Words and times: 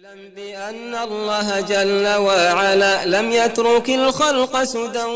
اعلم 0.00 0.34
بأن 0.34 0.94
الله 0.94 1.60
جل 1.60 2.06
وعلا 2.26 2.94
لم 3.04 3.26
يترك 3.32 3.88
الخلق 4.00 4.54
سدى 4.74 5.06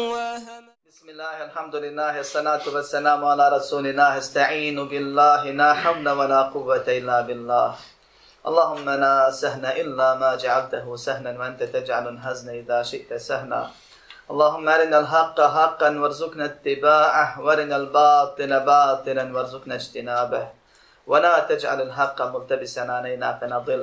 بسم 0.88 1.06
الله 1.08 1.36
الحمد 1.48 1.74
لله 1.84 2.14
الصلاة 2.20 2.64
والسلام 2.74 3.20
على 3.24 3.44
رسول 3.56 3.84
الله. 3.86 4.12
استعين 4.18 4.76
بالله 4.88 5.42
لا 5.60 5.70
حول 5.74 6.08
ولا 6.08 6.40
قوة 6.54 6.84
إلا 6.88 7.20
بالله. 7.20 7.68
اللهم 8.48 8.86
لا 9.04 9.30
سهن 9.30 9.64
إلا 9.64 10.08
ما 10.20 10.36
جعلته 10.36 10.96
سهنا 10.96 11.30
وأنت 11.40 11.62
تجعل 11.62 12.04
الحزن 12.08 12.48
إذا 12.60 12.82
شئت 12.82 13.10
سهنا. 13.14 13.70
اللهم 14.30 14.68
أرنا 14.68 14.98
الحق 14.98 15.38
حقا 15.40 15.90
وارزقنا 16.00 16.44
اتباعه 16.44 17.40
وأرنا 17.40 17.76
الباطل 17.76 18.52
باطلا 18.60 19.24
وارزقنا 19.34 19.74
اجتنابه. 19.80 20.44
ولا 21.06 21.34
تجعل 21.50 21.78
الحق 21.88 22.18
ملتبسا 22.22 22.80
علينا 22.80 23.28
فنضل. 23.40 23.82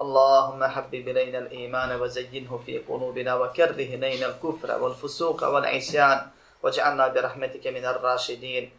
اللهم 0.00 0.64
حبب 0.64 1.08
إلينا 1.08 1.38
الإيمان 1.38 2.00
وزينه 2.00 2.60
في 2.66 2.78
قلوبنا 2.78 3.34
وكره 3.34 3.80
إلينا 3.96 4.26
الكفر 4.26 4.82
والفسوق 4.82 5.44
والعصيان 5.44 6.18
واجعلنا 6.62 7.08
برحمتك 7.08 7.66
من 7.66 7.84
الراشدين 7.84 8.70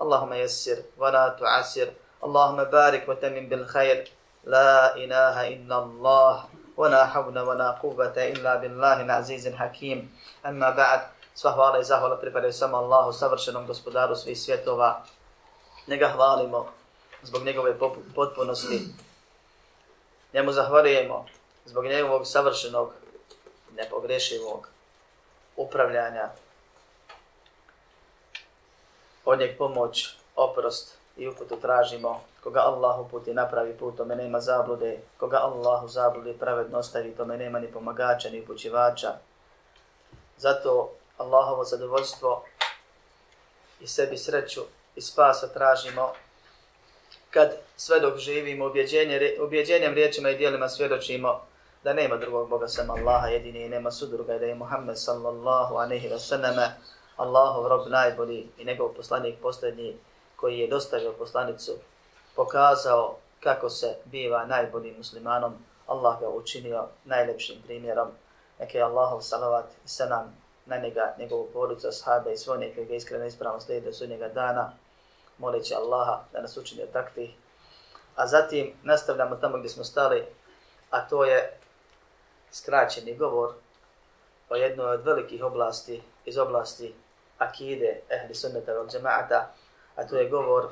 اللهم 0.00 0.32
يسر 0.32 0.78
ولا 0.98 1.28
تعسر 1.40 1.88
اللهم 2.24 2.64
بارك 2.64 3.08
وتمن 3.08 3.48
بالخير 3.48 3.98
لا 4.44 4.96
إله 4.96 5.48
إلا 5.48 5.76
الله 5.78 6.44
ولا 6.76 7.06
حول 7.06 7.38
ولا 7.38 7.70
قوة 7.70 8.16
إلا 8.16 8.56
بالله 8.56 9.00
العزيز 9.00 9.46
الحكيم 9.46 9.98
أما 10.46 10.70
بعد 10.70 11.00
Sva 11.34 11.50
hvala 11.56 11.80
i 11.80 11.84
zahvala 11.84 12.20
pripadaju 12.20 12.52
samo 12.52 12.76
Allahu, 12.76 13.12
savršenom 13.12 13.66
gospodaru 13.66 14.16
svih 14.16 14.40
svjetova. 14.40 15.02
Njega 15.86 16.08
hvalimo 16.08 16.68
zbog 17.22 17.44
njegove 17.44 17.78
potpunosti, 18.14 18.80
Njemu 20.33 20.51
zahvalijemo 20.51 21.25
zbog 21.65 21.85
njegovog 21.85 22.27
savršenog, 22.27 22.93
nepogrešivog 23.75 24.69
upravljanja. 25.55 26.29
Od 29.25 29.39
njeg 29.39 29.57
pomoć, 29.57 30.15
oprost 30.35 30.97
i 31.17 31.27
uputu 31.27 31.59
tražimo. 31.61 32.21
Koga 32.43 32.59
Allah 32.59 32.99
uputi 32.99 33.33
napravi 33.33 33.77
put, 33.77 33.97
tome 33.97 34.15
nema 34.15 34.39
zablude. 34.39 34.99
Koga 35.17 35.37
Allah 35.37 35.83
u 35.83 35.87
zablude 35.87 36.33
pravedno 36.33 36.79
ostavi, 36.79 37.15
tome 37.15 37.37
nema 37.37 37.59
ni 37.59 37.71
pomagača, 37.71 38.29
ni 38.29 38.41
upućivača. 38.41 39.13
Zato 40.37 40.91
Allahovo 41.17 41.63
zadovoljstvo 41.63 42.43
i 43.79 43.87
sebi 43.87 44.17
sreću 44.17 44.61
i 44.95 45.01
spasa 45.01 45.47
tražimo 45.47 46.13
kad 47.37 47.51
sve 47.75 47.99
dok 47.99 48.17
živimo 48.17 48.65
objeđenje, 48.65 49.37
objeđenjem 49.39 49.93
riječima 49.93 50.29
i 50.29 50.37
dijelima 50.37 50.69
svjedočimo 50.69 51.41
da 51.83 51.93
nema 51.93 52.17
drugog 52.17 52.49
Boga 52.49 52.67
sem 52.67 52.89
Allaha 52.89 53.27
jedini 53.27 53.65
i 53.65 53.69
nema 53.69 53.91
sudruga 53.91 54.35
i 54.35 54.39
da 54.39 54.45
je 54.45 54.55
Muhammed 54.55 54.97
sallallahu 54.99 55.77
anehi 55.77 56.09
wa 56.09 56.19
sallame 56.19 56.67
Allahov 57.17 57.67
rob 57.67 57.87
najbolji 57.87 58.47
i 58.57 58.65
njegov 58.65 58.93
poslanik 58.93 59.35
posljednji 59.41 59.95
koji 60.35 60.59
je 60.59 60.67
dostavio 60.67 61.13
poslanicu 61.13 61.71
pokazao 62.35 63.17
kako 63.39 63.69
se 63.69 63.95
biva 64.05 64.45
najboljim 64.45 64.95
muslimanom. 64.97 65.53
Allah 65.87 66.19
ga 66.19 66.29
učinio 66.29 66.87
najlepšim 67.05 67.55
primjerom. 67.65 68.07
Neke 68.59 68.81
Allahov 68.81 69.21
salavat 69.21 69.65
i 69.85 69.87
sanam 69.87 70.37
na 70.65 70.77
njega, 70.77 71.15
njegovu 71.19 71.47
porucu, 71.53 71.87
sahabe 71.91 72.33
i 72.33 72.37
sve 72.37 72.57
neke 72.57 72.85
ga 72.85 72.95
iskreno 72.95 73.25
ispravno 73.25 73.59
slijede 73.59 73.85
do 73.85 73.93
sudnjega 73.93 74.27
dana 74.27 74.73
moleći 75.37 75.75
Allaha 75.75 76.23
da 76.33 76.41
nas 76.41 76.57
učini 76.57 76.83
od 76.83 76.91
takvih. 76.91 77.29
A 78.15 78.27
zatim 78.27 78.73
nastavljamo 78.83 79.35
tamo 79.35 79.57
gdje 79.57 79.69
smo 79.69 79.83
stali, 79.83 80.25
a 80.89 81.07
to 81.07 81.25
je 81.25 81.59
skraćeni 82.51 83.17
govor 83.17 83.53
o 84.49 84.55
jednoj 84.55 84.85
od 84.85 85.05
velikih 85.05 85.43
oblasti 85.43 86.03
iz 86.25 86.37
oblasti 86.37 86.95
akide 87.37 88.01
ehli 88.09 88.35
sunnata 88.35 88.73
vel 88.73 88.87
džemaata, 88.87 89.49
a 89.95 90.07
to 90.07 90.17
je 90.17 90.29
govor 90.29 90.69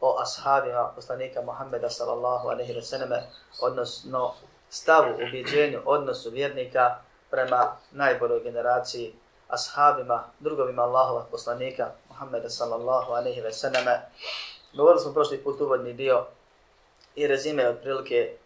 o 0.00 0.16
ashabima 0.22 0.92
poslanika 0.94 1.42
Muhammeda 1.42 1.90
sallallahu 1.90 2.48
aleyhi 2.48 2.74
ve 2.74 2.82
sallam, 2.82 3.10
odnosno 3.60 4.34
stavu, 4.70 5.14
ubjeđenju, 5.14 5.80
odnosu 5.84 6.30
vjernika 6.30 6.96
prema 7.30 7.76
najboljoj 7.90 8.42
generaciji 8.42 9.14
ashabima, 9.48 10.24
drugovima 10.40 10.82
Allahova 10.82 11.24
poslanika 11.30 11.90
Muhammeda 12.18 12.50
sallallahu 12.50 13.12
alaihi 13.12 13.40
ve 13.40 13.52
sallame. 13.52 14.00
Govorili 14.74 15.00
smo 15.00 15.12
prošli 15.12 15.38
put 15.38 15.60
uvodni 15.60 15.92
dio 15.92 16.26
i 17.14 17.26
rezime 17.26 17.62
je 17.62 17.68
otprilike 17.68 18.36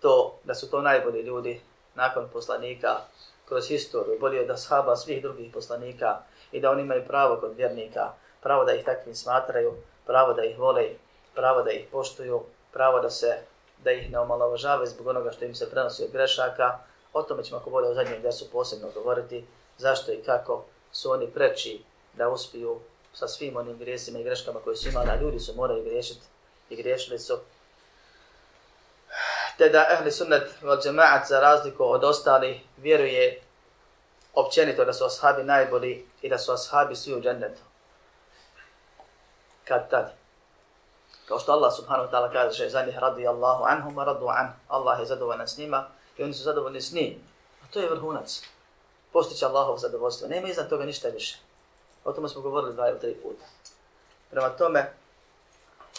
to 0.00 0.38
da 0.44 0.54
su 0.54 0.70
to 0.70 0.80
najbolji 0.80 1.22
ljudi 1.22 1.60
nakon 1.94 2.28
poslanika 2.32 2.96
kroz 3.48 3.68
historiju, 3.68 4.18
bolje 4.20 4.40
od 4.40 4.50
ashaba 4.50 4.96
svih 4.96 5.22
drugih 5.22 5.52
poslanika 5.52 6.18
i 6.52 6.60
da 6.60 6.70
oni 6.70 6.82
imaju 6.82 7.04
pravo 7.06 7.36
kod 7.36 7.56
vjernika, 7.56 8.12
pravo 8.40 8.64
da 8.64 8.72
ih 8.72 8.84
takvim 8.84 9.14
smatraju, 9.14 9.72
pravo 10.06 10.32
da 10.32 10.44
ih 10.44 10.58
vole, 10.58 10.88
pravo 11.34 11.62
da 11.62 11.70
ih 11.70 11.86
poštuju, 11.92 12.42
pravo 12.72 13.00
da 13.00 13.10
se 13.10 13.38
da 13.84 13.92
ih 13.92 14.10
ne 14.10 14.18
omalovažavaju 14.18 14.86
zbog 14.86 15.06
onoga 15.06 15.32
što 15.32 15.44
im 15.44 15.54
se 15.54 15.70
prenosi 15.70 16.04
od 16.04 16.10
grešaka. 16.10 16.78
O 17.12 17.22
tome 17.22 17.44
ćemo 17.44 17.60
ako 17.60 17.70
bude 17.70 17.88
u 17.88 17.94
zadnjem 17.94 18.18
gdje 18.18 18.32
su 18.32 18.50
posebno 18.50 18.88
govoriti 18.94 19.46
zašto 19.78 20.12
i 20.12 20.22
kako 20.22 20.64
su 20.92 21.10
oni 21.10 21.26
preči 21.26 21.84
da 22.12 22.28
uspiju 22.28 22.80
sa 23.12 23.28
svim 23.28 23.56
onim 23.56 23.78
grijesima 23.78 24.18
i 24.18 24.24
greškama 24.24 24.60
koje 24.60 24.76
su 24.76 24.88
imali, 24.88 25.10
a 25.10 25.20
ljudi 25.20 25.40
su 25.40 25.54
morali 25.56 25.84
griješiti 25.84 26.26
i 26.70 26.76
griješili 26.76 27.18
su. 27.18 27.38
Te 29.58 29.68
da 29.68 29.86
ehli 29.90 30.12
sunnet 30.12 30.62
vel 30.62 30.80
džemaat 30.82 31.28
za 31.28 31.40
razliku 31.40 31.84
od 31.84 32.04
ostali 32.04 32.60
vjeruje 32.76 33.42
općenito 34.34 34.84
da 34.84 34.92
su 34.92 35.04
ashabi 35.04 35.44
najbolji 35.44 36.06
i 36.22 36.28
da 36.28 36.38
su 36.38 36.52
ashabi 36.52 36.96
svi 36.96 37.14
u 37.14 37.20
džennetu. 37.20 37.60
Kad 39.64 39.90
tad? 39.90 40.12
Kao 41.28 41.38
što 41.38 41.52
Allah 41.52 41.72
subhanahu 41.76 42.08
wa 42.08 42.12
ta'ala 42.12 42.32
kaže 42.32 42.68
za 42.68 42.82
njih 42.82 42.98
radi 42.98 43.26
Allahu 43.26 43.64
anhum 43.64 43.98
radu 43.98 44.26
an. 44.28 44.52
Allah 44.68 45.00
je 45.00 45.06
zadovoljan 45.06 45.48
s 45.48 45.58
njima 45.58 45.88
i 46.18 46.22
oni 46.22 46.34
su 46.34 46.42
zadovoljni 46.42 46.80
s 46.80 46.92
njim. 46.92 47.14
A 47.64 47.72
to 47.72 47.80
je 47.80 47.90
vrhunac 47.90 48.42
postići 49.12 49.44
Allahov 49.44 49.78
zadovoljstvo. 49.78 50.28
Nema 50.28 50.48
iznad 50.48 50.68
toga 50.68 50.84
ništa 50.84 51.08
više. 51.08 51.38
O 52.04 52.12
tome 52.12 52.28
smo 52.28 52.40
govorili 52.42 52.74
dva 52.74 52.88
ili 52.88 53.00
tri 53.00 53.14
puta. 53.14 53.44
Prema 54.30 54.48
tome, 54.48 54.92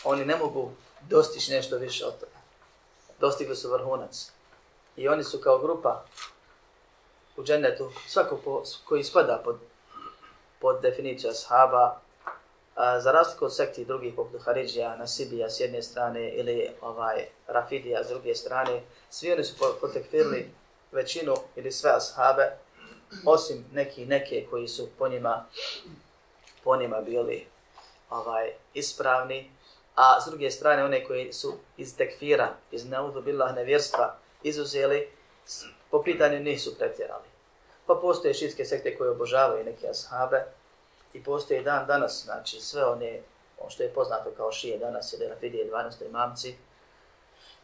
oni 0.03 0.25
ne 0.25 0.35
mogu 0.35 0.71
dostići 1.09 1.51
nešto 1.51 1.77
više 1.77 2.05
od 2.05 2.13
toga. 2.19 2.37
Dostigli 3.19 3.55
su 3.55 3.71
vrhunac. 3.71 4.31
I 4.95 5.07
oni 5.07 5.23
su 5.23 5.39
kao 5.39 5.57
grupa 5.57 6.05
u 7.37 7.43
džennetu, 7.43 7.91
svako 8.07 8.37
po, 8.37 8.63
koji 8.85 9.03
spada 9.03 9.41
pod, 9.45 9.59
pod 10.59 10.81
definiciju 10.81 11.29
ashaba, 11.29 11.99
a, 12.75 12.99
za 12.99 13.11
razliku 13.11 13.45
od 13.45 13.55
sekti 13.55 13.85
drugih 13.85 14.13
poput 14.15 14.41
Haridžija, 14.41 14.95
Nasibija 14.95 15.49
s 15.49 15.59
jedne 15.59 15.81
strane 15.81 16.29
ili 16.29 16.69
ovaj 16.81 17.25
Rafidija 17.47 18.03
s 18.03 18.07
druge 18.07 18.35
strane, 18.35 18.81
svi 19.09 19.31
oni 19.31 19.43
su 19.43 19.55
potekfirli 19.81 20.51
većinu 20.91 21.35
ili 21.55 21.71
sve 21.71 21.91
ashabe, 21.91 22.51
osim 23.25 23.65
neki 23.73 24.05
neke 24.05 24.45
koji 24.49 24.67
su 24.67 24.89
po 24.97 25.07
njima 25.07 25.45
po 26.63 26.75
njima 26.75 27.01
bili 27.01 27.47
ovaj 28.09 28.51
ispravni, 28.73 29.51
a 29.95 30.21
s 30.21 30.29
druge 30.29 30.51
strane 30.51 30.83
one 30.83 31.05
koji 31.05 31.33
su 31.33 31.53
iz 31.77 31.97
tekfira, 31.97 32.53
iz 32.71 32.89
naudu 32.89 33.21
billah 33.21 33.55
nevjerstva 33.55 34.15
izuzeli, 34.43 35.09
po 35.91 36.03
pitanju 36.03 36.39
nisu 36.39 36.77
pretjerali. 36.77 37.27
Pa 37.85 37.95
postoje 37.95 38.33
šitske 38.33 38.65
sekte 38.65 38.97
koje 38.97 39.09
obožavaju 39.09 39.65
neke 39.65 39.87
ashabe 39.87 40.45
i 41.13 41.23
postoje 41.23 41.61
dan 41.61 41.87
danas, 41.87 42.23
znači 42.25 42.61
sve 42.61 42.85
one, 42.85 43.21
on 43.59 43.69
što 43.69 43.83
je 43.83 43.93
poznato 43.93 44.31
kao 44.37 44.51
šije 44.51 44.77
danas, 44.77 45.13
ili 45.13 45.27
Rafidije 45.27 45.71
12. 45.71 46.11
mamci, 46.11 46.55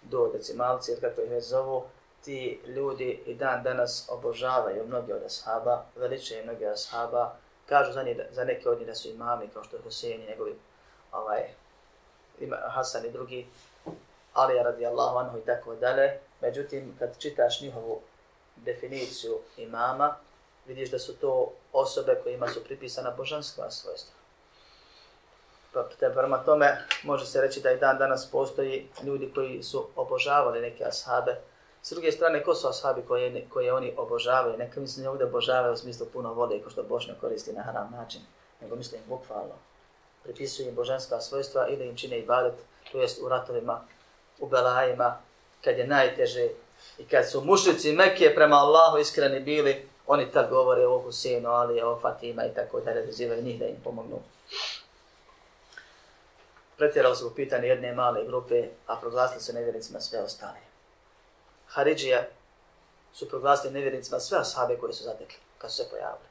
do 0.01 0.31
decimalci, 0.33 0.91
ili 0.91 1.01
kako 1.01 1.21
ih 1.21 1.29
već 1.29 1.43
zovu, 1.43 1.83
ti 2.23 2.59
ljudi 2.65 3.23
i 3.25 3.35
dan 3.35 3.63
danas 3.63 4.09
obožavaju 4.09 4.87
mnogi 4.87 5.13
od 5.13 5.23
ashaba, 5.23 5.85
veličaju 5.95 6.43
mnogi 6.43 6.65
ashaba, 6.65 7.35
kažu 7.69 7.91
za, 7.91 8.03
njih, 8.03 8.17
za 8.31 8.43
neke 8.43 8.69
od 8.69 8.77
njih 8.77 8.87
da 8.87 8.95
su 8.95 9.09
imami, 9.09 9.47
kao 9.47 9.63
što 9.63 9.75
je 9.75 9.81
Husein 9.81 10.21
i 10.21 10.27
njegovi 10.27 10.55
ovaj, 11.11 11.43
ima 12.39 12.57
Hasan 12.67 13.05
i 13.05 13.11
drugi, 13.11 13.47
Ali 14.33 14.55
je 14.55 14.63
radi 14.63 14.85
Allahu 14.85 15.17
anhu 15.17 15.37
i 15.37 15.45
tako 15.45 15.75
dalje. 15.75 16.19
Međutim, 16.41 16.95
kad 16.99 17.17
čitaš 17.19 17.61
njihovu 17.61 18.01
definiciju 18.55 19.37
imama, 19.57 20.15
vidiš 20.65 20.91
da 20.91 20.99
su 20.99 21.17
to 21.17 21.51
osobe 21.73 22.19
kojima 22.23 22.47
su 22.47 22.63
pripisana 22.63 23.11
božanska 23.17 23.71
svojstva. 23.71 24.13
Pa 25.73 25.89
te 25.99 26.09
prema 26.13 26.37
tome 26.37 26.77
može 27.03 27.25
se 27.25 27.41
reći 27.41 27.61
da 27.61 27.71
i 27.71 27.77
dan 27.77 27.97
danas 27.97 28.31
postoji 28.31 28.89
ljudi 29.03 29.31
koji 29.35 29.63
su 29.63 29.87
obožavali 29.95 30.61
neke 30.61 30.85
ashabe. 30.85 31.35
S 31.83 31.91
druge 31.91 32.11
strane, 32.11 32.43
ko 32.43 32.55
su 32.55 32.67
ashabi 32.67 33.01
koje, 33.01 33.45
koje 33.49 33.73
oni 33.73 33.93
obožavaju? 33.97 34.57
Neka 34.57 34.79
mislim 34.79 35.03
da 35.03 35.11
ovdje 35.11 35.25
obožavaju 35.25 35.73
u 35.73 35.77
smislu 35.77 36.05
puno 36.13 36.33
vode, 36.33 36.61
ko 36.63 36.69
što 36.69 36.83
Bošnja 36.83 37.13
koristi 37.21 37.53
na 37.53 37.63
haram 37.63 37.91
način, 37.91 38.21
nego 38.61 38.75
mislim 38.75 39.01
bukvalno. 39.07 39.55
Pripisuju 40.23 40.69
im 40.69 40.75
božanska 40.75 41.21
svojstva 41.21 41.67
ili 41.67 41.87
im 41.87 41.97
čine 41.97 42.19
ibadet, 42.19 42.53
to 42.91 43.01
jest 43.01 43.21
u 43.21 43.29
ratovima, 43.29 43.81
u 44.39 44.47
belajima, 44.47 45.17
kad 45.63 45.77
je 45.77 45.87
najteže 45.87 46.49
i 46.97 47.05
kad 47.05 47.29
su 47.29 47.41
mušlici 47.41 47.93
Mekke 47.93 48.35
prema 48.35 48.55
Allahu 48.55 48.97
iskreni 48.97 49.39
bili, 49.39 49.89
oni 50.07 50.31
tad 50.31 50.49
govore 50.49 50.87
o 50.87 50.99
Husinu, 50.99 51.49
Ali, 51.49 51.81
o 51.81 51.99
Fatima 52.01 52.45
i 52.45 52.53
tako 52.53 52.79
da 52.79 52.93
redozivaju 52.93 53.43
njih 53.43 53.59
da 53.59 53.65
im 53.65 53.81
pomognu. 53.83 54.19
Pretjerali 56.77 57.15
su 57.15 57.27
u 57.27 57.31
pitanje 57.31 57.67
jedne 57.67 57.95
male 57.95 58.25
grupe, 58.25 58.67
a 58.87 58.95
proglasili 58.95 59.41
su 59.41 59.53
nevjernicima 59.53 59.99
sve 59.99 60.19
ostale. 60.19 60.68
Haridžija 61.69 62.27
su 63.13 63.29
proglasili 63.29 63.73
nevjernicima 63.73 64.19
sve 64.19 64.37
ashabe 64.37 64.77
koje 64.77 64.93
su 64.93 65.03
zatekli, 65.03 65.37
kad 65.57 65.71
su 65.71 65.77
se 65.77 65.89
pojavili. 65.89 66.29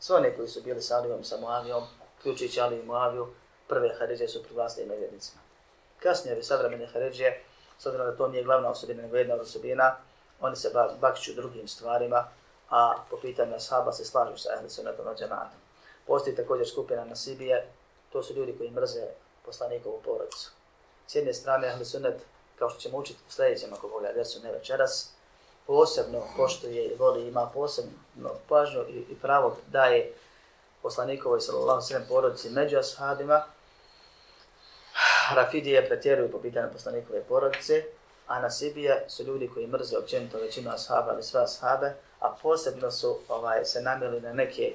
Sve 0.00 0.16
one 0.16 0.36
koji 0.36 0.48
su 0.48 0.62
bili 0.62 0.82
sa 0.82 0.96
Alijom, 0.96 1.24
sa 1.24 1.36
Muavijom, 1.40 1.82
ključići 2.22 2.60
Ali 2.60 2.80
i 2.80 2.82
Muaviju, 2.82 3.28
prve 3.68 3.94
Haridžije 3.98 4.28
su 4.28 4.42
proglasili 4.42 4.86
nevjernicima. 4.86 5.40
Kasnije, 6.02 6.34
ove 6.34 6.42
savremene 6.42 6.86
Haridžije, 6.86 7.44
s 7.78 7.86
obzirom 7.86 8.06
da 8.06 8.16
to 8.16 8.28
nije 8.28 8.44
glavna 8.44 8.70
osobina, 8.70 9.02
nego 9.02 9.16
jedna 9.16 9.34
osobina, 9.34 9.96
oni 10.40 10.56
se 10.56 10.70
bakću 11.00 11.34
drugim 11.34 11.68
stvarima, 11.68 12.28
a 12.70 12.94
po 13.10 13.16
pitanju 13.16 13.54
ashaba 13.54 13.92
se 13.92 14.04
slažu 14.04 14.36
sa 14.36 14.48
ehli 14.58 14.70
sunnetom 14.70 15.06
na 15.06 15.14
džematom. 15.14 15.58
Postoji 16.06 16.36
također 16.36 16.68
skupina 16.68 17.04
Nasibije, 17.04 17.66
to 18.12 18.22
su 18.22 18.34
ljudi 18.34 18.54
koji 18.58 18.70
mrze 18.70 19.06
poslanikovu 19.44 20.00
porodicu. 20.04 20.50
S 21.06 21.14
jedne 21.14 21.34
strane, 21.34 21.68
ehli 21.68 21.84
sunnet, 21.84 22.22
kao 22.58 22.70
što 22.70 22.80
ćemo 22.80 22.98
učiti 22.98 23.20
u 23.28 23.32
sljedećem, 23.32 23.72
ako 23.72 23.88
Boga 23.88 24.12
desu 24.12 24.38
su 24.38 24.46
ne 24.46 24.52
večeras, 24.52 25.10
posebno 25.66 26.22
poštuje 26.36 26.84
i 26.84 26.96
voli, 26.96 27.28
ima 27.28 27.50
posebno 27.54 28.30
pažnju 28.48 28.80
i, 28.88 29.04
i 29.10 29.16
pravo 29.22 29.56
daje 29.66 30.12
poslanikovoj 30.82 31.40
sallallahu 31.40 31.82
sallam 31.82 32.06
porodici 32.08 32.50
među 32.50 32.78
ashabima. 32.78 33.42
Rafidije 35.34 35.86
pretjeruju 35.86 36.32
po 36.32 36.38
pitanju 36.38 36.72
poslanikove 36.72 37.22
porodice, 37.22 37.84
a 38.26 38.40
Nasibije 38.40 39.04
su 39.08 39.22
ljudi 39.22 39.50
koji 39.54 39.66
mrze 39.66 39.98
općenito 39.98 40.38
većinu 40.38 40.70
ashaba 40.70 41.12
ili 41.12 41.22
sve 41.22 41.42
ashabe, 41.42 41.94
a 42.20 42.36
posebno 42.42 42.90
su 42.90 43.18
ovaj 43.28 43.64
se 43.64 43.82
namili 43.82 44.20
na 44.20 44.32
neke 44.32 44.72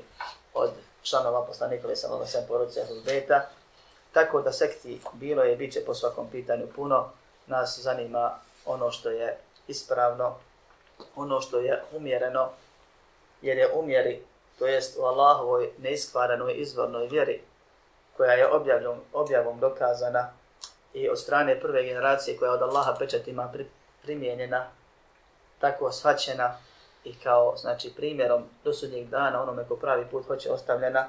od 0.54 0.72
članova 1.04 1.46
poslanikove 1.46 1.96
sallallahu 1.96 2.32
sallam 2.32 2.48
porodice 2.48 2.86
Hulbeta, 2.88 3.50
tako 4.12 4.42
da 4.42 4.52
sekti 4.52 5.02
bilo 5.14 5.44
je 5.44 5.56
biće 5.56 5.86
po 5.86 5.94
svakom 5.94 6.30
pitanju 6.32 6.68
puno, 6.76 7.12
nas 7.48 7.80
zanima 7.80 8.40
ono 8.66 8.92
što 8.92 9.10
je 9.10 9.38
ispravno, 9.68 10.36
ono 11.16 11.42
što 11.42 11.60
je 11.60 11.84
umjereno, 11.96 12.50
jer 13.42 13.58
je 13.58 13.74
umjeri, 13.74 14.24
to 14.60 14.68
jest 14.68 14.98
u 15.00 15.02
Allahovoj 15.02 15.72
neiskvarenoj 15.78 16.54
izvornoj 16.56 17.08
vjeri, 17.08 17.42
koja 18.18 18.34
je 18.34 18.48
objavom, 18.48 18.98
objavom 19.14 19.60
dokazana 19.60 20.30
i 20.94 21.10
od 21.10 21.20
strane 21.20 21.60
prve 21.60 21.84
generacije 21.84 22.38
koja 22.38 22.52
od 22.52 22.62
Allaha 22.62 22.96
pečatima 23.00 23.50
pri, 23.54 23.66
primijenjena, 24.04 24.68
tako 25.60 25.92
shvaćena 25.92 26.58
i 27.04 27.20
kao 27.20 27.58
znači 27.58 27.94
primjerom 27.96 28.44
do 28.64 28.74
sudnjeg 28.74 29.10
dana 29.10 29.44
onome 29.44 29.68
ko 29.68 29.76
pravi 29.76 30.06
put 30.12 30.28
hoće 30.28 30.52
ostavljena, 30.52 31.08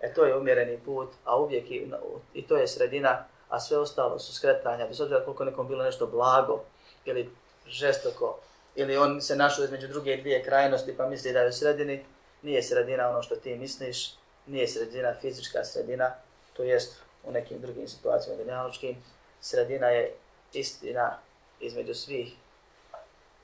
e 0.00 0.14
to 0.14 0.24
je 0.24 0.36
umjereni 0.36 0.78
put, 0.84 1.08
a 1.24 1.36
uvijek 1.40 1.70
i, 1.70 1.90
i 2.34 2.46
to 2.46 2.56
je 2.56 2.68
sredina, 2.68 3.24
a 3.50 3.60
sve 3.60 3.78
ostalo 3.78 4.18
su 4.18 4.34
skretanja, 4.34 4.86
bez 4.86 5.00
obzira 5.00 5.24
koliko 5.24 5.44
nekom 5.44 5.68
bilo 5.68 5.84
nešto 5.84 6.06
blago 6.06 6.64
ili 7.04 7.30
žestoko, 7.66 8.38
ili 8.74 8.96
on 8.96 9.20
se 9.20 9.36
našao 9.36 9.64
između 9.64 9.88
druge 9.88 10.16
dvije 10.16 10.44
krajnosti 10.44 10.96
pa 10.96 11.06
misli 11.06 11.32
da 11.32 11.40
je 11.40 11.48
u 11.48 11.52
sredini, 11.52 12.04
nije 12.42 12.62
sredina 12.62 13.08
ono 13.08 13.22
što 13.22 13.36
ti 13.36 13.56
misliš, 13.56 14.14
nije 14.46 14.68
sredina 14.68 15.14
fizička 15.20 15.64
sredina, 15.64 16.12
to 16.52 16.62
jest 16.62 16.96
u 17.24 17.32
nekim 17.32 17.60
drugim 17.60 17.88
situacijama 17.88 18.42
dunjaločkim, 18.42 18.96
sredina 19.40 19.86
je 19.86 20.14
istina 20.52 21.18
između 21.60 21.94
svih 21.94 22.34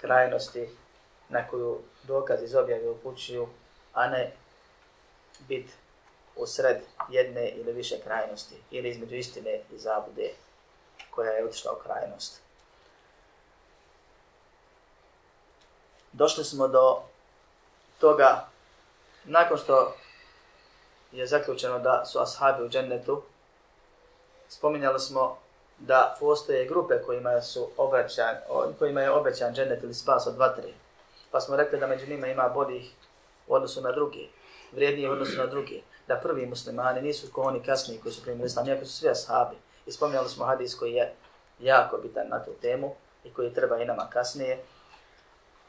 krajnosti 0.00 0.68
na 1.28 1.48
koju 1.48 1.78
dokaz 2.02 2.42
iz 2.42 2.54
objave 2.54 2.88
upućuju, 2.90 3.48
a 3.92 4.08
ne 4.08 4.32
bit 5.48 5.70
u 6.36 6.46
sred 6.46 6.76
jedne 7.08 7.50
ili 7.50 7.72
više 7.72 8.00
krajnosti, 8.00 8.56
ili 8.70 8.88
između 8.88 9.16
istine 9.16 9.60
i 9.72 9.78
zabude 9.78 10.30
koja 11.10 11.30
je 11.30 11.44
otišla 11.44 11.72
u 11.72 11.82
krajnost. 11.82 12.40
Došli 16.12 16.44
smo 16.44 16.68
do 16.68 17.02
toga, 17.98 18.48
nakon 19.24 19.58
što 19.58 19.94
je 21.12 21.26
zaključeno 21.26 21.78
da 21.78 22.04
su 22.04 22.18
ashabi 22.18 22.64
u 22.64 22.68
džennetu, 22.68 23.22
spominjali 24.48 25.00
smo 25.00 25.38
da 25.78 26.16
postoje 26.20 26.66
grupe 26.66 26.94
kojima, 27.06 27.42
su 27.42 27.70
obećan, 27.76 28.36
kojima 28.78 29.00
je 29.00 29.10
obećan 29.10 29.54
džennet 29.54 29.82
ili 29.82 29.94
spas 29.94 30.26
od 30.26 30.36
vatre. 30.36 30.72
Pa 31.30 31.40
smo 31.40 31.56
rekli 31.56 31.78
da 31.78 31.86
među 31.86 32.06
njima 32.06 32.26
ima 32.26 32.48
bodih 32.48 32.92
u 33.46 33.54
odnosu 33.54 33.80
na 33.80 33.92
drugi, 33.92 34.30
vrijednije 34.72 35.10
u 35.10 35.12
odnosu 35.12 35.36
na 35.36 35.46
drugi. 35.46 35.82
Da 36.08 36.16
prvi 36.16 36.46
muslimani 36.46 37.02
nisu 37.02 37.32
ko 37.32 37.42
oni 37.42 37.62
kasniji 37.62 38.00
koji 38.00 38.12
su 38.12 38.22
primili 38.22 38.46
islam, 38.46 38.68
iako 38.68 38.84
su 38.84 38.92
svi 38.92 39.08
ashabi. 39.08 39.56
I 39.86 39.92
spominjali 39.92 40.28
smo 40.28 40.44
hadis 40.44 40.74
koji 40.78 40.92
je 40.92 41.14
jako 41.58 41.96
bitan 41.96 42.28
na 42.28 42.44
tu 42.44 42.50
temu 42.60 42.94
i 43.24 43.32
koji 43.32 43.54
treba 43.54 43.78
i 43.78 43.84
nama 43.84 44.06
kasnije 44.12 44.62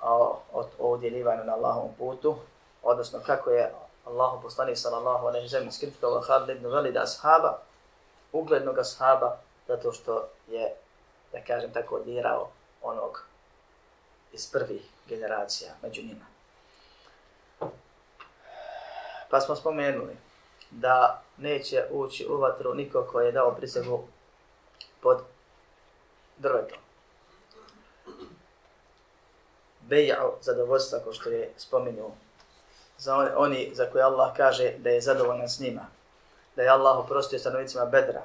o, 0.02 0.40
o, 0.54 0.66
o 0.80 0.92
udjelivanju 0.92 1.44
na 1.44 1.54
Allahovom 1.54 1.94
putu, 1.98 2.36
odnosno 2.84 3.20
kako 3.26 3.50
je 3.50 3.74
Allahu 4.06 4.42
poslani 4.42 4.76
sallallahu 4.76 5.28
alaihi 5.28 5.48
zemlji 5.48 5.72
skriptova 5.72 6.22
Khalid 6.22 6.58
ibn 6.58 6.68
Velida 6.68 7.02
ashaba, 7.02 7.60
uglednog 8.32 8.80
ashaba, 8.80 9.38
zato 9.68 9.92
što 9.92 10.28
je, 10.48 10.74
da 11.32 11.44
kažem 11.48 11.74
tako, 11.74 12.00
dirao 12.00 12.50
onog 12.82 13.24
iz 14.34 14.52
prvih 14.52 14.82
generacija 15.08 15.72
među 15.82 16.02
njima. 16.02 16.26
Pa 19.30 19.42
smo 19.42 19.56
spomenuli 19.56 20.18
da 20.72 21.22
neće 21.38 21.84
ući 21.92 22.28
u 22.30 22.38
vatru 22.38 22.74
niko 22.74 23.08
koji 23.12 23.26
je 23.26 23.32
dao 23.32 23.56
prisegu 23.56 24.04
pod 25.02 25.18
drvetom. 26.38 26.78
Bejao 29.82 30.38
zadovoljstva, 30.42 31.00
ko 31.00 31.14
što 31.14 31.30
je 31.30 31.52
spomenuo, 31.58 32.12
za 32.98 33.34
oni 33.38 33.72
za 33.74 33.86
koje 33.86 34.04
Allah 34.04 34.36
kaže 34.38 34.74
da 34.78 34.90
je 34.90 35.02
zadovoljan 35.02 35.50
s 35.50 35.60
njima, 35.60 35.88
da 36.56 36.62
je 36.62 36.70
Allah 36.70 36.98
oprostio 36.98 37.40
stanovnicima 37.40 37.86
Bedra, 37.86 38.22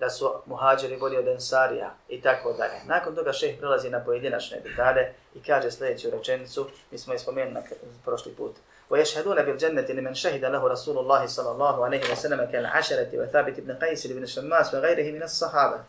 da 0.00 0.10
su 0.10 0.34
muhađeri 0.46 0.96
bolji 0.96 1.16
od 1.16 1.28
Ensarija 1.28 1.94
i 2.08 2.20
tako 2.22 2.52
dalje. 2.52 2.80
Nakon 2.86 3.14
toga 3.14 3.32
šeh 3.32 3.58
prelazi 3.58 3.90
na 3.90 4.04
pojedinačne 4.04 4.60
detalje 4.60 5.14
i 5.34 5.42
kaže 5.42 5.70
sljedeću 5.70 6.10
rečenicu, 6.10 6.66
mi 6.90 6.98
smo 6.98 7.12
je 7.12 7.18
spomenuli 7.18 7.54
na 7.54 7.62
prošli 8.04 8.32
put. 8.32 8.56
ويشهدون 8.89 9.41
بالجنة 9.41 9.81
لمن 9.81 10.13
شهد 10.13 10.45
له 10.45 10.67
رسول 10.67 10.97
الله 10.97 11.25
صلى 11.25 11.51
الله 11.51 11.85
عليه 11.85 12.11
وسلم 12.11 12.45
كالعشرة 12.51 13.09
وثابت 13.13 13.59
بن 13.59 13.75
قيس 13.75 14.07
بن 14.07 14.23
الشماس 14.23 14.73
وغيره 14.73 15.11
من 15.11 15.23
الصحابة. 15.23 15.83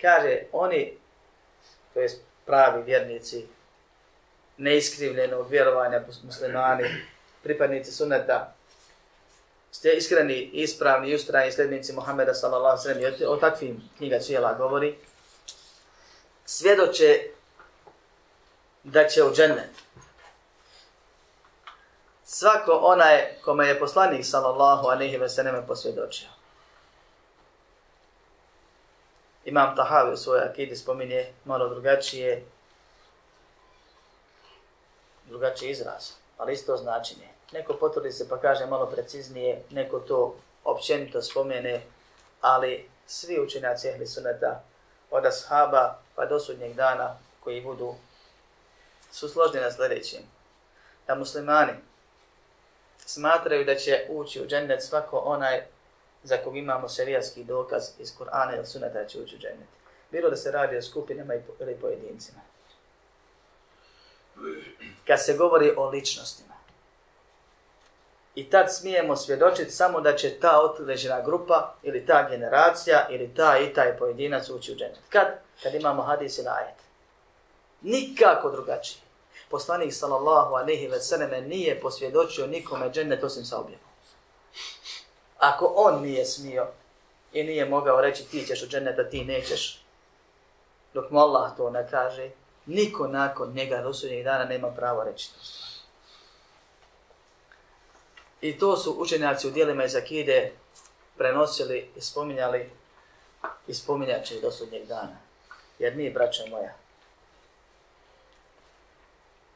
Kaže, 0.00 0.42
oni, 0.52 0.98
to 1.94 2.00
je 2.00 2.08
pravi 2.46 2.82
vjernici, 2.82 3.46
neiskrivljenog 4.56 5.50
vjerovanja 5.50 6.02
muslimani, 6.24 6.84
pripadnici 7.42 7.92
sunneta, 7.92 8.54
ste 9.70 9.92
iskreni, 9.92 10.50
ispravni 10.52 11.10
i 11.10 11.14
ustrajni 11.14 11.52
sljednici 11.52 11.92
Muhammeda 11.92 12.34
sallallahu 12.34 12.78
alaihi 12.78 13.04
wa 13.04 13.18
sallam, 13.18 13.32
o 13.32 13.36
takvim 13.36 13.90
knjiga 13.98 14.18
cijela 14.18 14.54
govori, 14.54 14.98
svjedoče 16.46 17.20
da 18.84 19.08
će 19.08 19.24
u 19.24 19.34
džennet. 19.34 19.70
Svako 22.35 22.71
onaj 22.71 23.41
kome 23.41 23.67
je 23.67 23.79
poslanik 23.79 24.25
sallallahu 24.25 24.87
alaihi 24.87 25.17
ve 25.17 25.29
selleme 25.29 25.67
posvjedočio. 25.67 26.27
Imam 29.45 29.75
Tahavi 29.75 30.13
u 30.13 30.17
svojoj 30.17 30.43
akidi 30.43 30.75
spominje 30.75 31.33
malo 31.45 31.69
drugačije, 31.69 32.45
drugačiji 35.29 35.69
izraz, 35.69 36.11
ali 36.37 36.53
isto 36.53 36.77
značenje 36.77 37.33
neko 37.53 37.73
potvrdi 37.73 38.11
se 38.11 38.29
pa 38.29 38.37
kaže 38.37 38.65
malo 38.65 38.85
preciznije, 38.85 39.63
neko 39.69 39.99
to 39.99 40.35
općenito 40.63 41.21
spomene, 41.21 41.81
ali 42.41 42.89
svi 43.07 43.39
učenjaci 43.39 43.87
ehli 43.87 44.07
suneta 44.07 44.63
od 45.11 45.25
ashaba 45.25 45.97
pa 46.15 46.25
do 46.25 46.39
sudnjeg 46.39 46.73
dana 46.73 47.17
koji 47.39 47.61
budu 47.61 47.95
su 49.11 49.29
složni 49.29 49.59
na 49.61 49.71
sljedećem. 49.71 50.21
Da 51.07 51.15
muslimani 51.15 51.73
smatraju 53.05 53.65
da 53.65 53.75
će 53.75 54.07
ući 54.09 54.41
u 54.41 54.47
džennet 54.47 54.83
svako 54.83 55.17
onaj 55.17 55.63
za 56.23 56.37
kog 56.37 56.57
imamo 56.57 56.89
šerijatski 56.89 57.43
dokaz 57.43 57.89
iz 57.99 58.13
Kur'ana 58.19 58.55
ili 58.55 58.65
sunata 58.65 58.93
da 58.93 59.05
će 59.05 59.19
ući 59.19 59.35
u 59.35 59.39
džennet. 59.39 59.67
Bilo 60.11 60.29
da 60.29 60.35
se 60.35 60.51
radi 60.51 60.77
o 60.77 60.81
skupinama 60.81 61.33
ili 61.59 61.75
pojedincima. 61.81 62.39
Kad 65.07 65.25
se 65.25 65.33
govori 65.33 65.73
o 65.77 65.89
ličnostima. 65.89 66.53
I 68.35 68.49
tad 68.49 68.75
smijemo 68.75 69.15
svjedočiti 69.15 69.71
samo 69.71 70.01
da 70.01 70.15
će 70.15 70.39
ta 70.39 70.61
određena 70.61 71.21
grupa 71.21 71.75
ili 71.83 72.05
ta 72.05 72.29
generacija 72.29 73.07
ili 73.09 73.33
ta 73.35 73.57
i 73.57 73.73
taj 73.73 73.97
pojedinac 73.97 74.49
ući 74.49 74.71
u 74.71 74.75
džennet. 74.75 74.99
Kad? 75.09 75.27
Kad 75.63 75.73
imamo 75.73 76.01
hadis 76.01 76.37
ili 76.37 76.47
ajet. 76.47 76.75
Nikako 77.81 78.51
drugačije. 78.51 79.02
Poslanik 79.53 79.93
sallallahu 79.93 80.55
alaihi 80.55 80.87
ve 80.87 80.99
selleme 80.99 81.41
nije 81.41 81.81
posvjedočio 81.81 82.47
nikome 82.47 82.89
džennet 82.89 83.23
osim 83.23 83.45
sa 83.45 83.59
objavom. 83.59 83.85
Ako 85.37 85.73
on 85.75 86.01
nije 86.01 86.25
smio 86.25 86.67
i 87.33 87.43
nije 87.43 87.65
mogao 87.65 88.01
reći 88.01 88.23
ti 88.23 88.45
ćeš 88.47 88.63
u 88.63 88.67
dženneta, 88.67 89.09
ti 89.09 89.25
nećeš, 89.25 89.85
dok 90.93 91.11
mu 91.11 91.19
Allah 91.19 91.57
to 91.57 91.69
ne 91.69 91.87
kaže, 91.89 92.29
niko 92.65 93.07
nakon 93.07 93.53
njega 93.53 93.81
do 93.81 93.93
sudnjeg 93.93 94.23
dana 94.23 94.45
nema 94.45 94.71
pravo 94.71 95.03
reći 95.03 95.29
to. 95.33 95.39
I 98.41 98.59
to 98.59 98.77
su 98.77 98.95
učenjaci 98.97 99.47
u 99.47 99.51
dijelima 99.51 99.83
iz 99.83 99.95
Akide 99.95 100.51
prenosili 101.17 101.89
i 101.95 102.01
spominjali 102.01 102.69
i 103.67 103.73
spominjaće 103.73 104.39
do 104.41 104.51
sudnjeg 104.51 104.87
dana. 104.87 105.17
Jer 105.79 105.95
mi, 105.95 106.09
braćo 106.09 106.47
moja, 106.49 106.73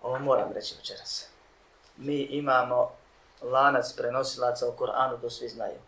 ovo 0.01 0.20
moram 0.20 0.51
reći 0.51 0.75
večeras, 0.75 1.30
mi 1.98 2.22
imamo 2.22 2.92
lanac 3.42 3.94
prenosilaca 3.98 4.68
u 4.68 4.72
Koranu, 4.72 5.22
to 5.22 5.30
svi 5.30 5.50
znaju. 5.50 5.80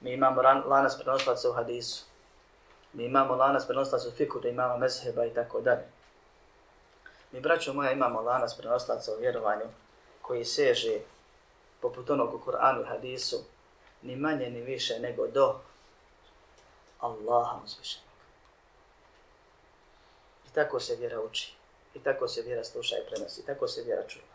Mi 0.00 0.12
imamo 0.12 0.42
lanac 0.42 0.92
prenosilaca 0.96 1.50
u 1.50 1.52
hadisu. 1.52 2.04
Mi 2.92 3.04
imamo 3.04 3.34
lanac 3.34 3.64
prenosilaca 3.66 4.08
u 4.08 4.10
fiku, 4.10 4.40
da 4.40 4.48
imamo 4.48 4.78
mezheba 4.78 5.24
i 5.24 5.34
tako 5.34 5.60
dalje. 5.60 5.84
Mi, 7.32 7.40
braćo 7.40 7.72
moja, 7.72 7.92
imamo 7.92 8.20
lanac 8.20 8.54
prenosilaca 8.54 9.12
u 9.12 9.20
vjerovanju 9.20 9.66
koji 10.22 10.44
seže 10.44 11.00
poput 11.80 12.10
onog 12.10 12.34
u 12.34 12.38
Koranu 12.38 12.82
i 12.82 12.86
hadisu 12.86 13.44
ni 14.02 14.16
manje 14.16 14.50
ni 14.50 14.60
više 14.60 14.98
nego 14.98 15.26
do 15.26 15.60
Allaha 17.00 17.58
uzvišenog. 17.64 18.08
I 20.46 20.54
tako 20.54 20.80
se 20.80 20.96
vjera 20.96 21.20
uči. 21.20 21.54
I 21.94 22.00
tako 22.00 22.28
se 22.28 22.42
vjera 22.42 22.64
sluša 22.64 22.96
i 22.96 23.06
prenosi. 23.10 23.46
Tako 23.46 23.68
se 23.68 23.82
vjera 23.82 24.02
čuva 24.08 24.34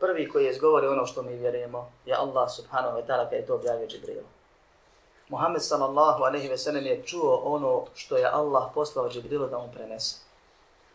prvi 0.00 0.28
koji 0.28 0.44
je 0.44 0.50
izgovori 0.50 0.86
ono 0.86 1.06
što 1.06 1.22
mi 1.22 1.36
vjerujemo 1.36 1.92
je 2.06 2.14
Allah 2.14 2.50
subhanahu 2.56 2.98
wa 2.98 3.06
ta'ala 3.06 3.24
kada 3.24 3.36
je 3.36 3.46
to 3.46 3.54
objavio 3.54 3.86
Džibrilu. 3.86 4.26
Muhammed 5.28 5.62
sallallahu 5.62 6.22
alaihi 6.24 6.48
ve 6.48 6.58
sellem 6.58 6.86
je 6.86 7.02
čuo 7.06 7.36
ono 7.44 7.84
što 7.94 8.16
je 8.16 8.26
Allah 8.26 8.70
poslao 8.74 9.10
Džibrilu 9.10 9.46
da 9.46 9.58
mu 9.58 9.72
prenese. 9.72 10.16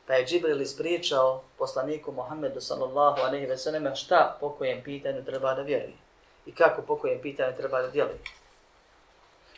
Pa 0.07 0.13
je 0.13 0.25
Džibril 0.25 0.61
ispričao 0.61 1.41
poslaniku 1.57 2.11
Muhammedu 2.11 2.61
sallallahu 2.61 3.21
alaihi 3.21 3.45
ve 3.45 3.57
sellem 3.57 3.95
šta 3.95 4.37
po 4.39 4.49
kojem 4.49 4.83
pitanju 4.83 5.25
treba 5.25 5.53
da 5.53 5.61
vjeruje 5.61 5.97
i 6.45 6.55
kako 6.55 6.81
po 6.81 6.97
kojem 6.97 7.21
pitanju 7.21 7.57
treba 7.57 7.81
da 7.81 7.87
djeluje. 7.87 8.19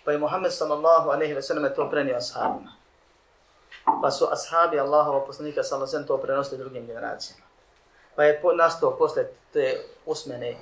Pa 0.05 0.11
je 0.11 0.17
Muhammed 0.17 0.53
sallallahu 0.53 1.09
alaihi 1.09 1.33
ve 1.33 1.41
sellem 1.41 1.75
to 1.75 1.89
prenio 1.89 2.15
ashabima. 2.15 2.76
Pa 4.01 4.11
su 4.11 4.27
ashabi 4.31 4.79
Allahova 4.79 5.25
poslanika 5.25 5.63
sallallahu 5.63 5.89
alejhi 5.89 6.03
ve 6.03 6.05
sellem 6.05 6.21
to 6.21 6.25
prenosili 6.25 6.57
drugim 6.57 6.87
generacijama 6.87 7.47
pa 8.17 8.23
je 8.23 8.41
po, 8.41 8.53
nastao 8.53 8.97
posle 8.97 9.27
te 9.53 9.77
usmene 10.05 10.57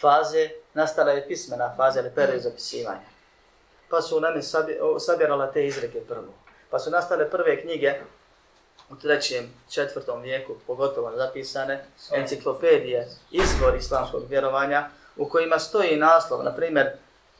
faze, 0.00 0.50
nastala 0.74 1.10
je 1.10 1.28
pismena 1.28 1.74
faza 1.76 2.00
ili 2.00 2.10
period 2.14 2.42
zapisivanja. 2.42 3.08
Pa 3.90 4.02
su 4.02 4.20
nami 4.20 4.42
sabirala 4.98 5.52
te 5.52 5.66
izreke 5.66 6.00
prvo. 6.00 6.34
Pa 6.70 6.78
su 6.78 6.90
nastale 6.90 7.30
prve 7.30 7.62
knjige 7.62 7.94
u 8.90 8.96
trećem, 8.96 9.50
četvrtom 9.70 10.22
vijeku, 10.22 10.54
pogotovo 10.66 11.12
zapisane, 11.16 11.84
enciklopedije, 12.12 13.08
izvor 13.30 13.76
islamskog 13.76 14.22
vjerovanja, 14.28 14.88
u 15.16 15.28
kojima 15.28 15.58
stoji 15.58 15.96
naslov, 15.96 16.44
na 16.44 16.56
primjer, 16.56 16.90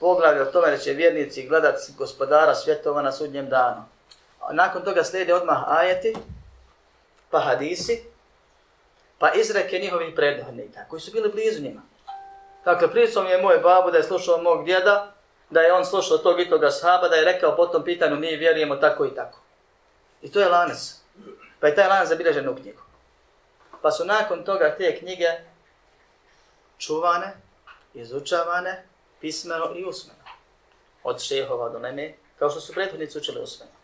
poglavlje 0.01 0.43
o 0.43 0.53
tome 0.53 0.71
da 0.71 0.79
će 0.79 0.93
vjernici 0.93 1.49
gledati 1.49 1.93
gospodara 1.99 2.55
svjetova 2.55 3.03
na 3.03 3.13
sudnjem 3.13 3.49
danu. 3.49 3.83
Nakon 4.53 4.85
toga 4.85 5.05
slijede 5.05 5.35
odmah 5.35 5.65
ajeti, 5.67 6.17
pa 7.31 7.41
hadisi, 7.41 8.05
pa 9.19 9.33
izreke 9.33 9.79
njihovih 9.79 10.15
predhodnika, 10.15 10.81
koji 10.89 11.01
su 11.01 11.13
bili 11.13 11.29
blizu 11.29 11.63
njima. 11.63 11.83
Dakle, 12.65 12.91
pričom 12.91 13.27
je 13.27 13.43
moj 13.43 13.59
babu 13.59 13.91
da 13.91 13.97
je 13.97 14.03
slušao 14.03 14.43
mog 14.43 14.65
djeda, 14.65 15.13
da 15.51 15.61
je 15.61 15.73
on 15.73 15.85
slušao 15.85 16.19
tog 16.19 16.41
i 16.41 16.51
toga 16.51 16.71
sahaba, 16.71 17.09
da 17.09 17.17
je 17.17 17.25
rekao 17.25 17.57
po 17.57 17.67
tom 17.67 17.85
pitanju, 17.85 18.17
mi 18.17 18.37
vjerujemo 18.37 18.77
tako 18.77 19.07
i 19.07 19.15
tako. 19.15 19.39
I 20.23 20.33
to 20.33 20.41
je 20.41 20.49
lanas. 20.49 21.03
Pa 21.61 21.67
je 21.67 21.75
taj 21.75 21.89
lanas 21.89 22.09
zabilježen 22.09 22.49
u 22.49 22.57
knjigu. 22.57 22.83
Pa 23.83 23.91
su 23.91 24.05
nakon 24.05 24.45
toga 24.45 24.75
te 24.79 24.99
knjige 24.99 25.29
čuvane, 26.79 27.37
izučavane, 27.95 28.87
pismeno 29.21 29.73
i 29.75 29.85
usmeno. 29.85 30.19
Od 31.03 31.23
šehova 31.23 31.69
do 31.69 31.79
neme, 31.79 32.15
kao 32.39 32.51
što 32.51 32.61
su 32.61 32.73
prethodnici 32.73 33.19
učili 33.19 33.43
usmeno. 33.43 33.78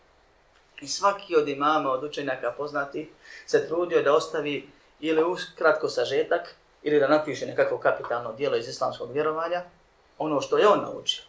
I 0.81 0.87
svaki 0.87 1.35
od 1.35 1.47
imama, 1.47 1.91
od 1.91 2.03
učenjaka 2.03 2.51
poznati, 2.51 3.11
se 3.45 3.67
trudio 3.67 4.03
da 4.03 4.13
ostavi 4.13 4.69
ili 4.99 5.23
u 5.23 5.37
kratko 5.55 5.89
sažetak, 5.89 6.55
ili 6.83 6.99
da 6.99 7.07
napiše 7.07 7.45
nekakvo 7.45 7.77
kapitalno 7.77 8.33
dijelo 8.33 8.55
iz 8.55 8.67
islamskog 8.67 9.11
vjerovanja, 9.11 9.63
ono 10.17 10.41
što 10.41 10.57
je 10.57 10.67
on 10.67 10.81
naučio, 10.81 11.23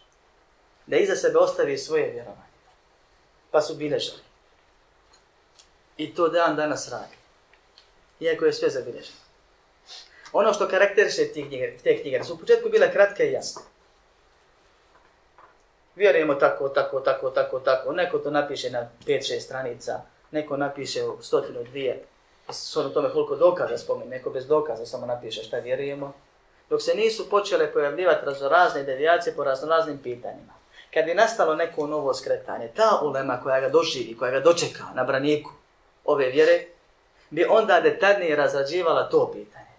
da 0.87 0.97
iza 0.97 1.15
sebe 1.15 1.37
ostavi 1.37 1.77
svoje 1.77 2.11
vjerovanje. 2.11 2.47
Pa 3.51 3.61
su 3.61 3.75
bilježali. 3.75 4.21
I 5.97 6.15
to 6.15 6.27
dan 6.27 6.55
danas 6.55 6.89
radi. 6.89 7.15
Iako 8.19 8.45
je 8.45 8.53
sve 8.53 8.69
zabilježeno. 8.69 9.17
Ono 10.33 10.53
što 10.53 10.67
karakteriše 10.67 11.27
te 11.33 11.47
knjige, 11.47 11.77
te 11.83 12.01
knjige, 12.01 12.23
su 12.23 12.33
u 12.33 12.37
početku 12.37 12.69
bile 12.69 12.91
kratke 12.91 13.23
i 13.23 13.31
jasne. 13.31 13.61
Vjerujemo 15.97 16.35
tako, 16.35 16.69
tako, 16.69 16.99
tako, 16.99 17.29
tako, 17.29 17.59
tako. 17.59 17.91
Neko 17.91 18.19
to 18.19 18.31
napiše 18.31 18.69
na 18.69 18.89
5-6 19.07 19.39
stranica, 19.39 20.01
neko 20.31 20.57
napiše 20.57 21.03
u 21.03 21.21
stotinu 21.21 21.63
dvije, 21.63 22.03
s 22.49 22.77
ono 22.77 22.89
tome 22.89 23.09
koliko 23.09 23.35
dokaza 23.35 23.77
spomenu, 23.77 24.09
neko 24.09 24.29
bez 24.29 24.47
dokaza 24.47 24.85
samo 24.85 25.05
napiše 25.05 25.43
šta 25.43 25.57
vjerujemo, 25.57 26.13
dok 26.69 26.81
se 26.81 26.93
nisu 26.95 27.29
počele 27.29 27.73
pojavljivati 27.73 28.25
raznorazne 28.25 28.83
devijacije 28.83 29.35
po 29.35 29.43
raznoraznim 29.43 29.97
pitanjima. 29.97 30.53
Kad 30.93 31.07
je 31.07 31.15
nastalo 31.15 31.55
neko 31.55 31.87
novo 31.87 32.13
skretanje, 32.13 32.71
ta 32.75 32.99
ulema 33.03 33.39
koja 33.43 33.59
ga 33.59 33.69
doživi, 33.69 34.17
koja 34.17 34.31
ga 34.31 34.39
dočeka 34.39 34.83
na 34.95 35.03
braniku 35.03 35.51
ove 36.05 36.29
vjere, 36.29 36.65
bi 37.29 37.45
onda 37.49 37.81
detaljnije 37.81 38.35
razrađivala 38.35 39.09
to 39.09 39.31
pitanje. 39.33 39.73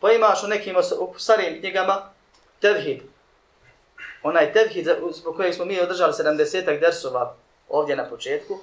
Pa 0.00 0.12
imaš 0.12 0.44
u 0.44 0.46
nekim 0.46 0.76
u 0.98 1.18
starijim 1.18 1.60
knjigama 1.60 2.12
tevhid. 2.60 3.11
Onaj 4.22 4.52
tevhid 4.52 4.88
zbog 5.12 5.36
kojeg 5.36 5.54
smo 5.54 5.64
mi 5.64 5.80
održali 5.80 6.12
70-ak 6.12 6.80
dersova 6.80 7.34
ovdje 7.68 7.96
na 7.96 8.08
početku, 8.08 8.58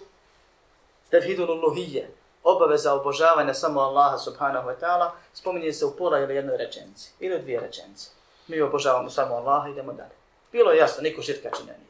tevhidun 1.09 1.49
uluhije, 1.49 2.09
obaveza 2.43 2.93
obožavanja 2.93 3.53
samo 3.53 3.81
Allaha 3.81 4.17
subhanahu 4.17 4.69
wa 4.69 4.75
ta'ala 4.79 5.11
spominje 5.33 5.73
se 5.73 5.85
u 5.85 5.95
pola 5.97 6.19
ili 6.19 6.35
jednoj 6.35 6.57
rečenici, 6.57 7.11
ili 7.19 7.39
dvije 7.39 7.59
rečenice. 7.59 8.09
Mi 8.47 8.61
obožavamo 8.61 9.09
samo 9.09 9.35
Allaha 9.35 9.69
idemo 9.69 9.93
dalje. 9.93 10.15
Bilo 10.51 10.71
je 10.71 10.77
jasno, 10.77 11.03
niko 11.03 11.21
širka 11.21 11.49
čine 11.57 11.73
nije. 11.77 11.89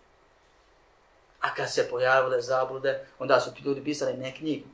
A 1.39 1.53
kad 1.53 1.73
se 1.73 1.89
pojavile 1.89 2.41
zablude, 2.41 3.05
onda 3.19 3.39
su 3.39 3.53
ti 3.53 3.61
ljudi 3.65 3.83
pisali 3.83 4.13
ne 4.13 4.35
knjigu, 4.35 4.67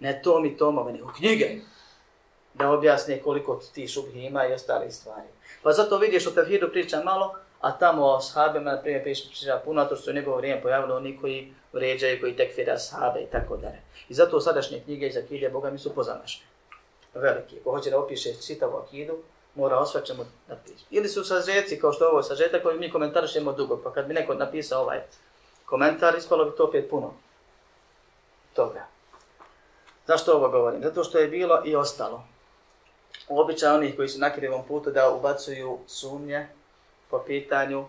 ne 0.00 0.22
tom 0.22 0.46
i 0.46 0.56
tomove, 0.56 0.92
nego 0.92 1.12
knjige, 1.12 1.50
da 2.54 2.70
objasne 2.70 3.22
koliko 3.22 3.60
ti 3.74 3.88
šubhi 3.88 4.24
ima 4.24 4.46
i 4.46 4.52
ostale 4.52 4.90
stvari. 4.90 5.28
Pa 5.62 5.72
zato 5.72 5.98
vidiš 5.98 6.26
o 6.26 6.30
Tevhidu 6.30 6.68
priča 6.70 7.02
malo, 7.04 7.34
a 7.64 7.72
tamo 7.72 8.06
o 8.06 8.20
sahabima, 8.20 8.72
na 8.72 8.80
primjer, 8.80 9.02
priča 9.02 9.60
puno, 9.64 9.84
to 9.84 9.96
što 9.96 10.04
se 10.04 10.10
u 10.10 10.14
njegovo 10.14 10.36
vrijeme 10.36 10.62
pojavilo 10.62 10.96
oni 10.96 11.18
koji 11.20 11.52
vređaju, 11.72 12.20
koji 12.20 12.36
tekfira 12.36 12.78
sahabe 12.78 13.20
i 13.20 13.26
tako 13.26 13.56
dalje. 13.56 13.80
I 14.08 14.14
zato 14.14 14.40
sadašnje 14.40 14.80
knjige 14.84 15.06
iz 15.06 15.16
akide, 15.16 15.48
Boga 15.48 15.70
mi 15.70 15.78
su 15.78 15.94
pozamašne. 15.94 16.46
Veliki. 17.14 17.56
Ko 17.64 17.70
hoće 17.70 17.90
da 17.90 17.98
opiše 17.98 18.34
čitavu 18.46 18.76
akidu, 18.76 19.18
mora 19.54 19.78
osvaćamo 19.78 20.24
da 20.48 20.56
piše. 20.56 20.84
Ili 20.90 21.08
su 21.08 21.24
sažeci, 21.24 21.80
kao 21.80 21.92
što 21.92 22.08
ovo 22.08 22.18
je 22.18 22.22
sažetak, 22.22 22.62
koji 22.62 22.78
mi 22.78 22.90
komentarišemo 22.90 23.52
dugo. 23.52 23.80
Pa 23.84 23.92
kad 23.92 24.06
bi 24.06 24.14
neko 24.14 24.34
napisao 24.34 24.82
ovaj 24.82 25.00
komentar, 25.64 26.14
ispalo 26.18 26.44
bi 26.44 26.56
to 26.56 26.64
opet 26.64 26.90
puno 26.90 27.14
toga. 28.54 28.86
Zašto 30.06 30.32
ovo 30.32 30.48
govorim? 30.48 30.82
Zato 30.82 31.04
što 31.04 31.18
je 31.18 31.28
bilo 31.28 31.62
i 31.64 31.76
ostalo. 31.76 32.24
Običaj 33.28 33.74
onih 33.74 33.96
koji 33.96 34.08
su 34.08 34.20
na 34.20 34.32
krivom 34.32 34.66
putu 34.68 34.90
da 34.90 35.10
ubacuju 35.10 35.78
sumnje 35.86 36.48
po 37.14 37.24
pitanju 37.26 37.86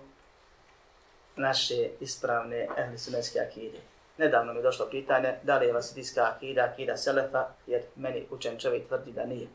naše 1.36 1.90
ispravne 2.00 2.68
ehlisunetske 2.78 3.40
akide. 3.40 3.78
Nedavno 4.18 4.54
mi 4.54 4.60
je 4.60 4.64
došlo 4.64 4.88
pitanje 4.92 5.34
da 5.44 5.58
li 5.58 5.66
je 5.66 5.74
vasidijska 5.74 6.24
akida, 6.36 6.64
akida 6.64 6.98
selefa, 6.98 7.48
jer 7.68 7.82
meni 7.96 8.28
učen 8.30 8.60
čovjek 8.60 8.88
tvrdi 8.88 9.12
da 9.12 9.26
nije. 9.26 9.48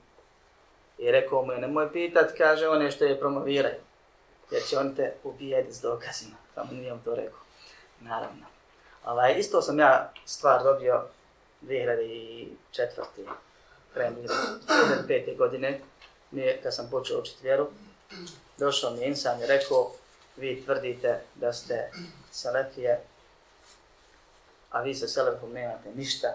I 0.98 1.10
rekao 1.10 1.44
mu 1.44 1.52
je, 1.52 1.58
nemoj 1.58 1.92
pitat, 1.92 2.32
kaže 2.38 2.68
one 2.68 2.90
što 2.90 3.04
je 3.04 3.20
promoviraju. 3.20 3.80
Jer 4.50 4.62
će 4.62 4.78
on 4.78 4.94
te 4.94 5.14
ubijeti 5.24 5.72
s 5.72 5.80
dokazima. 5.80 6.36
Pa 6.54 6.60
Samo 6.60 6.72
nije 6.72 6.92
on 6.92 7.00
to 7.04 7.14
rekao. 7.14 7.40
Naravno. 8.00 8.46
Ovaj, 9.04 9.34
isto 9.38 9.62
sam 9.62 9.78
ja 9.78 10.12
stvar 10.24 10.62
dobio 10.62 11.04
2004. 11.62 12.48
krajem 13.94 14.16
2005. 15.08 15.36
godine, 15.36 15.80
nije, 16.30 16.60
kad 16.62 16.74
sam 16.74 16.88
počeo 16.90 17.18
učiti 17.18 17.42
vjeru, 17.42 17.68
došao 18.60 18.90
mi 18.90 19.04
insan 19.04 19.42
i 19.42 19.46
rekao, 19.46 19.92
vi 20.36 20.62
tvrdite 20.64 21.20
da 21.34 21.52
ste 21.52 21.90
selefije, 22.30 23.00
a 24.70 24.82
vi 24.82 24.94
sa 24.94 25.08
Selefom 25.08 25.52
nemate 25.52 25.88
ništa. 25.94 26.28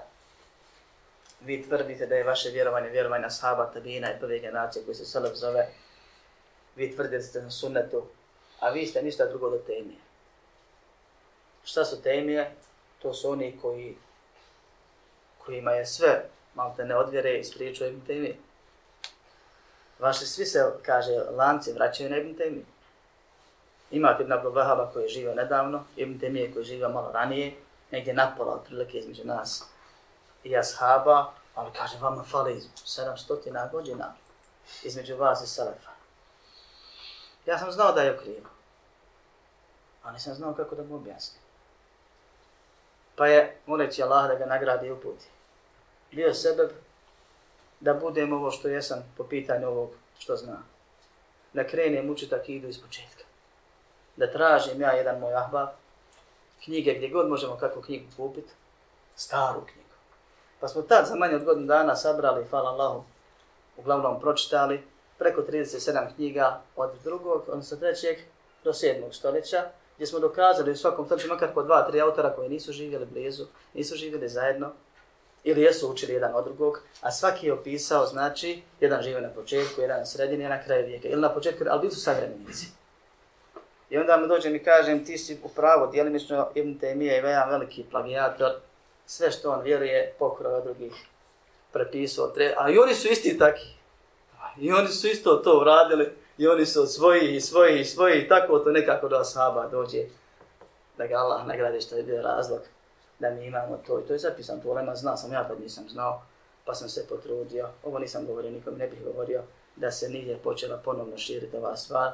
Vi 1.41 1.63
tvrdite 1.63 2.05
da 2.05 2.15
je 2.15 2.23
vaše 2.23 2.49
vjerovanje 2.49 2.89
vjerovanje 2.89 3.25
ashaba, 3.25 3.71
tabina 3.73 4.11
i 4.11 4.19
prve 4.19 4.39
generacije 4.39 4.85
koji 4.85 4.95
se 4.95 5.05
Selef 5.05 5.33
zove. 5.33 5.67
Vi 6.75 6.95
tvrdite 6.95 7.17
da 7.17 7.23
ste 7.23 7.41
na 7.41 7.51
sunnetu, 7.51 8.05
a 8.59 8.69
vi 8.69 8.85
ste 8.87 9.01
ništa 9.01 9.25
drugo 9.25 9.49
do 9.49 9.57
temije. 9.57 9.99
Šta 11.63 11.85
su 11.85 12.01
temije? 12.01 12.51
To 13.01 13.13
su 13.13 13.29
oni 13.29 13.59
koji 13.61 13.95
kojima 15.37 15.71
je 15.71 15.85
sve 15.85 16.25
malo 16.55 16.73
te 16.77 16.85
ne 16.85 16.95
odvjere 16.95 17.37
iz 17.37 17.53
priču 17.53 17.85
Ibn 17.85 18.01
Vaši 19.99 20.25
svi 20.25 20.45
se, 20.45 20.71
kaže, 20.81 21.11
lanci 21.37 21.73
vraćaju 21.73 22.09
na 22.09 22.17
Ibn 22.17 22.35
Taymi. 22.35 22.65
Imate 23.91 24.23
Ibn 24.23 24.33
Abdul 24.33 24.51
Vahaba 24.51 24.91
koji 24.93 25.03
je 25.03 25.09
živio 25.09 25.35
nedavno, 25.35 25.83
Ibn 25.95 26.19
Taymi 26.19 26.53
koji 26.53 26.61
je 26.61 26.65
živio 26.65 26.89
malo 26.89 27.11
ranije, 27.11 27.55
negdje 27.91 28.13
napola 28.13 28.53
otprilike 28.53 28.97
između 28.97 29.23
nas 29.25 29.63
i 30.43 30.57
ashaba, 30.57 31.31
ali 31.55 31.71
kaže, 31.73 31.97
vama 32.01 32.23
fali 32.23 32.63
700 32.85 33.71
godina 33.71 34.13
između 34.83 35.15
vas 35.15 35.43
i 35.43 35.47
Selefa. 35.47 35.91
Ja 37.45 37.57
sam 37.57 37.71
znao 37.71 37.91
da 37.91 38.01
je 38.01 38.17
krivo, 38.17 38.49
a 40.03 40.11
nisam 40.11 40.33
znao 40.33 40.53
kako 40.53 40.75
da 40.75 40.83
mu 40.83 40.95
objasnim. 40.95 41.41
Pa 43.15 43.27
je, 43.27 43.57
moleći 43.65 44.03
Allah 44.03 44.27
da 44.27 44.35
ga 44.35 44.45
nagradi 44.45 44.87
i 44.87 44.91
uputi 44.91 45.25
bio 46.11 46.33
sebe 46.33 46.69
da 47.85 47.93
budem 47.93 48.33
ovo 48.33 48.51
što 48.51 48.67
jesam 48.67 49.13
po 49.17 49.23
pitanju 49.23 49.67
ovog 49.67 49.89
što 50.19 50.35
znam. 50.35 50.65
Da 51.53 51.67
krenem 51.67 52.09
učit 52.09 52.33
akidu 52.33 52.67
iz 52.67 52.81
početka. 52.81 53.23
Da 54.15 54.31
tražim 54.31 54.81
ja 54.81 54.91
jedan 54.91 55.19
moj 55.19 55.35
ahbab, 55.35 55.67
knjige 56.63 56.93
gdje 56.93 57.09
god 57.09 57.29
možemo 57.29 57.57
kako 57.57 57.81
knjigu 57.81 58.05
kupiti, 58.17 58.53
staru 59.15 59.61
knjigu. 59.61 59.95
Pa 60.59 60.67
smo 60.67 60.81
tad 60.81 61.05
za 61.07 61.15
manje 61.15 61.35
od 61.35 61.43
godinu 61.43 61.67
dana 61.67 61.95
sabrali, 61.95 62.45
hvala 62.49 62.69
Allahu, 62.69 63.03
uglavnom 63.77 64.19
pročitali 64.19 64.83
preko 65.17 65.41
37 65.41 66.15
knjiga 66.15 66.61
od 66.75 66.91
drugog, 67.03 67.43
odnosno 67.47 67.77
trećeg 67.77 68.17
do 68.63 68.73
sedmog 68.73 69.15
stoljeća, 69.15 69.63
gdje 69.95 70.07
smo 70.07 70.19
dokazali 70.19 70.71
u 70.71 70.75
svakom 70.75 71.05
stoljeću 71.05 71.27
makar 71.27 71.53
po 71.53 71.63
dva, 71.63 71.87
tri 71.87 72.01
autora 72.01 72.35
koji 72.35 72.49
nisu 72.49 72.71
živjeli 72.71 73.05
blizu, 73.05 73.45
nisu 73.73 73.95
živjeli 73.95 74.29
zajedno, 74.29 74.71
ili 75.45 75.61
jesu 75.61 75.91
učili 75.91 76.13
jedan 76.13 76.35
od 76.35 76.45
drugog, 76.45 76.81
a 77.01 77.11
svaki 77.11 77.45
je 77.47 77.53
opisao, 77.53 78.05
znači, 78.05 78.61
jedan 78.79 79.01
žive 79.01 79.21
na 79.21 79.29
početku, 79.29 79.81
jedan 79.81 79.99
na 79.99 80.05
sredini, 80.05 80.43
jedan 80.43 80.57
na 80.57 80.63
kraju 80.63 80.85
vijeka, 80.85 81.07
ili 81.07 81.21
na 81.21 81.29
početku, 81.29 81.63
ali 81.69 81.79
bili 81.79 81.91
su 81.91 82.01
savremenici. 82.01 82.67
I 83.89 83.97
onda 83.97 84.17
mu 84.17 84.27
dođem 84.27 84.55
i 84.55 84.63
kažem, 84.63 85.05
ti 85.05 85.17
si 85.17 85.37
upravo, 85.43 85.87
dijelimično 85.87 86.49
Ibn 86.55 86.79
Taymiye 86.79 87.11
je 87.11 87.15
jedan 87.15 87.49
veliki 87.49 87.85
plagijator, 87.91 88.51
sve 89.05 89.31
što 89.31 89.51
on 89.51 89.61
vjeruje, 89.61 90.13
pokrova 90.19 90.57
od 90.57 90.63
drugih 90.63 90.93
prepisao, 91.71 92.33
a 92.57 92.69
i 92.69 92.77
oni 92.77 92.93
su 92.93 93.07
isti 93.07 93.37
taki. 93.37 93.75
I 94.57 94.71
oni 94.71 94.87
su 94.87 95.07
isto 95.07 95.35
to 95.35 95.59
uradili, 95.61 96.11
i 96.37 96.47
oni 96.47 96.65
su 96.65 96.81
od 96.81 96.91
svojih 96.91 97.35
i 97.35 97.41
svojih 97.41 97.81
i 97.81 97.85
svojih, 97.85 98.27
tako 98.29 98.59
to 98.59 98.71
nekako 98.71 99.07
do 99.07 99.15
ashaba 99.15 99.67
dođe, 99.67 100.03
da 100.97 101.07
ga 101.07 101.15
Allah 101.15 101.47
nagradi 101.47 101.81
što 101.81 101.95
je 101.95 102.03
bio 102.03 102.21
razlog 102.21 102.61
da 103.19 103.29
mi 103.29 103.45
imamo 103.45 103.77
to 103.87 103.99
i 103.99 104.03
to 104.07 104.13
je 104.13 104.19
zapisano, 104.19 104.61
to 104.61 104.71
Olema 104.71 104.95
zna, 104.95 105.17
sam 105.17 105.33
ja 105.33 105.47
tad 105.47 105.61
nisam 105.61 105.89
znao, 105.89 106.21
pa 106.65 106.73
sam 106.73 106.89
se 106.89 107.07
potrudio, 107.09 107.69
ovo 107.83 107.99
nisam 107.99 108.25
govorio, 108.25 108.51
nikom 108.51 108.77
ne 108.77 108.87
bih 108.87 109.03
govorio, 109.03 109.43
da 109.75 109.91
se 109.91 110.09
nije 110.09 110.37
počela 110.37 110.77
ponovno 110.77 111.17
širiti 111.17 111.57
ova 111.57 111.75
stvar, 111.75 112.11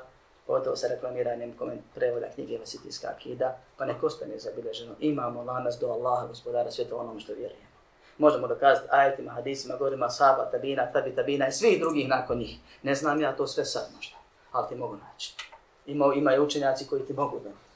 pogotovo 0.47 0.75
sa 0.75 0.87
reklamiranjem 0.87 1.53
prevoda 1.95 2.29
knjige 2.35 2.57
Vasitijska 2.57 3.07
akida, 3.15 3.57
pa 3.77 3.85
neko 3.85 4.05
ostane 4.05 4.39
zabilježeno. 4.39 4.95
Imamo 4.99 5.43
lanas 5.43 5.77
do 5.79 5.87
Allaha, 5.87 6.27
gospodara 6.27 6.71
svijeta, 6.71 6.95
onom 6.95 7.19
što 7.19 7.33
vjerujemo. 7.33 7.71
Možemo 8.17 8.47
dokazati 8.47 8.87
ajetima, 8.91 9.31
hadisima, 9.31 9.75
govorima, 9.75 10.09
saba, 10.09 10.49
tabina, 10.51 10.91
tabi, 10.91 11.15
tabina 11.15 11.47
i 11.47 11.51
svih 11.51 11.79
drugih 11.79 12.07
nakon 12.07 12.37
njih. 12.37 12.57
Ne 12.83 12.95
znam 12.95 13.21
ja 13.21 13.35
to 13.35 13.47
sve 13.47 13.65
sad 13.65 13.89
možda, 13.95 14.15
ali 14.51 14.67
ti 14.69 14.75
mogu 14.75 14.95
naći. 14.95 15.35
Ima, 15.85 16.13
imaju 16.15 16.43
učenjaci 16.43 16.87
koji 16.87 17.05
ti 17.05 17.13
mogu 17.13 17.39
donati 17.39 17.70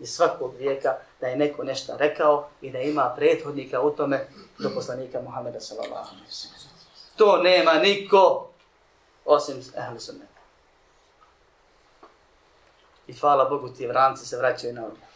iz 0.00 0.10
svakog 0.14 0.54
vijeka 0.58 0.94
da 1.20 1.26
je 1.26 1.36
neko 1.36 1.64
nešto 1.64 1.96
rekao 1.96 2.48
i 2.60 2.70
da 2.70 2.78
ima 2.78 3.12
prethodnika 3.16 3.80
u 3.80 3.90
tome 3.90 4.26
do 4.58 4.70
poslanika 4.74 5.20
Muhammeda 5.20 5.60
sallallahu 5.60 6.08
alaihi 6.08 6.26
wa 6.26 6.66
To 7.16 7.36
nema 7.36 7.72
niko 7.72 8.48
osim 9.24 9.56
ehli 9.76 10.00
sunneta. 10.00 10.40
I 13.06 13.12
hvala 13.12 13.44
Bogu 13.44 13.68
ti 13.68 13.86
vranci 13.86 14.26
se 14.26 14.36
vraćaju 14.36 14.74
na 14.74 14.84
ovdje. 14.84 15.06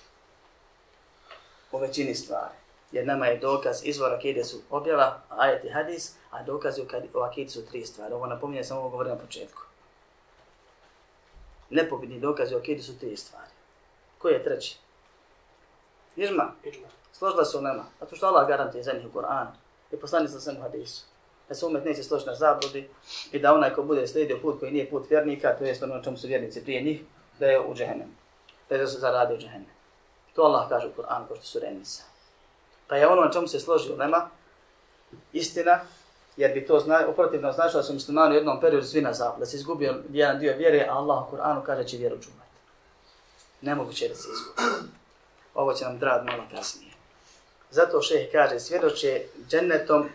U 1.73 1.79
većini 1.79 2.15
stvari. 2.15 2.55
Jer 2.93 3.07
nama 3.07 3.27
je 3.27 3.39
dokaz 3.39 3.81
izvora 3.85 4.17
akide 4.17 4.45
su 4.45 4.61
objava, 4.71 5.21
ajet 5.29 5.65
i 5.65 5.69
hadis, 5.69 6.15
a 6.31 6.43
dokazi 6.43 6.83
u 7.15 7.19
akide 7.19 7.51
su 7.51 7.67
tri 7.67 7.87
stvari. 7.87 8.15
Ovo 8.15 8.27
napominje, 8.27 8.65
sam 8.65 8.79
ovo 8.79 8.89
govorio 8.89 9.15
na 9.15 9.21
početku. 9.21 9.63
Nepobitni 11.71 12.21
dokazi 12.21 12.55
u 12.55 12.59
akide 12.59 12.83
su 12.83 12.99
tri 12.99 13.17
stvari. 13.17 13.50
Koji 14.21 14.33
je 14.33 14.45
treći? 14.45 14.79
Ižma. 16.17 16.53
Ižma. 16.65 16.89
Složila 17.13 17.45
se 17.45 17.59
u 17.59 17.61
nema. 17.61 17.85
Zato 18.01 18.17
što 18.17 18.27
Allah 18.27 18.49
garantuje 18.49 18.83
za 18.83 18.93
njih 18.93 19.07
u 19.07 19.13
Koranu. 19.13 19.51
I 19.93 19.97
poslani 19.97 20.29
sa 20.29 20.41
svemu 20.41 20.61
hadisu. 20.61 21.05
Da 21.49 21.55
se 21.55 21.67
umet 21.67 21.85
neće 21.85 22.03
složiti 22.03 22.31
na 22.31 22.37
zabludi 22.37 22.89
i 23.33 23.39
da 23.39 23.55
onaj 23.55 23.75
ko 23.75 23.83
bude 23.83 24.07
slijedio 24.07 24.39
put 24.43 24.61
koji 24.61 24.73
nije 24.73 24.91
put 24.91 25.11
vjernika, 25.11 25.57
to 25.59 25.65
je 25.65 25.79
ono 25.83 26.03
čemu 26.03 26.17
su 26.17 26.27
vjernici 26.27 26.65
prije 26.65 26.83
njih, 26.83 27.01
da 27.39 27.47
je 27.47 27.61
u 27.61 27.75
džehennem. 27.75 28.09
Da 28.69 28.75
je 28.75 28.87
zaradio 28.87 29.37
džehennem. 29.37 29.71
To 30.35 30.43
Allah 30.43 30.69
kaže 30.69 30.87
u 30.87 30.93
Koranu, 30.93 31.27
ko 31.29 31.35
što 31.35 31.45
su 31.45 31.59
renisa. 31.59 32.03
Pa 32.89 32.97
je 32.97 33.09
ono 33.09 33.23
na 33.23 33.31
čemu 33.31 33.49
se 33.49 33.61
složi 33.61 33.93
u 33.93 33.97
nema, 33.97 34.31
istina, 35.33 35.81
jer 36.37 36.55
bi 36.55 36.67
to 36.67 36.81
zna, 36.81 37.07
uprotivno 37.09 37.53
značilo 37.53 37.83
da 37.83 37.87
su 37.87 37.95
muslimani 37.95 38.35
u 38.35 38.39
jednom 38.39 38.61
periodu 38.61 38.87
svi 38.87 39.01
na 39.01 39.13
zapad, 39.13 39.41
da 39.41 39.47
se 39.47 39.57
izgubio 39.57 40.03
jedan 40.11 40.39
dio 40.39 40.57
vjere, 40.57 40.87
a 40.89 40.95
Allah 40.95 41.27
u 41.27 41.31
Koranu 41.31 41.63
kaže 41.67 41.85
će 41.85 41.97
vjeru 41.97 42.23
čuvati 42.23 42.40
nemoguće 43.61 44.09
da 44.09 44.15
se 44.15 44.29
izgubi. 44.33 44.91
Ovo 45.55 45.73
će 45.75 45.85
nam 45.85 45.99
drad 45.99 46.27
malo 46.27 46.45
kasnije. 46.55 46.93
Zato 47.71 48.03
šeheh 48.03 48.33
kaže, 48.33 48.61
svjedoče 48.61 49.23
džennetom, 49.49 50.09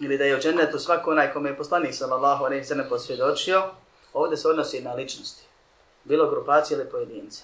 ili 0.00 0.18
da 0.18 0.24
je 0.24 0.36
u 0.36 0.40
džennetu 0.40 0.78
svako 0.78 1.10
onaj 1.10 1.32
kome 1.32 1.50
je 1.50 1.56
poslanik 1.56 1.94
sallallahu 1.94 2.44
alaihi 2.44 2.64
sallam 2.64 2.88
posvjedočio, 2.88 3.62
ovdje 4.12 4.36
se 4.36 4.48
odnosi 4.48 4.82
na 4.82 4.92
ličnosti. 4.92 5.42
Bilo 6.04 6.30
grupacije 6.30 6.78
ili 6.78 6.90
pojedince. 6.90 7.42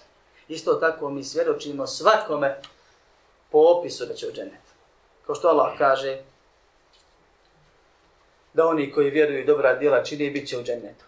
Isto 0.48 0.74
tako 0.74 1.10
mi 1.10 1.24
svjedočimo 1.24 1.86
svakome 1.86 2.60
po 3.50 3.58
opisu 3.58 4.06
da 4.06 4.14
će 4.14 4.28
u 4.28 4.32
džennet. 4.32 4.64
Kao 5.26 5.34
što 5.34 5.48
Allah 5.48 5.78
kaže, 5.78 6.22
da 8.52 8.66
oni 8.66 8.92
koji 8.92 9.10
vjeruju 9.10 9.46
dobra 9.46 9.74
djela 9.74 10.04
čini 10.04 10.30
bit 10.30 10.48
će 10.48 10.58
u 10.58 10.62
džennetu. 10.62 11.04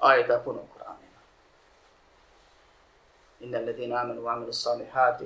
Ajeta 0.00 0.42
puno 0.44 0.60
inna 0.82 0.91
amanu 3.42 4.24
wa 4.24 4.32
amilu 4.32 4.52
salihati 4.52 5.24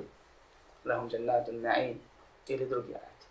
lahum 0.85 1.09
jannatun 1.09 1.61
na'im 1.61 1.99
ili 2.47 2.65
drugi 2.65 2.93
ajet. 2.93 3.21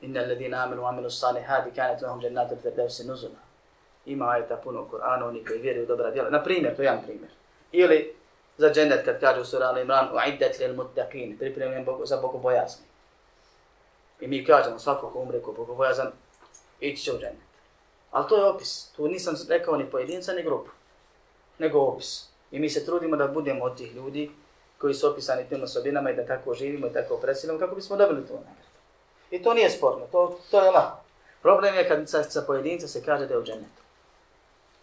Inna 0.00 0.20
alladhina 0.20 0.62
amanu 0.64 0.82
wa 0.82 0.88
amilu 0.88 1.10
salihati 1.10 1.70
kanat 1.70 2.02
lahum 2.02 2.20
jannatun 2.20 2.58
firdausi 2.58 3.06
nuzula. 3.06 3.40
Ima 4.06 4.30
ajeta 4.30 4.56
puno 4.56 4.82
u 4.82 4.88
Kur'anu, 4.88 5.28
oni 5.28 5.44
koji 5.44 5.58
vjeruju 5.58 5.86
dobra 5.86 6.10
djela. 6.10 6.30
Na 6.30 6.42
primjer, 6.42 6.76
to 6.76 6.82
je 6.82 6.86
jedan 6.86 7.02
primjer. 7.02 7.30
Ili 7.72 8.14
za 8.58 8.70
džennet 8.70 9.04
kad 9.04 9.20
kaže 9.20 9.40
u 9.40 9.44
sura 9.44 9.66
Al-Imran 9.66 10.08
uiddat 10.12 10.58
lil 10.58 10.74
muttaqin, 10.76 11.38
pripremljen 11.38 11.86
za 12.04 12.16
bogobojazni. 12.16 12.86
I 14.20 14.26
mi 14.26 14.44
kažemo 14.44 14.78
svako 14.78 15.10
ko 15.10 15.18
umre 15.18 15.42
ko 15.42 15.52
bogobojazan, 15.52 16.12
ići 16.80 17.02
će 17.02 17.12
u 17.12 17.18
džennet. 17.18 17.44
Ali 18.10 18.28
to 18.28 18.36
je 18.36 18.44
opis. 18.44 18.92
Tu 18.96 19.08
nisam 19.08 19.34
rekao 19.48 19.76
ni 19.76 19.90
pojedinca 19.90 20.32
ni 20.32 20.42
grupu, 20.42 20.70
nego 21.58 21.80
opis. 21.80 22.33
I 22.54 22.58
mi 22.58 22.70
se 22.70 22.84
trudimo 22.84 23.16
da 23.16 23.28
budemo 23.28 23.64
od 23.64 23.76
tih 23.76 23.94
ljudi 23.94 24.30
koji 24.78 24.94
su 24.94 25.08
opisani 25.08 25.48
tim 25.48 25.62
osobinama 25.62 26.10
i 26.10 26.16
da 26.16 26.26
tako 26.26 26.54
živimo 26.54 26.86
i 26.86 26.92
tako 26.92 27.16
presilimo 27.16 27.58
kako 27.58 27.74
bismo 27.74 27.96
dobili 27.96 28.26
to 28.26 28.34
nagradu. 28.34 28.68
I 29.30 29.42
to 29.42 29.54
nije 29.54 29.70
sporno, 29.70 30.06
to, 30.12 30.38
to 30.50 30.64
je 30.64 30.70
lako. 30.70 30.98
Problem 31.42 31.74
je 31.74 31.88
kad 31.88 32.10
sa, 32.10 32.22
sa 32.22 32.42
pojedinca 32.42 32.88
se 32.88 33.04
kaže 33.04 33.26
da 33.26 33.34
je 33.34 33.40
u 33.40 33.44
džennetu. 33.44 33.82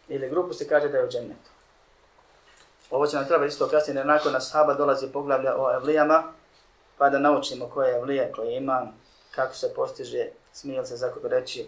Ili 0.10 0.30
grupu 0.30 0.54
se 0.54 0.68
kaže 0.68 0.90
da 0.90 0.98
je 0.98 1.06
u 1.06 1.10
džennetu. 1.10 1.50
Ovo 2.90 3.08
će 3.08 3.16
nam 3.16 3.28
treba 3.28 3.46
isto 3.46 3.68
kasnije, 3.68 4.00
jer 4.00 4.06
nakon 4.06 4.36
ashaba 4.36 4.74
dolazi 4.74 5.08
poglavlja 5.08 5.56
o 5.58 5.76
evlijama, 5.76 6.24
pa 6.98 7.10
da 7.10 7.20
naučimo 7.20 7.70
koje 7.70 7.90
je 7.90 7.98
evlija, 7.98 8.32
koje 8.32 8.58
ima, 8.58 8.88
kako 9.36 9.56
se 9.56 9.74
postiže, 9.76 10.28
smije 10.54 10.86
se 10.86 10.96
za 10.96 11.10
koga 11.10 11.28
reći, 11.28 11.68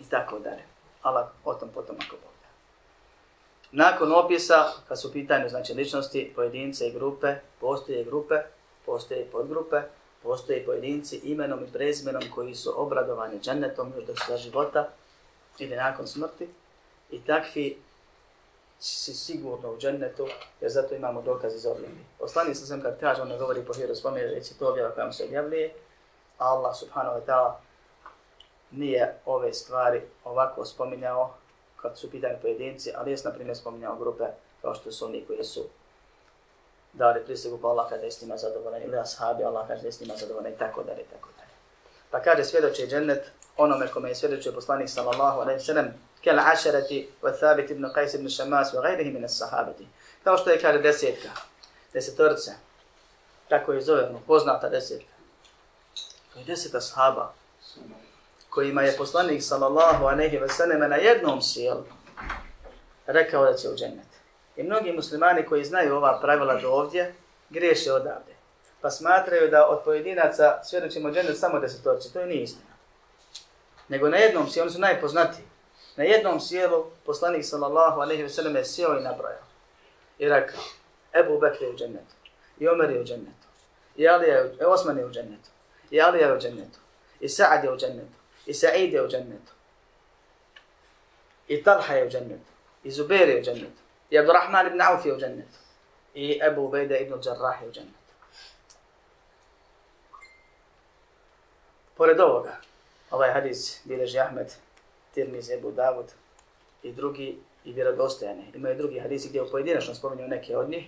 i 0.00 0.04
tako 0.10 0.38
dalje. 0.38 0.62
Allah 1.02 1.26
o 1.44 1.54
tom 1.54 1.68
potom 1.68 1.96
ako 2.06 2.16
Bog. 2.16 2.33
Nakon 3.76 4.12
opisa, 4.12 4.72
kad 4.88 5.00
su 5.00 5.12
pitanju 5.12 5.48
znači, 5.48 5.74
ličnosti, 5.74 6.32
pojedince 6.36 6.88
i 6.88 6.92
grupe, 6.92 7.34
postoje 7.60 8.04
grupe, 8.04 8.34
postoje 8.86 9.26
podgrupe, 9.32 9.80
postoje 10.22 10.64
pojedinci 10.64 11.16
imenom 11.16 11.64
i 11.64 11.72
prezimenom 11.72 12.22
koji 12.34 12.54
su 12.54 12.82
obradovani 12.82 13.40
džennetom 13.40 13.92
još 13.96 14.04
do 14.04 14.16
sa 14.16 14.36
života 14.36 14.88
ili 15.58 15.76
nakon 15.76 16.06
smrti 16.06 16.48
i 17.10 17.24
takvi 17.24 17.78
si 18.78 19.14
sigurno 19.14 19.72
u 19.72 19.78
džennetu, 19.78 20.26
jer 20.60 20.70
zato 20.70 20.94
imamo 20.94 21.22
dokaz 21.22 21.54
iz 21.54 21.66
objavljenja. 21.66 22.04
Poslani 22.18 22.54
sam 22.54 22.66
sam 22.66 22.82
kad 22.82 23.00
kaže, 23.00 23.22
on 23.22 23.38
govori 23.38 23.64
po 23.66 23.74
hiru 23.74 23.94
svome, 23.94 24.26
već 24.26 24.50
je 24.50 24.58
to 24.58 24.68
objava 24.68 24.90
koja 24.90 25.12
se 25.12 25.24
objavljuje, 25.24 25.74
Allah 26.38 26.76
subhanahu 26.76 27.16
wa 27.16 27.24
ta'ala 27.26 27.52
nije 28.70 29.20
ove 29.26 29.52
stvari 29.52 30.02
ovako 30.24 30.64
spominjao 30.64 31.34
kad 31.84 31.98
su 31.98 32.10
pitanje 32.10 32.36
pojedinci, 32.42 32.92
ali 32.96 33.10
jes 33.10 33.24
na 33.24 33.30
primjer 33.32 33.56
spominjao 33.56 33.96
grupe 33.96 34.24
kao 34.62 34.74
što 34.74 34.92
su 34.92 35.04
oni 35.04 35.24
koji 35.26 35.44
su 35.44 35.64
dali 36.92 37.24
prisegu 37.24 37.58
pa 37.62 37.68
Allah 37.68 37.88
kaže 37.88 38.10
s 38.10 38.22
njima 38.22 38.36
zadovoljan 38.36 38.82
ili 38.82 38.98
ashabi 38.98 39.44
Allah 39.44 39.68
kaže 39.68 39.92
s 39.92 40.00
njima 40.00 40.16
zadovoljan 40.16 40.52
i 40.52 40.58
tako 40.58 40.82
dalje 40.82 41.04
tako 41.04 41.28
dalje. 41.36 41.50
Pa 42.10 42.22
kaže 42.22 42.44
svjedoči 42.44 42.86
džennet 42.86 43.30
onome 43.56 43.88
kome 43.88 44.08
je 44.08 44.14
svjedočio 44.14 44.52
poslanik 44.52 44.88
sallallahu 44.88 45.40
alaihi 45.40 45.60
sallam 45.60 45.86
kel 46.22 46.38
ašarati 46.38 47.08
wa 47.22 47.38
thabit 47.38 47.70
ibn 47.70 47.84
Qais 47.84 48.14
ibn 48.14 48.30
Shamas 48.30 48.72
wa 48.74 48.82
gajrihi 48.82 49.10
min 49.10 49.28
sahabati. 49.28 49.86
Kao 50.24 50.36
što 50.38 50.50
je 50.50 50.60
kaže 50.60 50.78
desetka, 50.78 51.28
desetorce, 51.92 52.50
tako 53.48 53.72
je 53.72 53.80
zovemo, 53.80 54.22
poznata 54.26 54.68
desetka. 54.68 55.14
To 56.32 56.38
je 56.38 56.44
deset 56.44 56.82
sahaba 56.82 57.32
kojima 58.54 58.82
je 58.82 58.96
poslanik 58.96 59.42
sallallahu 59.42 60.04
alejhi 60.04 60.38
ve 60.38 60.48
sellem 60.48 60.90
na 60.90 60.96
jednom 60.96 61.42
sjelu 61.42 61.84
rekao 63.06 63.44
da 63.44 63.54
će 63.54 63.68
u 63.68 63.76
džennet. 63.76 64.06
I 64.56 64.62
mnogi 64.62 64.92
muslimani 64.92 65.46
koji 65.46 65.64
znaju 65.64 65.96
ova 65.96 66.20
pravila 66.22 66.54
do 66.60 66.70
ovdje, 66.70 67.14
griješe 67.50 67.92
odavde. 67.92 68.34
Pa 68.80 68.90
smatraju 68.90 69.50
da 69.50 69.66
od 69.66 69.80
pojedinaca 69.84 70.60
svjedočimo 70.64 71.10
džennet 71.10 71.38
samo 71.38 71.58
desetorci. 71.58 72.12
To 72.12 72.20
je 72.20 72.26
nije 72.26 72.42
istina. 72.42 72.74
Nego 73.88 74.08
na 74.08 74.16
jednom 74.16 74.50
sjelu, 74.50 74.64
oni 74.64 74.72
su 74.72 74.80
najpoznatiji. 74.80 75.44
Na 75.96 76.04
jednom 76.04 76.40
sjelu 76.40 76.84
poslanik 77.06 77.44
sallallahu 77.44 78.00
alejhi 78.00 78.22
ve 78.22 78.28
sellem 78.28 78.56
je 78.56 78.64
sjeo 78.64 78.98
i 78.98 79.02
nabrojao. 79.02 79.44
I 80.18 80.28
rekao, 80.28 80.60
Ebu 81.14 81.38
Bekr 81.38 81.62
je 81.62 81.70
u 81.70 81.76
džennetu. 81.76 82.14
I 82.58 82.68
Omer 82.68 82.90
je 82.90 83.00
u 83.00 83.04
džennetu. 83.04 83.46
I 83.96 84.08
Ali 84.08 84.26
je, 84.26 84.54
e, 84.60 84.66
Osman 84.66 84.98
je 84.98 85.06
u 85.06 85.10
džennetu. 85.10 85.50
I 85.90 86.00
Ali 86.00 86.18
je 86.18 86.36
u 86.36 86.40
džennetu. 86.40 86.78
I 87.20 87.28
Sa'ad 87.28 87.64
je 87.64 87.72
u 87.72 87.76
džennetu. 87.76 88.23
I 88.46 88.54
Sa'id 88.54 88.92
je 88.92 89.04
u 89.04 89.08
džennetu. 89.08 89.52
I 91.48 91.62
Talha 91.62 91.94
je 91.94 92.06
u 92.06 92.10
džennetu. 92.10 92.50
I 92.84 92.90
Zubair 92.90 93.28
je 93.28 93.40
u 93.40 93.42
džennetu. 93.42 93.82
I 94.10 94.18
Abdurrahman 94.18 94.66
ibn 94.66 94.80
Auf 94.80 95.06
je 95.06 95.14
u 95.14 95.18
džennetu. 95.18 95.58
I 96.14 96.40
Ebu 96.42 96.64
Ubejda 96.64 96.96
ibn 96.96 97.14
Jarrah 97.24 97.62
je 97.62 97.68
u 97.68 97.72
džennetu. 97.72 98.04
Pored 101.96 102.20
ovoga, 102.20 102.56
ovaj 103.10 103.32
hadis 103.32 103.80
bileži 103.84 104.18
Ahmed, 104.18 104.52
Tirmiz, 105.14 105.50
Ebu 105.50 105.70
Davud 105.70 106.06
i 106.82 106.92
drugi 106.92 107.38
i 107.64 107.72
vjerodostojane. 107.72 108.44
Imaju 108.54 108.76
drugi 108.76 108.98
hadisi 108.98 109.28
gdje 109.28 109.42
u 109.42 109.50
pojedinačno 109.50 109.94
spominju 109.94 110.28
neke 110.28 110.56
od 110.56 110.70
njih, 110.70 110.84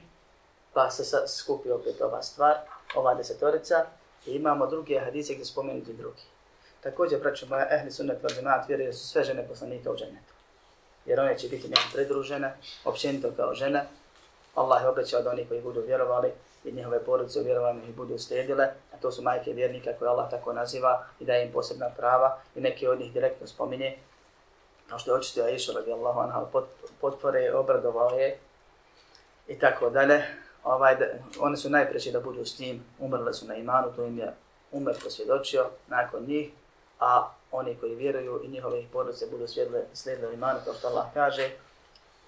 pa 0.72 0.90
se 0.90 1.26
skupi 1.26 1.70
opet 1.70 2.00
ova 2.00 2.22
stvar, 2.22 2.56
ova 2.94 3.14
desetorica, 3.14 3.86
i 4.26 4.30
imamo 4.30 4.66
druge 4.66 4.98
hadise 4.98 5.34
gdje 5.34 5.44
spomenuti 5.44 5.92
drugi. 5.92 6.22
Također, 6.86 7.20
braćo 7.20 7.46
moja, 7.46 7.66
ehli 7.70 7.90
sunnet 7.90 8.22
val 8.22 8.30
džemaat 8.30 8.68
vjeruje 8.68 8.92
su 8.92 9.08
sve 9.08 9.24
žene 9.24 9.48
poslanika 9.48 9.90
u 9.90 9.96
džennetu. 9.96 10.32
Jer 11.06 11.20
one 11.20 11.38
će 11.38 11.48
biti 11.48 11.62
njemu 11.62 11.86
pridružene, 11.94 12.56
općenito 12.84 13.30
kao 13.36 13.54
žene. 13.54 13.86
Allah 14.54 14.82
je 14.82 14.88
obećao 14.88 15.22
da 15.22 15.30
oni 15.30 15.44
koji 15.48 15.62
budu 15.62 15.80
vjerovali 15.80 16.32
i 16.64 16.72
njihove 16.72 17.04
porodice 17.04 17.42
vjerovane 17.42 17.88
i 17.88 17.92
budu 17.92 18.18
slijedile, 18.18 18.64
a 18.64 18.96
to 19.02 19.12
su 19.12 19.22
majke 19.22 19.52
vjernika 19.52 19.92
koje 19.98 20.08
Allah 20.08 20.30
tako 20.30 20.52
naziva 20.52 21.04
i 21.20 21.24
daje 21.24 21.46
im 21.46 21.52
posebna 21.52 21.90
prava 21.96 22.38
i 22.54 22.60
neke 22.60 22.88
od 22.90 23.00
njih 23.00 23.12
direktno 23.12 23.46
spominje. 23.46 23.98
Kao 24.88 24.98
što 24.98 25.10
je 25.10 25.18
očito 25.18 25.42
Aisha 25.42 25.72
radijallahu 25.72 26.20
anha 26.20 26.46
potpore, 27.00 27.54
obradovao 27.54 28.10
je 28.10 28.38
i 29.48 29.58
tako 29.58 29.90
dalje. 29.90 30.24
Ovaj, 30.64 30.96
one 31.40 31.56
su 31.56 31.70
najpreći 31.70 32.12
da 32.12 32.20
budu 32.20 32.44
s 32.44 32.58
njim, 32.58 32.84
umrle 32.98 33.32
su 33.32 33.46
na 33.46 33.54
imanu, 33.56 33.92
to 33.96 34.04
im 34.04 34.18
je 34.18 34.34
umr 34.72 34.92
posvjedočio 35.04 35.66
nakon 35.88 36.24
njih, 36.26 36.50
a 37.00 37.30
oni 37.52 37.76
koji 37.80 37.94
vjeruju 37.94 38.40
i 38.44 38.48
njihove 38.48 38.84
porodice 38.92 39.26
budu 39.26 39.46
slijedili 39.94 40.34
imanu, 40.34 40.60
kao 40.64 40.74
što 40.74 40.88
Allah 40.88 41.06
kaže, 41.14 41.50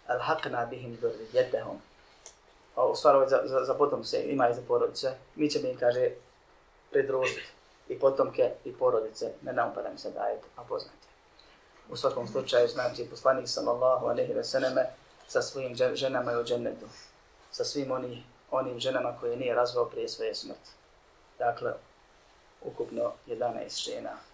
al-haqna 0.09 0.69
bihim 0.71 0.99
dhurriyyatahum. 1.03 1.79
U 2.77 2.97
stvari 2.97 3.29
za, 3.29 3.43
za, 3.45 3.65
za 3.65 3.75
potom 3.75 4.05
se 4.05 4.23
ima 4.23 4.49
i 4.49 4.55
za 4.55 4.63
porodice. 4.69 5.13
Mi 5.35 5.51
ćemo 5.51 5.69
im, 5.69 5.77
kaže, 5.77 6.11
pridružiti 6.91 7.47
i 7.89 7.99
potomke 7.99 8.53
i 8.65 8.73
porodice. 8.73 9.33
Ne 9.43 9.53
nam 9.53 9.73
pa 9.75 9.83
da 9.83 9.91
mi 9.91 9.99
se 9.99 10.11
dajete, 10.11 10.47
a 10.57 10.63
poznate. 10.69 11.09
U 11.91 11.97
svakom 11.97 12.29
slučaju, 12.29 12.69
znači, 12.69 13.07
poslanik 13.11 13.49
sallallahu 13.49 14.07
alaihi 14.07 14.33
ve 14.33 14.45
sallame 14.45 14.87
sa 15.27 15.43
svojim 15.43 15.77
ženama 15.95 16.33
i 16.33 16.37
u 16.37 16.45
džennetu. 16.45 16.87
Sa 17.51 17.65
svim 17.65 17.91
oni, 17.91 18.25
onim 18.51 18.81
ženama 18.81 19.17
koje 19.21 19.37
nije 19.37 19.55
razvao 19.55 19.85
prije 19.85 20.09
svoje 20.09 20.35
smrti. 20.35 20.71
Dakle, 21.39 21.73
ukupno 22.63 23.13
11 23.27 23.85
žena. 23.85 24.28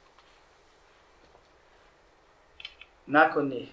Nakon 3.06 3.48
njih 3.48 3.68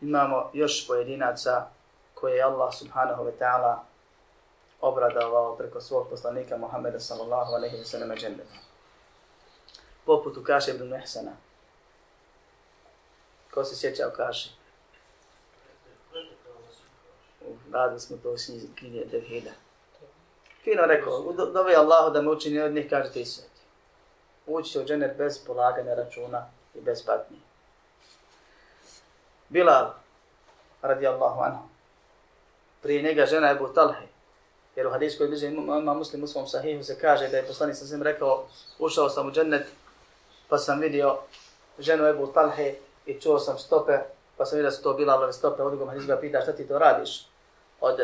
imamo 0.00 0.50
još 0.52 0.86
pojedinaca 0.86 1.66
koje 2.14 2.36
je 2.36 2.42
Allah 2.42 2.74
subhanahu 2.74 3.24
wa 3.24 3.32
ta'ala 3.40 3.76
obradovao 4.80 5.56
preko 5.56 5.80
svog 5.80 6.08
poslanika 6.10 6.56
Muhammeda 6.56 7.00
sallallahu 7.00 7.52
alaihi 7.52 7.76
wa 7.76 7.84
sallam 7.84 8.16
džendetu. 8.16 8.58
Poput 10.04 10.36
u 10.36 10.44
Kaše 10.44 10.70
ibn 10.70 10.88
Mehsana. 10.88 11.32
Ko 13.54 13.64
se 13.64 13.76
sjeća 13.76 14.08
u 14.08 14.16
Kaše? 14.16 14.50
Radili 17.72 18.00
smo 18.00 18.16
to 18.16 18.30
u 18.30 18.36
knjige 18.78 19.08
Tevhida. 19.10 19.50
Fino 20.64 20.82
rekao, 20.86 21.32
dove 21.32 21.74
Allahu 21.74 22.10
da 22.10 22.22
me 22.22 22.30
učini 22.30 22.60
od 22.60 22.72
njih, 22.72 22.86
kaže 22.90 23.12
ti 23.12 23.24
se. 23.24 23.42
Ući 24.46 24.70
će 24.70 24.80
u 24.80 24.84
dženet 24.84 25.16
bez 25.16 25.44
polaganja 25.46 25.94
računa 25.94 26.50
i 26.74 26.80
bez 26.80 27.06
patnje. 27.06 27.47
Bilal, 29.48 29.94
radi 30.82 31.06
Allahu 31.06 31.40
anhu, 31.40 31.62
prije 32.82 33.02
njega 33.02 33.26
žena 33.26 33.50
Ebu 33.50 33.68
Talhe, 33.68 34.06
jer 34.76 34.86
u 34.86 34.90
hadijskoj 34.90 35.26
bliži 35.26 35.46
ima 35.46 35.94
muslim 35.94 36.24
u 36.24 36.26
svom 36.26 36.46
sahihu 36.46 36.82
se 36.82 36.98
kaže 37.00 37.28
da 37.28 37.36
je 37.36 37.46
poslanik 37.46 37.76
sa 37.76 37.86
svim 37.86 38.02
rekao, 38.02 38.44
ušao 38.78 39.08
sam 39.08 39.28
u 39.28 39.30
džennet, 39.30 39.66
pa 40.48 40.58
sam 40.58 40.80
vidio 40.80 41.16
ženu 41.78 42.06
Ebu 42.06 42.26
Talhe 42.26 42.74
i 43.06 43.20
čuo 43.20 43.38
sam 43.38 43.58
stope, 43.58 43.98
pa 44.36 44.44
sam 44.44 44.56
vidio 44.56 44.70
da 44.70 44.76
su 44.76 44.82
to 44.82 44.94
Bilalove 44.94 45.32
stope, 45.32 45.62
od 45.62 45.70
drugom 45.70 45.88
hadijskog 45.88 46.20
pita 46.20 46.40
šta 46.40 46.52
ti 46.52 46.68
to 46.68 46.78
radiš? 46.78 47.26
Od, 47.80 48.00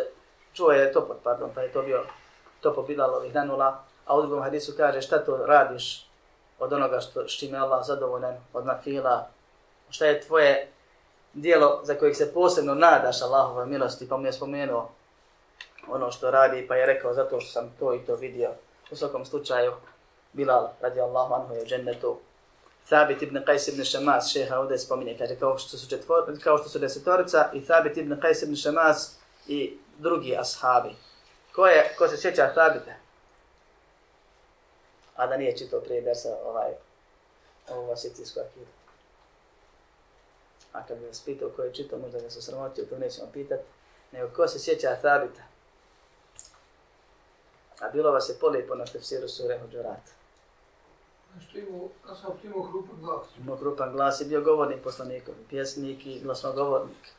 čuo 0.53 0.71
je 0.71 0.93
topot, 0.93 1.17
pardon, 1.23 1.51
pa 1.55 1.63
je 1.63 1.73
to 1.73 1.83
bio 1.83 2.05
topo 2.61 2.83
Bilalovih 2.83 3.33
danula, 3.33 3.85
a 4.07 4.17
u 4.17 4.21
drugom 4.23 4.43
hadisu 4.43 4.73
kaže 4.77 5.03
šta 5.03 5.19
to 5.19 5.47
radiš 5.47 6.07
od 6.59 6.73
onoga 6.73 7.01
što, 7.01 7.29
s 7.29 7.39
čime 7.39 7.59
Allah 7.59 7.87
zadovoljen, 7.87 8.37
od 8.53 8.67
nafila, 8.67 9.29
šta 9.91 10.07
je 10.07 10.21
tvoje 10.21 10.74
dijelo 11.35 11.81
za 11.85 11.95
kojeg 11.95 12.17
se 12.17 12.35
posebno 12.35 12.75
nadaš 12.75 13.23
Allahove 13.23 13.67
milosti, 13.67 14.09
pa 14.09 14.17
mu 14.17 14.27
je 14.27 14.33
spomenuo 14.33 14.91
ono 15.89 16.11
što 16.11 16.31
radi, 16.31 16.67
pa 16.69 16.77
je 16.77 16.87
rekao 16.87 17.15
zato 17.15 17.41
što 17.41 17.53
sam 17.53 17.75
to 17.79 17.95
i 17.95 17.99
to 17.99 18.17
vidio. 18.17 18.51
U 18.91 18.97
svakom 18.97 19.25
slučaju, 19.25 19.73
Bilal 20.33 20.69
radi 20.81 21.01
Allahu 21.01 21.35
anhu 21.35 21.55
je 21.55 21.63
u 21.63 21.67
džennetu. 21.67 22.19
Thabit 22.89 23.23
ibn 23.23 23.37
Qais 23.37 23.69
ibn 23.69 23.85
Shamas, 23.85 24.33
šeha 24.33 24.59
ovdje 24.59 24.79
spominje, 24.79 25.17
kaže 25.19 25.37
kao 25.37 25.59
što 25.59 25.77
su, 25.77 25.89
četvor, 25.89 26.39
kao 26.45 26.59
što 26.59 26.69
su 26.69 26.79
desetorica 26.79 27.51
i 27.53 27.65
Thabit 27.65 27.97
ibn 27.97 28.21
Qais 28.21 28.45
ibn 28.45 28.57
Shamas 28.57 29.17
i 29.47 29.79
drugi 29.99 30.37
ashabi. 30.37 30.95
Ko, 31.55 31.67
je, 31.67 31.95
ko 31.99 32.09
se 32.09 32.17
sjeća 32.17 32.53
Thabita? 32.53 32.95
A 35.17 35.27
da 35.27 35.37
nije 35.37 35.57
čitao 35.57 35.81
prije 35.81 36.01
dersa 36.01 36.37
ovaj, 36.45 36.71
ovu 37.69 37.87
vasicijsku 37.87 38.41
akidu. 38.41 38.74
A 40.75 40.87
kad 40.87 40.99
bi 40.99 41.07
vas 41.07 41.21
pitao 41.25 41.51
ko 41.57 41.63
je 41.63 41.75
čitao, 41.75 41.99
možda 41.99 42.21
ga 42.21 42.31
se 42.31 42.43
sramotio, 42.43 42.85
to 42.85 42.99
nećemo 42.99 43.29
pitat. 43.33 43.61
Nego 44.13 44.29
ko 44.37 44.49
se 44.49 44.59
sjeća 44.59 44.97
Thabita? 45.01 45.43
A 47.81 47.89
bilo 47.89 48.13
vas 48.13 48.29
je 48.29 48.39
polijepo 48.41 48.75
na 48.75 48.85
tefsiru 48.85 49.29
sure 49.29 49.59
Hođurat. 49.59 50.01
Što 51.49 51.59
imao, 51.59 51.89
ja 52.09 52.15
sam 52.15 52.31
imao 52.43 52.63
hrupan 52.63 52.97
glas. 53.01 53.27
Imao 53.39 53.57
hrupan 53.57 53.93
glas 53.93 54.21
i 54.21 54.25
bio 54.25 54.41
govornik 54.41 54.83
poslanikov, 54.83 55.35
pjesnik 55.49 56.07
i 56.07 56.21
glasnogovornik. 56.21 57.13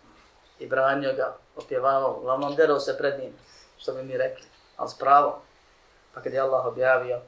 I 0.59 0.67
branio 0.67 1.13
ga, 1.13 1.37
opjevavao, 1.55 2.17
uglavnom 2.17 2.55
derao 2.55 2.79
se 2.79 2.97
pred 2.97 3.19
njim, 3.19 3.33
što 3.77 3.93
bi 3.93 4.03
mi 4.03 4.17
rekli, 4.17 4.45
ali 4.77 4.89
s 4.89 4.97
pravom. 4.97 5.33
Pa 6.13 6.21
kad 6.21 6.33
je 6.33 6.39
Allah 6.39 6.65
objavio 6.65 7.21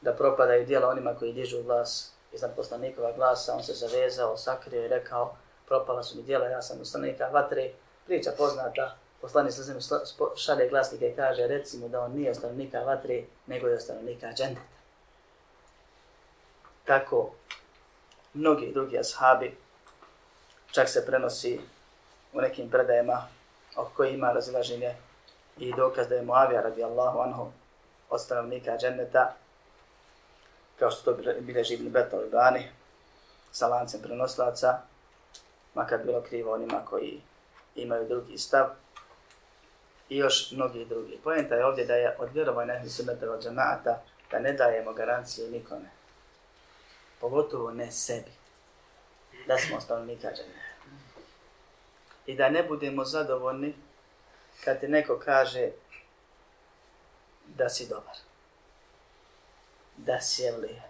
da 0.00 0.12
propadaju 0.12 0.66
dijela 0.66 0.88
onima 0.88 1.14
koji 1.14 1.32
dižu 1.32 1.62
glas 1.62 2.12
iznad 2.32 2.56
poslanikova 2.56 3.12
glasa, 3.12 3.54
on 3.54 3.62
se 3.62 3.72
zavezao, 3.72 4.36
sakrio 4.36 4.84
i 4.84 4.88
rekao, 4.88 5.36
propala 5.66 6.02
su 6.02 6.16
mi 6.16 6.22
djela, 6.22 6.48
ja 6.48 6.62
sam 6.62 6.80
ustanika 6.80 7.28
vatre, 7.32 7.70
priča 8.06 8.30
poznata, 8.38 8.96
poslani 9.20 9.52
sa 9.52 9.62
zemlju 9.62 9.80
šalje 10.36 10.68
glasnike 10.68 11.08
i 11.08 11.16
kaže, 11.16 11.46
recimo 11.46 11.88
da 11.88 12.00
on 12.00 12.12
nije 12.12 12.34
stanovnika 12.34 12.80
vatre, 12.80 13.22
nego 13.46 13.68
je 13.68 13.80
stanovnika 13.80 14.32
džendeta. 14.32 14.74
Tako, 16.84 17.30
mnogi 18.34 18.72
drugi 18.72 18.98
ashabi, 18.98 19.56
čak 20.72 20.88
se 20.88 21.06
prenosi 21.06 21.60
u 22.32 22.40
nekim 22.40 22.70
predajama 22.70 23.28
o 23.76 23.88
koji 23.96 24.14
ima 24.14 24.32
razilaženje 24.32 24.94
i 25.58 25.72
dokaz 25.76 26.08
da 26.08 26.14
je 26.14 26.22
Muavija 26.22 26.62
radijallahu 26.62 27.18
anhu 27.18 27.52
od 28.10 28.20
stanovnika 28.20 28.76
dženneta, 28.76 29.34
kao 30.78 30.90
što 30.90 31.12
to 31.12 31.22
bile 31.40 31.64
živni 31.64 31.90
Beto 31.90 32.24
i 32.24 32.30
Bani, 32.30 32.68
sa 33.52 33.68
lancem 33.68 34.00
prenoslaca, 34.02 34.78
makar 35.74 36.04
bilo 36.04 36.22
krivo 36.22 36.54
onima 36.54 36.84
koji 36.84 37.20
imaju 37.74 38.08
drugi 38.08 38.38
stav, 38.38 38.66
i 40.08 40.16
još 40.16 40.50
mnogi 40.52 40.84
drugi. 40.84 41.18
Pojenta 41.24 41.54
je 41.54 41.66
ovdje 41.66 41.84
da 41.84 41.94
je 41.94 42.16
od 42.18 42.32
vjerovanja 42.32 42.74
ehli 42.74 42.90
sunnata 42.90 43.30
od 43.30 43.42
džamaata 43.42 44.02
da 44.30 44.38
ne 44.38 44.52
dajemo 44.52 44.92
garancije 44.92 45.50
nikome. 45.50 45.90
Pogotovo 47.20 47.70
ne 47.70 47.90
sebi. 47.90 48.30
Da 49.46 49.58
smo 49.58 49.80
stanovnika 49.80 50.28
džemata. 50.28 50.74
I 52.26 52.36
da 52.36 52.48
ne 52.48 52.62
budemo 52.62 53.04
zadovoljni 53.04 53.74
kad 54.64 54.80
ti 54.80 54.88
neko 54.88 55.20
kaže 55.24 55.70
da 57.46 57.68
si 57.68 57.88
dobar. 57.88 58.16
Da 59.96 60.20
si 60.20 60.44
evlija. 60.44 60.82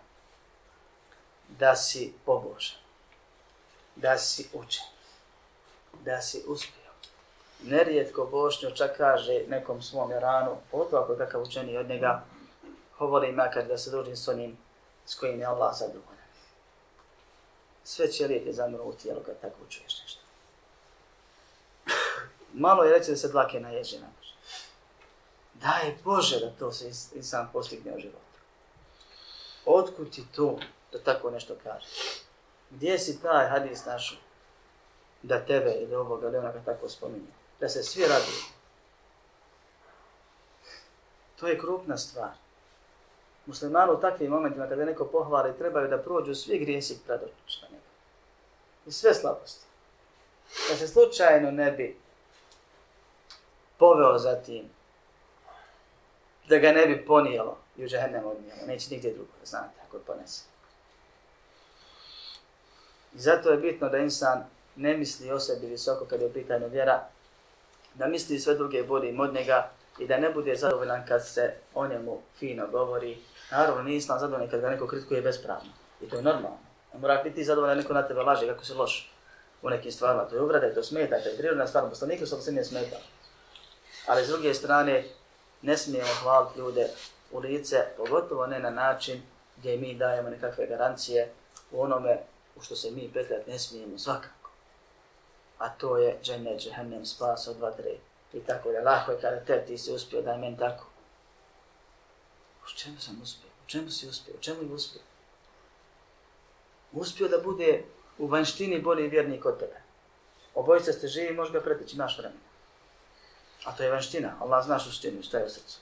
Da 1.49 1.77
si 1.77 2.13
pobožan. 2.25 2.84
Da 3.97 4.19
si 4.19 4.49
učen. 4.53 4.85
Da 6.05 6.21
si 6.21 6.45
uspio 6.47 6.85
nerijetko 7.65 8.27
Bošnjo 8.27 8.71
čak 8.71 8.97
kaže 8.97 9.45
nekom 9.49 9.83
svom 9.83 10.11
ranu, 10.11 10.57
pogotovo 10.71 11.03
ako 11.03 11.13
je 11.13 11.19
kakav 11.19 11.43
učeni 11.43 11.77
od 11.77 11.89
njega, 11.89 12.25
hovoli 12.99 13.33
makar 13.33 13.67
da 13.67 13.79
se 13.79 13.91
družim 13.91 14.17
s 14.17 14.29
onim 14.29 14.59
s 15.07 15.15
kojim 15.15 15.41
je 15.41 15.47
Allah 15.47 15.77
zadovoljan. 15.79 16.25
Sve 17.85 18.13
će 18.13 18.27
lijete 18.27 18.53
zamru 18.53 18.85
u 18.85 18.93
tijelu 18.93 19.21
kad 19.27 19.41
tako 19.41 19.57
učuješ 19.67 20.03
nešto. 20.03 20.21
Malo 22.53 22.85
je 22.85 22.93
reći 22.93 23.11
da 23.11 23.17
se 23.17 23.29
dlake 23.29 23.61
naježe 23.61 24.01
na 24.01 24.07
Bože. 24.19 24.35
Daj 25.55 25.97
Bože 26.05 26.41
da 26.41 26.51
to 26.51 26.73
se 26.73 26.91
i 27.15 27.23
sam 27.23 27.51
postigne 27.53 27.93
u 27.97 28.01
životu. 28.01 28.19
Otkud 29.67 30.11
ti 30.11 30.25
to 30.35 30.59
da 30.93 30.99
tako 30.99 31.31
nešto 31.31 31.57
kaže? 31.63 31.87
Gdje 32.71 32.99
si 32.99 33.23
taj 33.23 33.47
hadis 33.49 33.85
našao 33.85 34.19
da 35.23 35.45
tebe 35.47 35.71
ili 35.81 35.95
ovoga 35.95 36.29
ili 36.29 36.37
onoga 36.37 36.61
tako 36.65 36.89
spominje? 36.89 37.45
da 37.61 37.69
se 37.69 37.83
svi 37.83 38.03
raduju. 38.03 38.45
To 41.37 41.49
je 41.49 41.59
krupna 41.59 41.99
stvar. 41.99 42.31
Muslimani 43.47 43.93
u 43.93 44.01
takvim 44.01 44.31
momentima 44.31 44.69
kada 44.69 44.85
neko 44.85 45.05
pohvali 45.05 45.59
trebaju 45.59 45.89
da 45.89 46.03
prođu 46.03 46.35
svi 46.35 46.59
grijesi 46.59 47.01
pred 47.07 47.21
očima 47.23 47.67
njega. 47.71 47.83
I 48.87 48.93
sve 48.93 49.15
slabosti. 49.15 49.65
Da 50.71 50.77
se 50.77 50.89
slučajno 50.89 51.51
ne 51.51 51.71
bi 51.73 51.97
poveo 53.79 54.19
za 54.19 54.43
tim, 54.43 54.71
da 56.49 56.59
ga 56.59 56.73
ne 56.73 56.87
bi 56.87 57.07
ponijelo 57.07 57.59
i 57.77 57.85
u 57.85 57.89
džahennem 57.89 58.25
odnijelo. 58.25 58.61
Neće 58.67 58.91
nigdje 58.91 59.15
drugo, 59.15 59.33
znate, 59.45 59.81
ako 59.89 59.99
ponese. 59.99 60.45
I 63.15 63.19
zato 63.19 63.51
je 63.51 63.57
bitno 63.57 63.89
da 63.89 63.99
insan 63.99 64.45
ne 64.77 64.97
misli 64.97 65.33
o 65.33 65.41
sebi 65.41 65.67
visoko 65.67 66.05
kada 66.05 66.25
je 66.25 66.31
u 66.31 66.33
pitanju 66.33 66.69
vjera, 66.69 67.09
da 67.95 68.07
misli 68.07 68.39
sve 68.39 68.55
druge 68.55 68.83
borim 68.83 69.21
od 69.21 69.35
njega 69.35 69.71
i 69.99 70.07
da 70.07 70.17
ne 70.17 70.31
bude 70.31 70.57
zadovoljan 70.57 71.07
kad 71.09 71.27
se 71.27 71.55
o 71.75 71.87
njemu 71.87 72.21
fino 72.39 72.67
govori. 72.67 73.19
Naravno, 73.51 73.83
nije 73.83 73.97
islam 73.97 74.19
zadovoljan 74.19 74.51
kad 74.51 74.61
ga 74.61 74.71
neko 74.71 74.87
kritikuje 74.87 75.23
bespravno. 75.23 75.71
I 76.01 76.09
to 76.09 76.17
je 76.17 76.23
normalno. 76.23 76.59
Ne 76.95 77.01
mora 77.01 77.23
biti 77.23 77.45
zadovoljan 77.45 77.79
neko 77.79 77.93
na 77.93 78.09
tebe 78.09 78.21
laže 78.21 78.47
kako 78.47 78.65
se 78.65 78.75
loš 78.75 79.13
u 79.63 79.71
nekim 79.71 79.93
stvarima. 79.93 80.25
To 80.25 80.37
je 80.37 80.43
uvrada, 80.43 80.75
to 80.75 80.83
smeta, 80.83 81.21
to 81.21 81.29
je 81.29 81.37
prirodna 81.37 81.67
stvar. 81.67 81.89
Poslaniku 81.89 82.27
se 82.27 82.53
ne 82.53 82.65
smeta. 82.65 82.97
Ali 84.07 84.25
s 84.25 84.29
druge 84.29 84.55
strane, 84.55 85.05
ne 85.63 85.77
smijemo 85.77 86.09
hvaliti 86.23 86.59
ljude 86.59 86.89
u 87.33 87.39
lice, 87.39 87.85
pogotovo 87.97 88.47
ne 88.47 88.59
na 88.59 88.71
način 88.71 89.23
gdje 89.57 89.77
mi 89.77 89.95
dajemo 89.95 90.31
nekakve 90.31 90.67
garancije 90.67 91.29
u 91.73 91.83
onome 91.83 92.19
u 92.57 92.63
što 92.63 92.77
se 92.77 92.91
mi 92.91 93.11
petljati 93.13 93.51
ne 93.51 93.59
smijemo 93.59 93.99
svakako 93.99 94.45
a 95.59 95.69
to 95.69 95.99
je 95.99 96.19
džene, 96.23 96.57
džehennem, 96.59 97.07
spas 97.07 97.49
od 97.49 97.61
vatre 97.61 97.97
i 98.33 98.41
tako 98.41 98.73
da 98.73 98.81
lahko 98.81 99.13
je 99.13 99.21
kada 99.21 99.41
te 99.41 99.65
ti 99.67 99.79
si 99.79 99.93
uspio 99.93 100.23
da 100.23 100.33
je 100.33 100.39
meni 100.39 100.59
tako. 100.59 100.87
U 102.65 102.77
čemu 102.77 103.01
sam 103.01 103.21
uspio? 103.23 103.49
U 103.49 103.69
čemu 103.69 103.91
si 103.91 104.09
uspio? 104.09 104.35
U 104.35 104.43
čemu 104.43 104.63
je 104.63 104.75
uspio? 104.75 105.01
Uspio 106.93 107.29
da 107.29 107.39
bude 107.39 107.85
u 108.19 108.27
vanštini 108.27 108.81
bolji 108.81 109.09
vjernik 109.09 109.45
od 109.45 109.59
tebe. 109.59 109.81
Obojica 110.55 110.93
ste 110.93 111.09
živi, 111.09 111.35
može 111.35 111.53
ga 111.53 111.61
preteći 111.61 111.97
naš 111.97 112.19
vremena. 112.19 112.41
A 113.65 113.77
to 113.77 113.83
je 113.83 113.91
vanština. 113.91 114.37
Allah 114.41 114.65
zna 114.65 114.79
suštinu, 114.79 115.23
šta 115.23 115.39
je 115.39 115.47
u 115.47 115.51
srcu. 115.51 115.79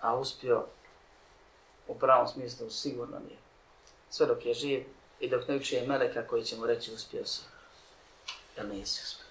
A 0.00 0.16
uspio 0.16 0.66
u 1.88 1.98
pravom 1.98 2.28
smislu 2.28 2.70
sigurno 2.70 3.18
nije. 3.18 3.38
Sve 4.10 4.26
dok 4.26 4.46
je 4.46 4.54
živ, 4.54 4.84
i 5.20 5.28
dok 5.28 5.48
ne 5.48 5.56
učije 5.56 5.86
meleka 5.86 6.26
koji 6.26 6.44
će 6.44 6.56
mu 6.56 6.66
reći 6.66 6.92
uspio 6.92 7.26
si. 7.26 7.42
Jel 8.56 8.68
nisi 8.68 9.02
uspio? 9.04 9.26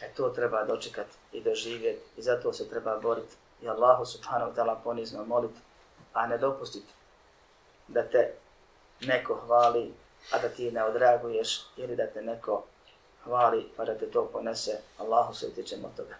E 0.00 0.14
to 0.16 0.28
treba 0.28 0.64
dočekati 0.64 1.16
i 1.32 1.42
doživjeti 1.42 2.02
i 2.16 2.22
zato 2.22 2.52
se 2.52 2.68
treba 2.68 2.98
boriti 2.98 3.34
i 3.62 3.68
Allahu 3.68 4.06
subhanahu 4.06 4.52
wa 4.52 4.54
ta'ala 4.54 4.76
ponizno 4.84 5.24
moliti, 5.24 5.60
a 6.12 6.26
ne 6.26 6.38
dopustiti 6.38 6.92
da 7.88 8.02
te 8.02 8.34
neko 9.00 9.34
hvali, 9.34 9.92
a 10.30 10.38
da 10.38 10.48
ti 10.48 10.70
ne 10.70 10.84
odreaguješ 10.84 11.66
ili 11.76 11.96
da 11.96 12.06
te 12.06 12.22
neko 12.22 12.64
hvali 13.24 13.68
pa 13.76 13.84
da 13.84 13.98
te 13.98 14.10
to 14.10 14.28
ponese. 14.32 14.80
Allahu 14.98 15.34
se 15.34 15.46
utičemo 15.46 15.86
od 15.86 15.96
toga. 15.96 16.14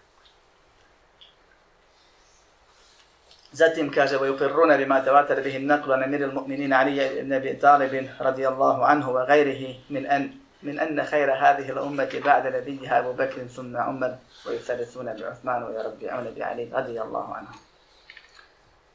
Zatim 3.52 3.90
kaže 3.90 4.16
wa 4.16 4.26
yuqirruna 4.26 4.78
bima 4.78 5.02
tawatar 5.04 5.42
bihi 5.42 5.56
an-naql 5.56 5.92
an 5.92 6.02
amir 6.02 6.22
al-mu'minin 6.24 6.72
Ali 6.72 7.02
ibn 7.02 7.32
Abi 7.32 7.58
Talib 7.58 7.92
radiyallahu 8.20 8.82
anhu 8.84 9.12
wa 9.12 9.26
ghayrihi 9.26 9.90
min 9.90 10.06
an 10.06 10.40
min 10.62 10.78
anna 10.78 11.02
khayra 11.04 11.34
hadhihi 11.34 11.72
al-ummati 11.74 12.22
ba'da 12.22 12.50
nabiyha 12.50 13.02
Abu 13.02 13.12
Bakr 13.12 13.42
thumma 13.50 13.90
Umar 13.90 14.18
wa 14.46 14.52
yuthalithuna 14.52 15.14
bi 15.18 15.22
Uthman 15.26 15.66
wa 15.66 15.70
yarbi'una 15.74 16.30
bi 16.30 16.42
Ali 16.42 16.70
radiyallahu 16.70 17.30
anhu. 17.34 17.54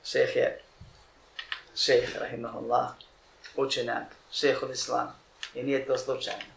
Sheikh 0.04 0.64
Sheikh 1.76 2.16
rahimahullah 2.16 2.96
učenjak, 3.58 4.08
šehol 4.32 4.72
islam 4.72 5.12
i 5.54 5.64
nije 5.64 5.86
to 5.86 5.98
slučajno. 5.98 6.56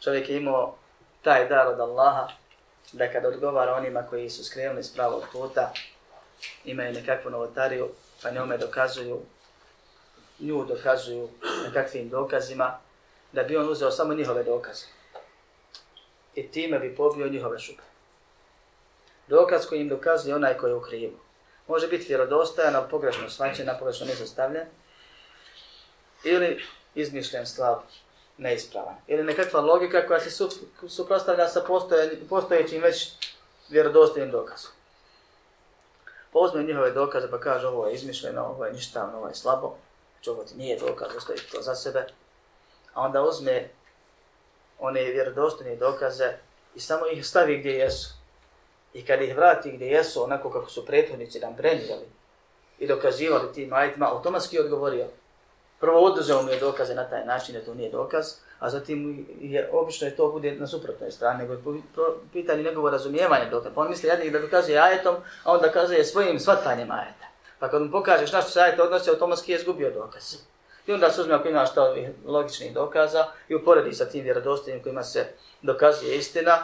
Čovjek 0.00 0.28
je 0.28 0.36
imao 0.36 0.74
taj 1.22 1.48
dar 1.48 1.66
od 1.66 1.80
Allaha 1.80 2.28
da 2.92 3.12
kad 3.12 3.24
odgovara 3.24 3.74
onima 3.74 4.02
koji 4.02 4.30
su 4.30 4.44
skrenuli 4.44 4.82
s 4.82 4.94
pravog 4.94 5.24
puta, 5.32 5.72
imaju 6.64 6.92
nekakvu 6.92 7.30
novotariju, 7.30 7.88
pa 8.22 8.30
njome 8.30 8.58
dokazuju, 8.58 9.20
nju 10.38 10.64
dokazuju 10.64 11.28
nekakvim 11.64 12.08
dokazima, 12.08 12.78
da 13.32 13.42
bi 13.42 13.56
on 13.56 13.68
uzeo 13.68 13.90
samo 13.90 14.14
njihove 14.14 14.42
dokaze. 14.44 14.84
I 16.34 16.50
time 16.50 16.78
bi 16.78 16.96
pobio 16.96 17.28
njihove 17.28 17.58
šupe. 17.58 17.82
Dokaz 19.28 19.66
koji 19.66 19.80
im 19.80 19.88
dokazuje 19.88 20.34
onaj 20.34 20.56
koji 20.56 20.70
je 20.70 20.74
u 20.74 20.80
krivu. 20.80 21.18
Može 21.68 21.88
biti 21.88 22.08
vjerodostojan, 22.08 22.76
ali 22.76 22.90
pogrešno 22.90 23.30
svaćen, 23.30 23.68
a 23.68 23.76
pogrešno 23.78 24.06
nezastavljen. 24.06 24.66
Ili 26.24 26.62
izmišljen 26.94 27.46
slab, 27.46 27.78
neispravan. 28.38 28.94
Ili 29.06 29.24
nekakva 29.24 29.60
logika 29.60 30.06
koja 30.06 30.20
se 30.20 30.46
suprostavlja 30.88 31.48
sa 31.48 31.62
postojećim 32.28 32.82
već 32.82 33.12
vjerodostojnim 33.68 34.30
dokazom 34.30 34.72
pa 36.32 36.38
uzme 36.38 36.62
njihove 36.62 36.90
dokaze 36.90 37.30
pa 37.30 37.40
kaže 37.40 37.66
ovo 37.66 37.86
je 37.86 37.94
izmišljeno, 37.94 38.44
ovo 38.44 38.64
je 38.64 38.72
ništavno, 38.72 39.18
ovo 39.18 39.28
je 39.28 39.34
slabo, 39.34 39.76
znači 40.12 40.30
ovo 40.30 40.44
ti 40.44 40.54
nije 40.56 40.78
dokaz, 40.78 41.16
ostavi 41.16 41.38
to 41.52 41.62
za 41.62 41.74
sebe, 41.74 42.06
a 42.94 43.02
onda 43.02 43.22
uzme 43.22 43.68
one 44.78 45.04
vjerodostojne 45.04 45.76
dokaze 45.76 46.32
i 46.74 46.80
samo 46.80 47.06
ih 47.06 47.26
stavi 47.26 47.58
gdje 47.58 47.70
jesu. 47.70 48.14
I 48.94 49.04
kad 49.04 49.22
ih 49.22 49.36
vrati 49.36 49.72
gdje 49.72 49.86
jesu, 49.86 50.24
onako 50.24 50.50
kako 50.50 50.70
su 50.70 50.86
prethodnici 50.86 51.40
nam 51.40 51.56
prenijeli 51.56 52.06
i 52.78 52.86
dokazivali 52.86 53.52
tim 53.52 53.72
ajitima, 53.72 54.12
automatski 54.12 54.60
odgovorio. 54.60 55.06
Prvo 55.82 56.00
oduzeo 56.00 56.42
mu 56.42 56.50
je 56.50 56.60
dokaze 56.60 56.94
na 56.94 57.04
taj 57.04 57.24
način, 57.26 57.54
da 57.54 57.64
to 57.64 57.74
nije 57.74 57.90
dokaz, 57.90 58.26
a 58.58 58.70
zatim 58.70 59.26
je, 59.40 59.70
obično 59.72 60.06
je 60.06 60.16
to 60.16 60.28
bude 60.28 60.52
na 60.52 60.66
suprotnoj 60.66 61.10
strani, 61.10 61.38
nego 61.38 61.52
je 61.52 61.82
pitanje 62.32 62.62
njegovo 62.62 62.90
razumijevanje 62.90 63.50
dokaza. 63.50 63.74
Pa 63.74 63.80
on 63.80 63.90
misli 63.90 64.08
jednih 64.08 64.32
da 64.32 64.38
dokazuje 64.38 64.78
ajetom, 64.78 65.16
a 65.44 65.52
on 65.52 65.60
dokazuje 65.62 66.04
svojim 66.04 66.40
svatanjem 66.40 66.90
ajeta. 66.90 67.26
Pa 67.58 67.68
kad 67.68 67.82
mu 67.82 67.90
pokažeš 67.90 68.32
na 68.32 68.40
što 68.40 68.50
se 68.50 68.60
ajet 68.60 68.80
odnosi, 68.80 69.10
automatski 69.10 69.52
je 69.52 69.58
izgubio 69.58 69.90
dokaz. 69.90 70.36
I 70.86 70.92
onda 70.92 71.10
se 71.10 71.20
uzme 71.20 71.34
ako 71.34 71.48
imaš 71.48 71.74
to 71.74 71.94
logičnih 72.26 72.74
dokaza 72.74 73.26
i 73.48 73.54
uporedi 73.54 73.92
sa 73.92 74.04
tim 74.04 74.24
vjerodostojnim 74.24 74.82
kojima 74.82 75.02
se 75.02 75.26
dokazuje 75.62 76.16
istina, 76.16 76.58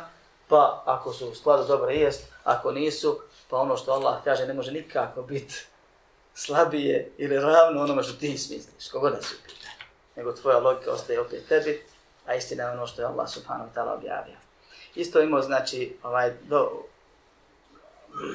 pa 0.49 0.83
ako 0.87 1.13
su 1.13 1.29
u 1.29 1.35
skladu 1.35 1.65
dobro 1.69 1.91
jest, 1.91 2.33
ako 2.45 2.73
nisu, 2.73 3.21
pa 3.51 3.57
ono 3.57 3.77
što 3.77 3.93
Allah 3.93 4.25
kaže 4.25 4.47
ne 4.47 4.55
može 4.55 4.73
nikako 4.73 5.23
biti 5.23 5.67
slabije 6.39 7.11
ili 7.19 7.41
ravno 7.41 7.83
onome 7.83 8.03
što 8.03 8.13
ti 8.13 8.39
smisliš, 8.39 8.91
kogod 8.93 9.13
da 9.13 9.23
se 9.23 9.35
upita. 9.41 9.69
Nego 10.17 10.33
tvoja 10.33 10.59
logika 10.59 10.91
ostaje 10.91 11.21
opet 11.21 11.49
tebi, 11.49 11.85
a 12.27 12.35
istina 12.35 12.65
je 12.65 12.71
ono 12.71 12.87
što 12.87 13.03
je 13.03 13.07
Allah 13.07 13.29
subhanahu 13.29 13.71
wa 13.71 13.75
ta'ala 13.75 13.95
objavio. 13.97 14.37
Isto 14.95 15.21
imao 15.21 15.43
znači 15.43 15.97
ovaj 16.03 16.33
do, 16.43 16.71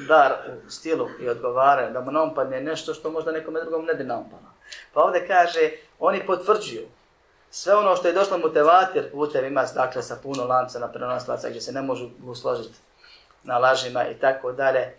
dar 0.08 0.32
u 0.66 0.70
stilu 0.70 1.08
i 1.20 1.28
odgovaraju, 1.28 1.92
da 1.92 2.00
mu 2.00 2.10
naumpadne 2.10 2.60
nešto 2.60 2.94
što 2.94 3.10
možda 3.10 3.32
nekome 3.32 3.60
drugom 3.60 3.84
ne 3.84 3.94
bi 3.94 4.04
naumpalo. 4.04 4.50
Pa 4.92 5.02
ovdje 5.02 5.26
kaže, 5.26 5.70
oni 5.98 6.26
potvrđuju 6.26 6.86
sve 7.50 7.74
ono 7.74 7.96
što 7.96 8.08
je 8.08 8.14
došlo 8.14 8.38
mu 8.38 8.52
tevatir 8.52 9.10
putem 9.12 9.44
ima 9.44 9.64
dakle 9.74 10.02
sa 10.02 10.16
puno 10.22 10.44
lanca 10.44 10.78
na 10.78 10.92
prenoslaca 10.92 11.48
gdje 11.48 11.60
se 11.60 11.72
ne 11.72 11.82
možu 11.82 12.08
usložiti 12.26 12.78
na 13.42 13.58
lažima 13.58 14.08
i 14.08 14.14
tako 14.14 14.52
dalje. 14.52 14.94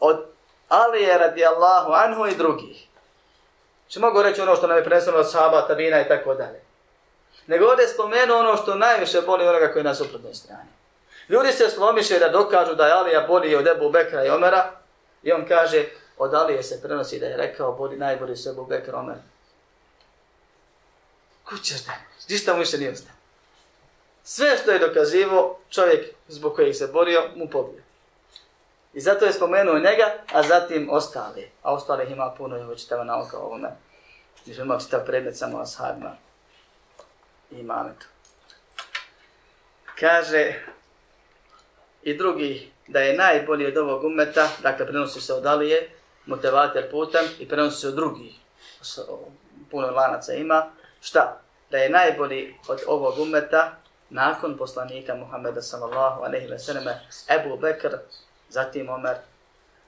Od 0.00 0.35
Alije 0.68 1.18
radijallahu 1.18 1.92
anhu 1.92 2.26
i 2.26 2.36
drugih. 2.36 2.86
Če 3.88 4.00
mogu 4.00 4.22
reći 4.22 4.40
ono 4.40 4.56
što 4.56 4.66
nam 4.66 4.76
je 4.76 4.84
preneseno 4.84 5.16
od 5.16 5.30
sahaba, 5.30 5.66
tabina 5.66 6.00
i 6.00 6.08
tako 6.08 6.34
dalje. 6.34 6.60
Nego 7.46 7.66
ovdje 7.66 7.88
spomenu 7.88 8.34
ono 8.34 8.56
što 8.56 8.74
najviše 8.74 9.20
boli 9.20 9.48
onoga 9.48 9.72
koji 9.72 9.80
je 9.80 9.84
na 9.84 9.94
suprotnoj 9.94 10.34
strani. 10.34 10.70
Ljudi 11.28 11.52
se 11.52 11.70
slomiše 11.70 12.18
da 12.18 12.28
dokažu 12.28 12.74
da 12.74 12.86
je 12.86 12.92
Alija 12.92 13.20
bolji 13.20 13.56
od 13.56 13.66
Ebu 13.66 13.90
Bekra 13.90 14.24
i 14.24 14.30
Omera 14.30 14.70
i 15.22 15.32
on 15.32 15.44
kaže 15.48 15.84
od 16.18 16.34
Alije 16.34 16.62
se 16.62 16.82
prenosi 16.82 17.20
da 17.20 17.26
je 17.26 17.36
rekao 17.36 17.72
boli 17.72 17.96
najbolji 17.96 18.36
su 18.36 18.50
Ebu 18.50 18.66
Bekra 18.66 18.92
i 18.92 19.00
Omer. 19.00 19.16
Kućeš 21.48 21.84
da, 21.84 21.92
ništa 22.28 22.52
mu 22.52 22.58
više 22.58 22.78
nije 22.78 22.92
ostao. 22.92 23.12
Sve 24.24 24.56
što 24.56 24.70
je 24.70 24.78
dokazivo, 24.78 25.58
čovjek 25.70 26.14
zbog 26.28 26.54
kojeg 26.54 26.74
se 26.74 26.86
borio, 26.86 27.22
mu 27.34 27.48
pobio. 27.50 27.85
I 28.96 29.00
zato 29.00 29.24
je 29.24 29.32
spomenuo 29.32 29.78
njega, 29.78 30.14
a 30.32 30.42
zatim 30.42 30.88
ostali. 30.90 31.50
A 31.62 31.74
ostalih 31.74 32.10
ima 32.10 32.34
puno, 32.38 32.56
evo 32.56 32.74
čitava 32.74 33.04
nauka 33.04 33.38
o 33.38 33.42
ovome. 33.46 33.68
Mi 34.46 34.54
smo 34.54 34.64
imali 34.64 34.80
čitav 34.80 35.04
predmet 35.06 35.36
samo 35.36 35.60
ashabima 35.60 36.16
i 37.50 37.58
imametu. 37.58 38.06
Kaže, 40.00 40.54
i 42.02 42.16
drugi 42.16 42.72
da 42.86 43.00
je 43.00 43.16
najbolji 43.16 43.66
od 43.66 43.76
ovog 43.76 44.04
umeta, 44.04 44.48
dakle 44.62 44.86
prenosi 44.86 45.20
se 45.20 45.34
od 45.34 45.46
Alije, 45.46 45.90
motivator 46.26 46.90
putem 46.90 47.24
i 47.38 47.48
prenosi 47.48 47.80
se 47.80 47.88
od 47.88 47.94
drugih, 47.94 48.34
puno 49.70 49.90
lanaca 49.90 50.32
ima, 50.32 50.70
šta? 51.00 51.40
Da 51.70 51.78
je 51.78 51.90
najbolji 51.90 52.54
od 52.68 52.80
ovog 52.86 53.18
umeta 53.18 53.76
nakon 54.10 54.56
poslanika 54.56 55.14
Muhammeda 55.14 55.62
sallallahu 55.62 56.22
alejhi 56.22 56.46
ve 56.46 56.58
selleme 56.58 57.00
Ebu 57.28 57.56
Bekr, 57.56 57.96
zatim 58.48 58.88
Omer, 58.88 59.16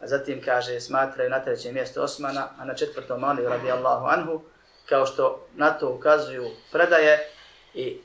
a 0.01 0.07
zatim 0.07 0.43
kaže 0.45 0.81
smatraju 0.81 1.31
na 1.31 1.45
trećem 1.45 1.75
mjestu 1.75 2.03
Osmana, 2.03 2.49
a 2.59 2.65
na 2.65 2.75
četvrtom 2.75 3.25
Ali 3.25 3.49
radijallahu 3.49 4.07
anhu, 4.07 4.43
kao 4.89 5.07
što 5.07 5.47
na 5.55 5.71
to 5.71 5.91
ukazuju 5.91 6.51
predaje 6.73 7.29
i 7.75 8.01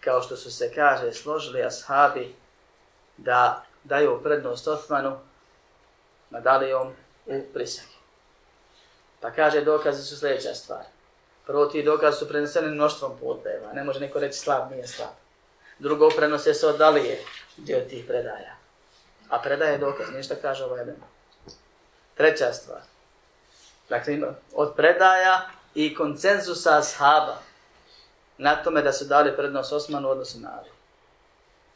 kao 0.00 0.22
što 0.22 0.36
su 0.36 0.52
se 0.52 0.74
kaže 0.74 1.12
složili 1.12 1.62
ashabi 1.62 2.34
da 3.16 3.64
daju 3.84 4.20
prednost 4.22 4.68
Osmanu 4.68 5.18
medalijom 6.30 6.92
u 7.26 7.42
prisegi. 7.52 7.92
Pa 9.20 9.30
kaže, 9.30 9.60
dokaze 9.60 10.02
su 10.02 10.18
sljedeća 10.18 10.54
stvar. 10.54 10.84
Prvo 11.46 11.66
ti 11.66 11.82
dokaze 11.82 12.18
su 12.18 12.28
preneseni 12.28 12.68
mnoštvom 12.68 13.12
puteva. 13.20 13.72
Ne 13.72 13.84
može 13.84 14.00
neko 14.00 14.18
reći 14.18 14.38
slab, 14.38 14.70
nije 14.70 14.86
slab. 14.86 15.10
Drugo, 15.78 16.08
prenose 16.16 16.54
se 16.54 16.66
od 16.66 16.76
dalije 16.78 17.18
dio 17.56 17.80
tih 17.80 18.04
predaja. 18.04 18.51
A 19.32 19.38
predaje 19.38 19.78
dokaz, 19.78 20.12
ništa 20.12 20.34
kaže 20.42 20.64
ovaj 20.64 20.80
jedan. 20.80 20.96
Treća 22.14 22.52
stvar. 22.52 22.80
Dakle, 23.88 24.18
od 24.54 24.72
predaja 24.76 25.48
i 25.74 25.94
koncenzusa 25.94 26.78
ashaba 26.78 27.36
na 28.38 28.62
tome 28.62 28.82
da 28.82 28.92
se 28.92 29.04
dali 29.04 29.36
prednost 29.36 29.72
Osmanu 29.72 30.08
odnosu 30.08 30.40
na 30.40 30.50
Ali 30.58 30.70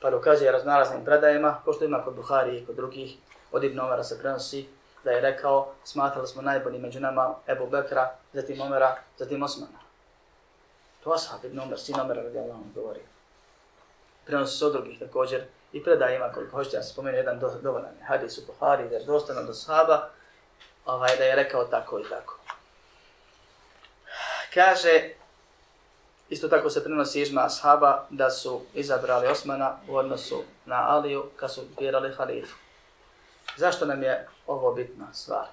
pa 0.01 0.11
dokazuje 0.11 0.53
raznalaznim 0.53 1.05
predajima, 1.05 1.61
ko 1.65 1.73
što 1.73 1.85
ima 1.85 2.05
kod 2.05 2.15
Buhari 2.15 2.59
i 2.59 2.67
kod 2.67 2.77
drugih, 2.77 3.17
od 3.53 3.65
Ibn 3.65 3.81
Omara 3.81 4.05
se 4.05 4.19
prenosi 4.19 4.69
da 5.05 5.11
je 5.11 5.21
rekao, 5.21 5.73
smatrali 5.85 6.29
smo 6.29 6.43
najbolji 6.43 6.79
među 6.79 7.01
nama 7.01 7.35
Ebu 7.47 7.67
Bekra, 7.67 8.15
zatim 8.33 8.61
Omera, 8.61 8.97
zatim 9.19 9.43
Osmana. 9.43 9.79
To 11.05 11.13
ashab 11.13 11.45
Ibn 11.45 11.61
Omer, 11.61 11.79
sin 11.79 12.01
Omera, 12.01 12.23
radi 12.23 12.39
govori. 12.75 13.01
Prenosi 14.27 14.59
se 14.59 14.67
od 14.67 14.73
drugih 14.73 14.99
također 14.99 15.45
i 15.73 15.85
predajima 15.85 16.33
koliko 16.33 16.57
hoćete, 16.57 16.77
ja 16.77 16.83
se 16.83 16.93
spomenu 16.93 17.17
jedan 17.17 17.39
do, 17.39 17.51
dovoljan 17.63 17.95
hadis 18.07 18.39
u 18.39 18.43
Buhari, 18.47 18.89
jer 18.93 19.05
dostano 19.05 19.43
do 19.43 19.55
sahaba, 19.55 20.09
ovaj, 20.87 21.17
da 21.17 21.25
je 21.25 21.37
rekao 21.37 21.65
tako 21.65 22.01
i 22.01 22.05
tako. 22.11 22.39
Kaže, 24.55 25.11
Isto 26.29 26.49
tako 26.49 26.71
se 26.71 26.85
prenosi 26.85 27.21
izma 27.21 27.45
ashaba 27.45 28.07
da 28.11 28.31
su 28.31 28.61
izabrali 28.75 29.27
Osmana 29.27 29.77
u 29.89 29.97
odnosu 29.97 30.43
na 30.65 30.89
Aliju 30.89 31.25
kad 31.37 31.55
su 31.55 31.61
birali 31.81 32.15
halifu. 32.15 32.57
Zašto 33.57 33.87
nam 33.87 34.03
je 34.03 34.29
ovo 34.47 34.75
bitna 34.75 35.07
stvar? 35.13 35.47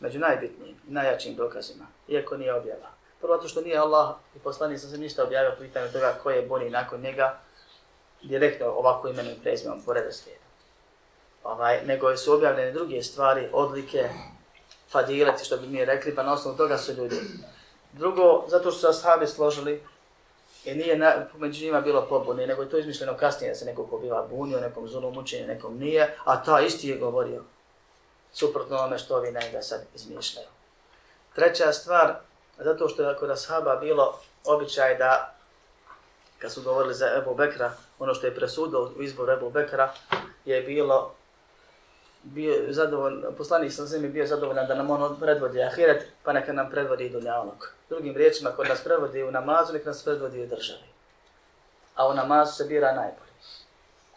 Među 0.00 0.18
najbitnijim 0.18 0.76
i 0.88 0.92
najjačim 0.92 1.34
dokazima, 1.34 1.86
iako 2.08 2.36
nije 2.36 2.54
objava. 2.54 2.88
Prvo 3.20 3.38
to 3.38 3.48
što 3.48 3.60
nije 3.60 3.78
Allah 3.78 4.14
i 4.36 4.38
poslanik 4.38 4.80
sam 4.80 4.90
se 4.90 4.98
ništa 4.98 5.24
objavio 5.24 5.50
po 5.50 5.62
pitanju 5.62 5.92
toga 5.92 6.14
ko 6.22 6.30
je 6.30 6.46
bolji 6.46 6.70
nakon 6.70 7.00
njega, 7.00 7.38
direktno 8.22 8.66
ovako 8.66 9.08
imenom 9.08 9.32
i 9.32 9.42
prezimom 9.42 9.82
po 9.86 9.92
redoslijedu. 9.92 10.40
Ovaj, 11.44 11.86
nego 11.86 12.16
su 12.16 12.32
objavljene 12.32 12.72
druge 12.72 13.02
stvari, 13.02 13.48
odlike, 13.52 14.08
fadileti, 14.90 15.44
što 15.44 15.56
bi 15.56 15.66
mi 15.66 15.84
rekli, 15.84 16.14
pa 16.14 16.22
na 16.22 16.32
osnovu 16.32 16.56
toga 16.56 16.78
su 16.78 16.92
ljudi. 16.92 17.16
Drugo, 17.92 18.44
zato 18.48 18.70
što 18.70 18.80
su 18.80 18.88
ashabi 18.88 19.26
složili 19.26 19.82
I 20.64 20.74
nije 20.74 20.98
na, 20.98 21.26
među 21.38 21.64
njima 21.64 21.80
bilo 21.80 22.06
pobune, 22.08 22.46
nego 22.46 22.62
je 22.62 22.70
to 22.70 22.78
izmišljeno 22.78 23.16
kasnije 23.16 23.50
da 23.50 23.54
se 23.54 23.64
neko 23.64 23.86
ko 23.86 23.98
biva 23.98 24.26
bunio, 24.30 24.60
nekom 24.60 24.88
zulom 24.88 25.18
učenje, 25.18 25.46
nekom 25.46 25.78
nije, 25.78 26.16
a 26.24 26.42
ta 26.42 26.60
isti 26.60 26.88
je 26.88 26.98
govorio. 26.98 27.42
Suprotno 28.32 28.76
onome 28.76 28.98
što 28.98 29.16
ovi 29.16 29.32
najda 29.32 29.62
sad 29.62 29.80
izmišljaju. 29.94 30.48
Treća 31.34 31.72
stvar, 31.72 32.14
zato 32.58 32.88
što 32.88 33.02
je 33.02 33.16
kod 33.16 33.30
ashaba 33.30 33.76
bilo 33.76 34.18
običaj 34.44 34.94
da, 34.94 35.34
kad 36.38 36.52
su 36.52 36.62
govorili 36.62 36.94
za 36.94 37.06
Ebu 37.16 37.34
Bekra, 37.34 37.72
ono 38.00 38.14
što 38.14 38.26
je 38.26 38.34
presudilo 38.34 38.92
u 38.98 39.02
izboru 39.02 39.32
Ebu 39.32 39.50
Bekra, 39.50 39.92
je 40.44 40.62
bilo 40.62 41.14
bio 42.22 42.54
zadovoljan, 42.68 43.34
poslanik 43.36 43.72
sam 43.72 43.86
zemlji 43.86 44.08
bio 44.08 44.26
zadovoljan 44.26 44.66
da 44.66 44.74
nam 44.74 44.90
on 44.90 45.20
predvodi 45.20 45.62
ahiret, 45.62 46.06
pa 46.24 46.32
neka 46.32 46.52
nam 46.52 46.70
predvodi 46.70 47.06
i 47.06 47.10
dunjalog. 47.10 47.72
Drugim 47.88 48.16
riječima, 48.16 48.50
kod 48.50 48.68
nas 48.68 48.84
predvodi 48.84 49.22
u 49.22 49.30
namazu, 49.30 49.72
nek 49.72 49.84
nas 49.84 50.04
predvodi 50.04 50.42
u 50.42 50.46
državi. 50.46 50.88
A 51.94 52.08
u 52.08 52.14
namazu 52.14 52.52
se 52.52 52.64
bira 52.64 52.92
najbolji. 52.92 53.30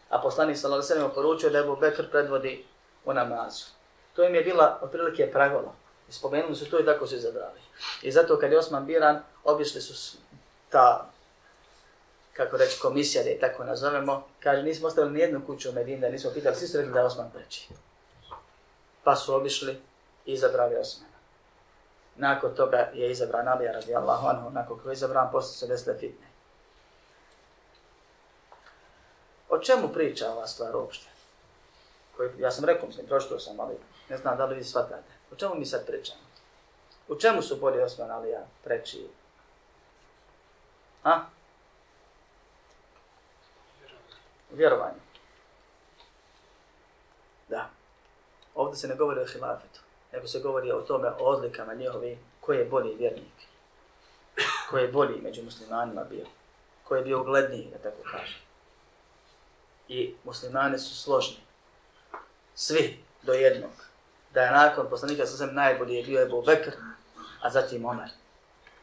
A 0.09 0.21
poslanik 0.21 0.57
sam 0.57 0.81
zemlji 0.81 1.09
poručio 1.15 1.49
da 1.49 1.59
Ebu 1.59 1.75
Bekr 1.75 2.09
predvodi 2.11 2.65
u 3.05 3.13
namazu. 3.13 3.65
To 4.15 4.23
im 4.23 4.35
je 4.35 4.41
bila 4.41 4.79
otprilike 4.81 5.31
pravila. 5.31 5.73
I 6.09 6.11
spomenuli 6.11 6.55
su 6.55 6.69
to 6.69 6.79
i 6.79 6.85
tako 6.85 7.07
su 7.07 7.15
izabrali. 7.15 7.59
I 8.01 8.11
zato 8.11 8.39
kad 8.39 8.51
je 8.51 8.59
Osman 8.59 8.85
biran, 8.85 9.23
obišli 9.43 9.81
su 9.81 10.17
ta 10.69 11.12
kako 12.33 12.57
reći, 12.57 12.79
komisija, 12.81 13.23
da 13.23 13.29
je 13.29 13.39
tako 13.39 13.63
nazovemo, 13.63 14.27
kaže, 14.39 14.63
nismo 14.63 14.87
ostavili 14.87 15.13
nijednu 15.13 15.45
kuću 15.45 15.69
u 15.69 15.73
Medini, 15.73 16.01
da 16.01 16.09
nismo 16.09 16.31
pitali, 16.33 16.55
svi 16.55 16.67
su 16.67 16.77
rekli 16.77 16.93
da 16.93 16.99
je 16.99 17.05
Osman 17.05 17.31
preći 17.33 17.67
pa 19.03 19.15
su 19.15 19.35
obišli 19.35 19.81
i 20.25 20.33
izabrali 20.33 20.75
Osmana. 20.75 21.13
Nakon 22.15 22.55
toga 22.55 22.89
je 22.93 23.11
izabran 23.11 23.47
Alija 23.47 23.71
radijallahu 23.71 24.27
anhu, 24.27 24.49
nakon 24.49 24.79
koji 24.79 24.91
je 24.91 24.93
izabran, 24.93 25.31
posle 25.31 25.53
se 25.53 25.67
desile 25.67 25.97
fitne. 25.99 26.27
O 29.49 29.57
čemu 29.57 29.87
priča 29.93 30.31
ova 30.31 30.47
stvar 30.47 30.75
uopšte? 30.75 31.07
Koji, 32.17 32.29
ja 32.37 32.51
sam 32.51 32.65
rekao, 32.65 32.87
mislim, 32.87 33.05
prošto 33.07 33.39
sam, 33.39 33.59
ali 33.59 33.75
ne 34.09 34.17
znam 34.17 34.37
da 34.37 34.45
li 34.45 34.55
vi 34.55 34.63
shvatate. 34.63 35.11
O 35.31 35.35
čemu 35.35 35.55
mi 35.55 35.65
sad 35.65 35.85
pričamo? 35.85 36.21
U 37.07 37.15
čemu 37.15 37.41
su 37.41 37.55
bolji 37.55 37.81
Osman 37.81 38.11
Alija 38.11 38.45
preći? 38.63 39.07
A? 41.03 41.21
Vjerovanje. 44.53 44.99
Da. 47.49 47.69
Ovdje 48.55 48.77
se 48.77 48.87
ne 48.87 48.95
govori 48.95 49.21
o 49.21 49.25
hilafetu, 49.25 49.79
nego 50.11 50.27
se 50.27 50.39
govori 50.39 50.71
o 50.71 50.81
tome, 50.81 51.07
o 51.07 51.23
odlikama 51.23 51.73
njihovi, 51.73 52.19
koji 52.39 52.57
je 52.57 52.65
bolji 52.65 52.95
vjernik, 52.95 53.33
koji 54.69 54.81
je 54.81 54.91
bolji 54.91 55.21
među 55.21 55.43
muslimanima 55.43 56.03
bio, 56.03 56.25
koji 56.83 56.99
je 56.99 57.03
bio 57.03 57.21
ugledniji, 57.21 57.69
da 57.71 57.77
tako 57.77 58.03
kaže. 58.11 58.41
I 59.87 60.15
muslimani 60.23 60.79
su 60.79 60.95
složni, 60.95 61.37
svi 62.55 63.03
do 63.21 63.33
jednog, 63.33 63.71
da 64.33 64.41
je 64.41 64.51
nakon 64.51 64.89
poslanika 64.89 65.25
sasvim 65.25 65.55
najbolji 65.55 65.95
je 65.95 66.03
bio 66.03 66.21
Ebu 66.21 66.41
Bekr, 66.41 66.71
a 67.41 67.49
zatim 67.49 67.85
Omer. 67.85 68.09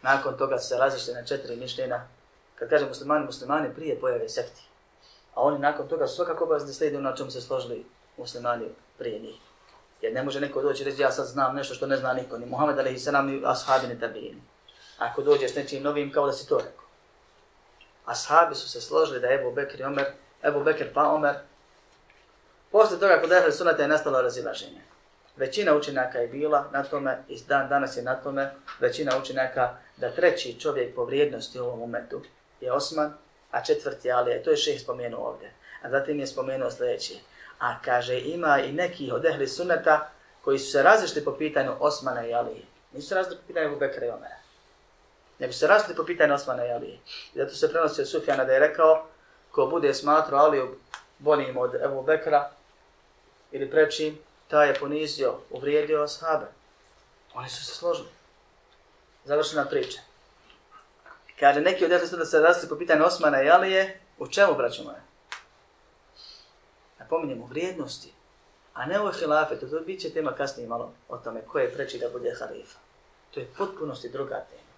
Nakon 0.03 0.37
toga 0.37 0.59
se 0.59 0.79
različite 0.79 1.13
na 1.13 1.27
četiri 1.27 1.57
mišljena. 1.57 2.09
Kad 2.55 2.69
kaže 2.69 2.87
muslimani, 2.87 3.25
muslimani 3.25 3.75
prije 3.75 4.01
pojave 4.01 4.29
sekti. 4.29 4.70
A 5.41 5.43
oni 5.43 5.59
nakon 5.59 5.89
toga 5.89 6.07
su 6.07 6.17
svakako 6.17 6.45
obavezni 6.45 6.75
slijedi 6.75 6.99
na 6.99 7.15
čemu 7.17 7.31
se 7.31 7.41
složili 7.41 7.87
muslimani 8.17 8.67
prije 8.99 9.19
njih. 9.19 9.37
Jer 10.01 10.13
ne 10.13 10.23
može 10.23 10.41
neko 10.41 10.63
doći 10.63 10.85
reći 10.85 11.03
ja 11.03 11.11
sad 11.11 11.27
znam 11.27 11.57
nešto 11.57 11.75
što 11.75 11.87
ne 11.87 11.97
zna 11.97 12.13
niko, 12.13 12.39
ni 12.39 12.47
Muhammed 12.47 12.79
ali 12.79 12.91
i 12.91 13.27
ni 13.27 13.43
ashabi 13.45 13.87
ni 13.87 14.01
tabini. 14.01 14.43
Ako 14.99 15.23
dođeš 15.23 15.55
nečim 15.55 15.83
novim 15.83 16.13
kao 16.13 16.27
da 16.27 16.33
si 16.33 16.49
to 16.49 16.59
rekao. 16.59 16.85
Ashabi 18.05 18.55
su 18.55 18.69
se 18.69 18.81
složili 18.81 19.21
da 19.21 19.27
je 19.27 19.41
Ebu 19.41 19.53
Bekr 19.53 19.81
i 19.81 19.85
Omer, 19.85 20.07
Ebu 20.43 20.65
Bekr 20.65 20.93
pa 20.95 21.09
Omer. 21.09 21.35
Posle 22.73 23.01
toga 23.01 23.21
kod 23.21 23.33
Ehli 23.33 23.53
Sunata 23.53 23.83
je 23.83 23.89
nastalo 23.89 24.23
razilaženje. 24.23 24.81
Većina 25.37 25.77
učenjaka 25.77 26.19
je 26.19 26.29
bila 26.29 26.69
na 26.73 26.83
tome, 26.83 27.25
i 27.29 27.41
dan 27.49 27.69
danas 27.69 27.97
je 27.97 28.03
na 28.03 28.15
tome, 28.15 28.55
većina 28.81 29.19
učenjaka 29.23 29.77
da 29.97 30.11
treći 30.11 30.61
čovjek 30.61 30.95
po 30.95 31.05
vrijednosti 31.05 31.61
u 31.61 31.65
ovom 31.65 31.83
umetu 31.83 32.23
je 32.61 32.73
Osman, 32.73 33.15
a 33.51 33.65
četvrti 33.65 34.13
Ali, 34.13 34.43
to 34.45 34.51
je 34.51 34.57
šeh 34.57 34.81
spomenuo 34.81 35.29
ovdje. 35.29 35.53
A 35.83 35.91
zatim 35.91 36.21
je 36.21 36.27
spomenuo 36.27 36.71
sljedeći. 36.71 37.21
A 37.59 37.83
kaže, 37.83 38.21
ima 38.21 38.61
i 38.61 38.73
neki 38.73 39.13
od 39.13 39.25
ehli 39.25 39.49
suneta 39.49 40.11
koji 40.45 40.59
su 40.59 40.71
se 40.71 40.83
razlišli 40.83 41.25
po 41.25 41.33
pitanju 41.33 41.73
Osmana 41.81 42.27
i 42.27 42.35
Ali. 42.35 42.65
Nisu 42.93 43.09
se 43.09 43.15
različili 43.15 43.41
po 43.41 43.47
pitanju 43.47 43.67
Ebu 43.67 43.77
Bekra 43.77 44.07
i 44.07 44.11
Omera. 44.11 44.37
Ne 45.39 45.47
bi 45.47 45.53
se 45.53 45.67
različili 45.67 45.97
po 45.97 46.05
pitanju 46.05 46.35
Osmana 46.35 46.67
i 46.67 46.71
Ali. 46.71 46.99
I 47.35 47.39
zato 47.39 47.55
se 47.55 47.73
prenosi 47.73 48.01
od 48.01 48.09
Sufjana 48.09 48.45
da 48.45 48.53
je 48.53 48.61
rekao, 48.61 49.07
ko 49.51 49.67
bude 49.67 49.95
smatro 49.95 50.37
Aliju 50.37 50.77
boljim 51.19 51.57
od 51.57 51.75
Ebu 51.75 52.03
Bekra 52.03 52.51
ili 53.53 53.71
prečim, 53.71 54.19
ta 54.49 54.65
je 54.65 54.75
ponizio, 54.75 55.35
uvrijedio 55.51 56.03
ashabe. 56.03 56.47
Oni 57.35 57.49
su 57.49 57.65
se 57.65 57.75
složili. 57.75 58.09
Završena 59.25 59.65
priča. 59.65 60.01
Kaže, 61.41 61.61
neki 61.61 61.85
od 61.85 61.91
da 61.91 62.25
se 62.25 62.41
razli 62.41 62.69
po 62.69 62.77
pitanju 62.77 63.05
Osmana 63.05 63.43
i 63.43 63.51
Alije, 63.51 64.01
u 64.19 64.29
čemu, 64.29 64.55
braćo 64.55 64.83
moje? 64.83 65.01
Napominjemo, 66.99 67.47
vrijednosti. 67.47 68.13
A 68.75 68.87
ne 68.87 69.01
ovo 69.01 69.13
hilafetu, 69.13 69.71
to 69.71 69.81
bit 69.81 70.01
će 70.01 70.11
tema 70.11 70.33
kasnije 70.33 70.69
malo 70.69 70.93
o 71.09 71.17
tome 71.17 71.41
ko 71.47 71.59
je 71.59 71.73
preči 71.75 71.99
da 71.99 72.09
bude 72.09 72.35
halifa. 72.39 72.79
To 73.31 73.41
je 73.41 73.51
potpunosti 73.59 74.09
druga 74.09 74.35
tema. 74.35 74.71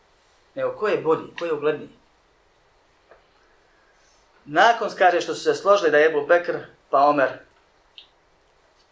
Nego 0.55 0.79
ko 0.79 0.89
je 0.89 0.99
bolji, 0.99 1.35
ko 1.39 1.45
je 1.45 1.53
ugledniji. 1.53 1.91
Nakon 4.45 4.91
kaže 4.99 5.21
što 5.21 5.35
su 5.35 5.41
se 5.41 5.55
složili 5.55 5.91
da 5.91 5.99
je 5.99 6.07
Ebu 6.07 6.27
Bekr 6.27 6.59
pa 6.91 6.99
Omer 6.99 7.29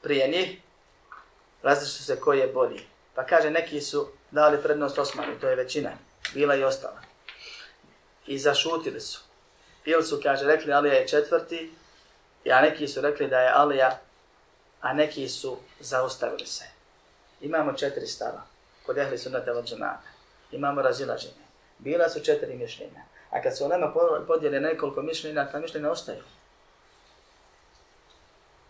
prije 0.03 0.29
njih, 0.29 0.61
različili 1.63 1.99
su 1.99 2.05
se 2.05 2.21
ko 2.21 2.33
je 2.33 2.47
bolji. 2.47 2.81
Pa 3.15 3.27
kaže 3.27 3.51
neki 3.51 3.81
su 3.81 4.09
dali 4.31 4.63
prednost 4.63 4.99
Osmanu, 4.99 5.41
to 5.41 5.49
je 5.49 5.57
većina, 5.57 5.91
bila 6.35 6.55
i 6.55 6.65
ostala 6.65 7.10
i 8.27 8.39
zašutili 8.39 9.01
su. 9.01 9.21
Ili 9.85 10.05
su, 10.05 10.21
kaže, 10.23 10.47
rekli 10.47 10.73
Alija 10.73 10.95
je 10.95 11.09
četvrti, 11.09 11.73
a 12.53 12.61
neki 12.61 12.89
su 12.89 13.01
rekli 13.01 13.29
da 13.29 13.39
je 13.39 13.53
Alija, 13.55 13.99
a 14.81 14.93
neki 14.93 15.29
su 15.29 15.57
zaustavili 15.81 16.47
se. 16.47 16.65
Imamo 17.41 17.73
četiri 17.73 18.07
stava 18.07 18.43
kod 18.87 18.99
ehli 18.99 19.19
sunnata 19.19 19.53
od 19.53 19.65
džemata. 19.65 20.09
Imamo 20.53 20.83
razilaženje. 20.83 21.45
Bila 21.79 22.09
su 22.09 22.21
četiri 22.21 22.57
mišljenja. 22.57 23.03
A 23.31 23.43
kad 23.43 23.57
se 23.57 23.65
u 23.65 23.69
nama 23.69 23.93
podijeli 24.27 24.61
nekoliko 24.61 25.03
mišljenja, 25.03 25.51
ta 25.53 25.59
mišljenja 25.59 25.91
ostaju. 25.91 26.23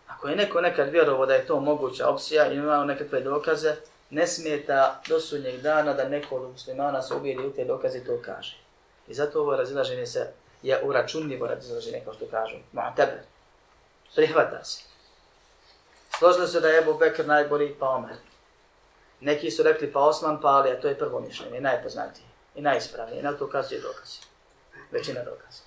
Ako 0.07 0.27
je 0.27 0.35
neko 0.35 0.61
nekad 0.61 0.89
vjerovao 0.89 1.25
da 1.25 1.33
je 1.33 1.47
to 1.47 1.59
moguća 1.59 2.09
opcija 2.09 2.51
i 2.51 2.55
imao 2.55 2.85
nekakve 2.85 3.21
dokaze, 3.21 3.75
ne 4.09 4.27
smijeta 4.27 5.01
do 5.07 5.19
sudnjeg 5.19 5.61
dana 5.61 5.93
da 5.93 6.09
neko 6.09 6.35
od 6.35 6.51
muslimana 6.51 7.01
se 7.01 7.13
ubijeli 7.13 7.47
u 7.47 7.53
te 7.53 7.65
dokaze 7.65 7.97
i 7.97 8.05
to 8.05 8.21
kaže. 8.25 8.60
I 9.07 9.13
zato 9.13 9.41
ovo 9.41 9.55
razilaženje 9.55 10.05
se 10.05 10.31
je 10.61 10.81
uračunljivo 10.83 11.47
razilaženje, 11.47 12.01
kao 12.05 12.13
što 12.13 12.25
kažu, 12.31 12.55
ma. 12.71 12.93
Prihvata 14.15 14.63
se. 14.63 14.83
Složili 16.19 16.47
se 16.47 16.59
da 16.59 16.67
je 16.67 16.79
Ebu 16.79 16.93
Bekr 16.93 17.25
najbolji, 17.25 17.75
pa 17.79 17.89
Omer. 17.89 18.15
Neki 19.19 19.51
su 19.51 19.63
rekli 19.63 19.91
pa 19.93 19.99
Osman, 19.99 20.41
pa 20.41 20.47
Ali, 20.47 20.71
a 20.71 20.81
to 20.81 20.87
je 20.87 20.97
prvo 20.97 21.19
mišljenje, 21.19 21.61
najpoznatije 21.61 22.25
i 22.55 22.61
najispravnije. 22.61 23.19
I 23.19 23.23
na 23.23 23.33
to 23.33 23.45
ukazuje 23.45 23.81
dokazi. 23.81 24.19
Većina 24.91 25.23
dokaza. 25.23 25.63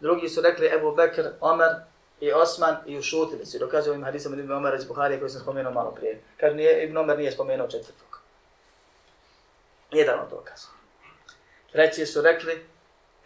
Drugi 0.00 0.28
su 0.28 0.40
rekli 0.40 0.70
Ebu 0.74 0.94
Bekr, 0.94 1.26
Omer 1.40 1.74
i 2.20 2.32
Osman 2.32 2.76
i 2.86 2.98
ušutili 2.98 3.46
se. 3.46 3.58
Dokazuju 3.58 3.92
ovim 3.92 4.04
hadisom 4.04 4.38
Ibn 4.38 4.52
Omer 4.52 4.74
iz 4.74 4.84
Buharije 4.84 5.20
koji 5.20 5.30
sam 5.30 5.40
spomenuo 5.40 5.72
malo 5.72 5.90
prije. 5.90 6.20
Kaže, 6.40 6.54
nije, 6.54 6.84
Ibn 6.84 6.96
Omer 6.96 7.18
nije 7.18 7.32
spomenuo 7.32 7.68
četvrtog. 7.68 8.20
Jedan 9.90 10.20
od 10.20 10.30
dokaza. 10.30 10.77
Treći 11.72 12.06
su 12.06 12.22
rekli 12.22 12.66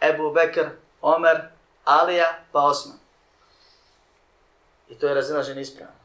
Ebu 0.01 0.31
Bekr, 0.31 0.69
Omer, 1.01 1.41
Alija, 1.85 2.39
pa 2.51 2.59
Osman. 2.59 2.97
I 4.89 4.95
to 4.95 5.07
je 5.07 5.13
razilaženje 5.13 5.61
ispravno. 5.61 5.95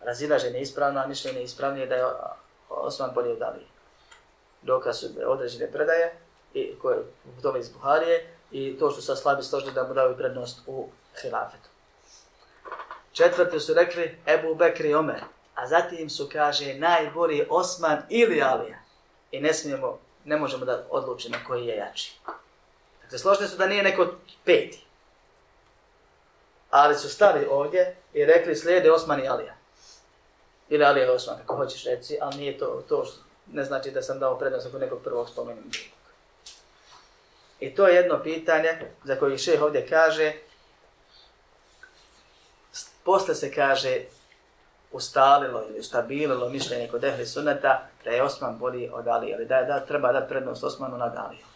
Razilaženje 0.00 0.60
ispravno, 0.60 1.00
a 1.00 1.06
mišljenje 1.06 1.42
ispravnije 1.42 1.86
da 1.86 1.94
je 1.94 2.04
Osman 2.68 3.10
bolje 3.14 3.32
od 3.32 3.42
Alije. 3.42 3.66
Dokaz 4.62 5.00
su 5.00 5.06
određene 5.26 5.72
predaje 5.72 6.14
i 6.54 6.78
koje 6.82 6.98
u 7.38 7.42
tome 7.42 7.60
iz 7.60 7.68
Buharije 7.68 8.36
i 8.50 8.78
to 8.78 8.90
što 8.90 9.00
sa 9.00 9.16
slabi 9.16 9.42
složili 9.42 9.72
da 9.72 9.86
mu 9.86 9.94
daju 9.94 10.16
prednost 10.16 10.60
u 10.66 10.88
hilafetu. 11.22 11.68
Četvrti 13.12 13.60
su 13.60 13.74
rekli 13.74 14.18
Ebu 14.26 14.54
Bekr 14.54 14.84
i 14.84 14.94
Omer, 14.94 15.20
a 15.54 15.66
zatim 15.66 16.10
su 16.10 16.28
kaže 16.32 16.74
najbolji 16.74 17.46
Osman 17.50 18.02
ili 18.08 18.42
Alija. 18.42 18.78
I 19.30 19.40
ne 19.40 19.54
smijemo 19.54 19.98
ne 20.24 20.36
možemo 20.36 20.64
da 20.64 20.86
odlučimo 20.90 21.36
koji 21.46 21.66
je 21.66 21.76
jači. 21.76 22.12
Dakle, 23.02 23.18
složni 23.18 23.48
su 23.48 23.56
da 23.56 23.66
nije 23.66 23.82
neko 23.82 24.06
peti. 24.44 24.84
Ali 26.70 26.94
su 26.94 27.08
stali 27.08 27.46
ovdje 27.50 27.96
i 28.12 28.24
rekli 28.24 28.56
slijede 28.56 28.92
Osman 28.92 29.24
i 29.24 29.28
Alija. 29.28 29.54
Ili 30.68 30.84
Alija 30.84 31.06
i 31.06 31.10
Osman, 31.10 31.36
kako 31.38 31.56
hoćeš 31.56 31.84
reći, 31.84 32.18
ali 32.20 32.36
nije 32.36 32.58
to, 32.58 32.82
to 32.88 33.04
što 33.04 33.20
ne 33.52 33.64
znači 33.64 33.90
da 33.90 34.02
sam 34.02 34.18
dao 34.18 34.38
prednost 34.38 34.66
ako 34.66 34.78
nekog 34.78 35.02
prvog 35.04 35.28
spomenem. 35.28 35.70
I 37.60 37.74
to 37.74 37.88
je 37.88 37.94
jedno 37.94 38.22
pitanje 38.22 38.78
za 39.04 39.16
koje 39.16 39.38
šeh 39.38 39.62
ovdje 39.62 39.86
kaže, 39.88 40.32
posle 43.04 43.34
se 43.34 43.54
kaže 43.54 44.00
ustalilo 44.92 45.64
ili 45.68 45.80
ustabililo 45.80 46.48
mišljenje 46.48 46.88
kod 46.88 47.04
ehli 47.04 47.26
sunneta 47.26 47.88
da 48.04 48.10
je 48.10 48.22
Osman 48.22 48.58
bolji 48.58 48.90
od 48.92 49.08
Ali, 49.08 49.34
ali 49.34 49.46
da, 49.46 49.62
da 49.62 49.80
treba 49.80 50.12
dati 50.12 50.28
prednost 50.28 50.64
Osmanu 50.64 50.98
nad 50.98 51.16
Alijom. 51.16 51.48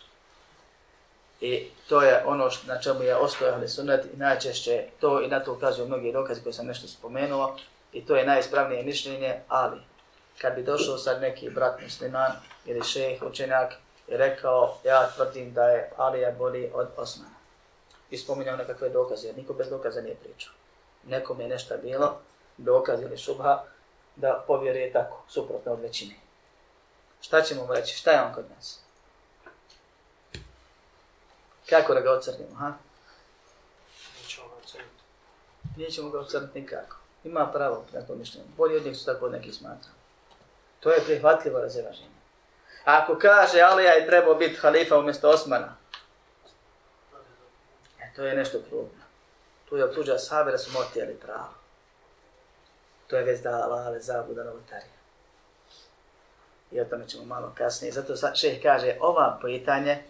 I 1.40 1.68
to 1.88 2.02
je 2.02 2.22
ono 2.26 2.50
što, 2.50 2.66
na 2.66 2.80
čemu 2.80 3.02
je 3.02 3.16
ostao 3.16 3.48
ehli 3.48 3.68
sunnet 3.68 4.04
i 4.14 4.16
najčešće 4.16 4.84
to 5.00 5.22
i 5.22 5.28
na 5.28 5.40
to 5.40 5.52
ukazuju 5.52 5.86
mnogi 5.86 6.12
dokazi 6.12 6.42
koje 6.42 6.52
sam 6.52 6.66
nešto 6.66 6.88
spomenuo 6.88 7.56
i 7.92 8.06
to 8.06 8.16
je 8.16 8.26
najispravnije 8.26 8.82
mišljenje, 8.82 9.40
ali 9.48 9.80
kad 10.40 10.54
bi 10.54 10.62
došao 10.62 10.98
sad 10.98 11.20
neki 11.20 11.50
brat 11.50 11.82
musliman 11.82 12.32
ili 12.66 12.84
šejh, 12.84 13.22
učenjak 13.22 13.72
i 14.08 14.16
rekao 14.16 14.78
ja 14.84 15.10
tvrdim 15.16 15.54
da 15.54 15.68
je 15.68 15.90
Alija 15.96 16.30
bolji 16.30 16.70
od 16.74 16.88
Osmana 16.96 17.36
i 18.10 18.18
spominjao 18.18 18.56
nekakve 18.56 18.88
dokaze, 18.88 19.26
jer 19.26 19.36
niko 19.36 19.52
bez 19.52 19.68
dokaza 19.68 20.00
nije 20.00 20.14
pričao. 20.14 20.52
Nekom 21.06 21.40
je 21.40 21.48
nešto 21.48 21.74
bilo, 21.82 22.18
dokaz 22.56 23.02
ili 23.02 23.18
šubha, 23.18 23.64
da 24.16 24.44
povjeruje 24.46 24.92
tako, 24.92 25.22
suprotno 25.28 25.72
od 25.72 25.80
većine. 25.80 26.14
Šta 27.20 27.42
ćemo 27.42 27.66
mu 27.66 27.74
reći? 27.74 27.96
Šta 27.96 28.10
je 28.10 28.22
on 28.22 28.34
kod 28.34 28.44
nas? 28.56 28.80
Kako 31.68 31.94
da 31.94 32.00
ga 32.00 32.12
ocrnimo, 32.12 32.54
ha? 32.56 32.72
Nećemo 35.76 36.10
ga 36.10 36.20
ocrniti 36.20 36.60
nikako. 36.60 36.96
Ima 37.24 37.46
pravo 37.46 37.84
na 37.92 38.00
to 38.00 38.14
mišljenje. 38.14 38.46
Bolji 38.56 38.76
od 38.76 38.84
njih 38.84 38.96
su 38.96 39.04
tako 39.04 39.28
neki 39.28 39.52
smatra. 39.52 39.90
To 40.80 40.90
je 40.90 41.04
prihvatljivo 41.04 41.60
razilaženje. 41.60 42.16
Ako 42.84 43.18
kaže 43.18 43.60
Alija 43.60 43.92
je 43.92 44.06
trebao 44.06 44.34
biti 44.34 44.56
halifa 44.56 44.98
umjesto 44.98 45.30
Osmana, 45.30 45.76
e, 48.00 48.12
to 48.16 48.24
je 48.24 48.34
nešto 48.34 48.58
krugno. 48.68 49.04
Tu 49.68 49.76
je 49.76 49.84
optuđa 49.84 50.18
sahabe 50.18 50.50
da 50.50 50.58
su 50.58 50.72
motijeli 50.72 51.14
pravo 51.14 51.55
to 53.06 53.16
je 53.16 53.24
već 53.24 53.42
dala 53.42 53.76
ale 53.76 54.00
zabuda 54.00 54.44
novotarija. 54.44 54.96
I 56.72 56.80
o 56.80 56.84
tome 56.84 57.08
ćemo 57.08 57.24
malo 57.24 57.52
kasnije. 57.58 57.92
Zato 57.92 58.14
šeh 58.34 58.62
kaže, 58.62 58.96
ova 59.00 59.38
pitanje, 59.42 60.02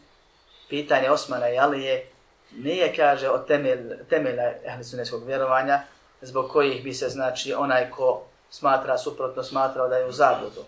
pitanje 0.69 1.11
Osmana 1.11 1.49
i 1.49 1.59
Alije, 1.59 2.07
nije, 2.53 2.97
kaže, 2.97 3.31
o 3.31 3.39
temelj, 3.39 4.07
temelja 4.09 4.53
ehlisuneskog 4.65 5.27
vjerovanja, 5.27 5.83
zbog 6.23 6.51
kojih 6.51 6.85
bi 6.85 6.95
se, 6.95 7.09
znači, 7.09 7.55
onaj 7.55 7.91
ko 7.91 8.23
smatra, 8.51 8.99
suprotno 8.99 9.43
smatrao 9.43 9.89
da 9.89 9.97
je 9.97 10.07
u 10.07 10.13
zabudu. 10.13 10.65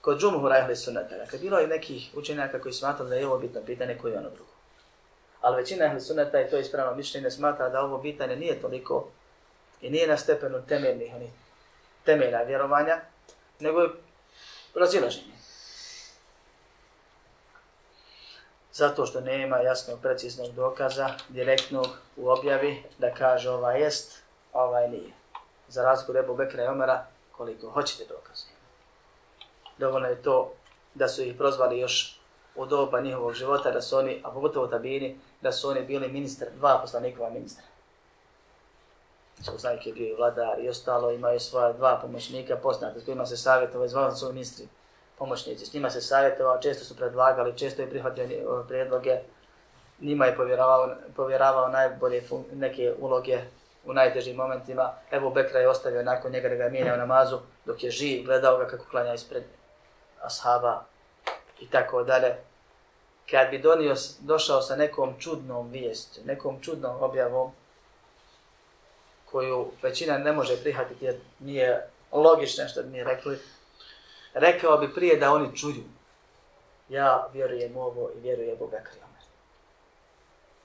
Kod 0.00 0.20
džumhura 0.20 0.58
ehlisuneta, 0.58 1.16
dakle, 1.16 1.38
bilo 1.38 1.58
je 1.58 1.66
nekih 1.66 2.10
učenjaka 2.14 2.60
koji 2.60 2.72
smatrali 2.72 3.10
da 3.10 3.16
je 3.16 3.26
ovo 3.26 3.38
bitno 3.38 3.60
pitanje 3.66 3.98
koji 3.98 4.12
je 4.12 4.18
ono 4.18 4.30
drugo. 4.30 4.50
Ali 5.40 5.56
većina 5.56 5.84
ehlisuneta, 5.84 6.40
i 6.40 6.50
to 6.50 6.58
ispravno 6.58 6.96
mišljenje, 6.96 7.30
smatra 7.30 7.68
da 7.68 7.80
ovo 7.80 8.02
pitanje 8.02 8.36
nije 8.36 8.60
toliko 8.60 9.08
i 9.80 9.90
nije 9.90 10.06
na 10.06 10.16
stepenu 10.16 10.62
temeljnih, 10.68 11.14
onih 11.14 11.30
temelja 12.06 12.42
vjerovanja, 12.42 13.00
nego 13.60 13.80
je 13.80 13.88
razilaženje. 14.74 15.36
Zato 18.72 19.06
što 19.06 19.20
nema 19.20 19.56
jasnog, 19.56 20.00
preciznog 20.02 20.54
dokaza, 20.54 21.08
direktnog 21.28 21.86
u 22.16 22.28
objavi, 22.28 22.82
da 22.98 23.14
kaže 23.14 23.50
ova 23.50 23.72
jest, 23.72 24.22
a 24.52 24.64
ovaj 24.64 24.88
nije. 24.88 25.12
Za 25.68 25.82
razliku 25.82 26.12
Rebu 26.12 26.34
Bekra 26.34 26.64
i 26.64 26.66
Omera, 26.66 27.06
koliko 27.32 27.70
hoćete 27.70 28.04
dokaze. 28.04 28.46
Dovoljno 29.78 30.08
je 30.08 30.22
to 30.22 30.52
da 30.94 31.08
su 31.08 31.22
ih 31.22 31.34
prozvali 31.36 31.78
još 31.78 32.20
u 32.54 32.66
doba 32.66 33.00
njihovog 33.00 33.34
života, 33.34 33.70
da 33.70 33.82
su 33.82 33.96
oni, 33.98 34.20
a 34.24 34.30
pogotovo 34.30 34.66
tabini, 34.66 35.18
da 35.40 35.52
su 35.52 35.68
oni 35.68 35.82
bili 35.82 36.08
ministar, 36.08 36.48
dva 36.56 36.78
poslanikova 36.80 37.30
ministra. 37.30 37.64
Poslanik 39.52 39.86
je 39.86 39.92
bio 39.92 40.08
i 40.08 40.14
vladar 40.14 40.58
i 40.60 40.68
ostalo, 40.68 41.10
imaju 41.10 41.40
svoje 41.40 41.72
dva 41.72 41.98
pomoćnika 42.02 42.56
poznata 42.56 43.00
s 43.00 43.04
kojima 43.04 43.26
se 43.26 43.36
savjetovali, 43.36 43.88
zvali 43.88 44.16
su 44.16 44.32
ministri 44.32 44.68
pomoćnici. 45.18 45.66
S 45.66 45.72
njima 45.72 45.90
se 45.90 46.00
savjetovao, 46.00 46.60
često 46.60 46.84
su 46.84 46.96
predlagali, 46.96 47.58
često 47.58 47.82
je 47.82 47.90
prihvatio 47.90 48.64
predloge, 48.68 49.18
njima 50.00 50.26
je 50.26 50.36
povjeravao, 50.36 50.90
povjeravao 51.16 51.68
najbolje 51.68 52.22
neke 52.52 52.94
uloge 52.98 53.40
u 53.84 53.92
najtežim 53.92 54.36
momentima. 54.36 54.92
Evo 55.10 55.30
Bekra 55.30 55.60
je 55.60 55.68
ostavio 55.68 56.02
nakon 56.02 56.32
njega 56.32 56.48
da 56.48 56.54
ga 56.54 56.64
je 56.64 56.70
mijenjao 56.70 56.96
namazu, 56.96 57.38
dok 57.64 57.84
je 57.84 57.90
živ, 57.90 58.24
gledao 58.24 58.58
ga 58.58 58.66
kako 58.66 58.84
klanja 58.90 59.14
ispred 59.14 59.42
ashaba 60.22 60.84
i 61.60 61.70
tako 61.70 62.02
dalje. 62.02 62.36
Kad 63.30 63.50
bi 63.50 63.58
donio, 63.58 63.94
došao 64.20 64.62
sa 64.62 64.76
nekom 64.76 65.14
čudnom 65.18 65.70
vijesti, 65.70 66.20
nekom 66.24 66.60
čudnom 66.60 67.02
objavom, 67.02 67.52
koju 69.30 69.70
većina 69.82 70.18
ne 70.18 70.32
može 70.32 70.62
prihvatiti 70.62 71.04
jer 71.04 71.16
nije 71.38 71.88
logično 72.12 72.68
što 72.68 72.82
bi 72.82 72.88
mi 72.88 73.04
rekli, 73.04 73.38
rekao 74.34 74.78
bi 74.78 74.94
prije 74.94 75.16
da 75.16 75.32
oni 75.32 75.56
čuju. 75.56 75.84
Ja 76.88 77.28
vjerujem 77.32 77.76
ovo 77.76 78.10
i 78.16 78.20
vjerujem 78.20 78.58
Boga 78.58 78.80
Krijome. 78.90 79.18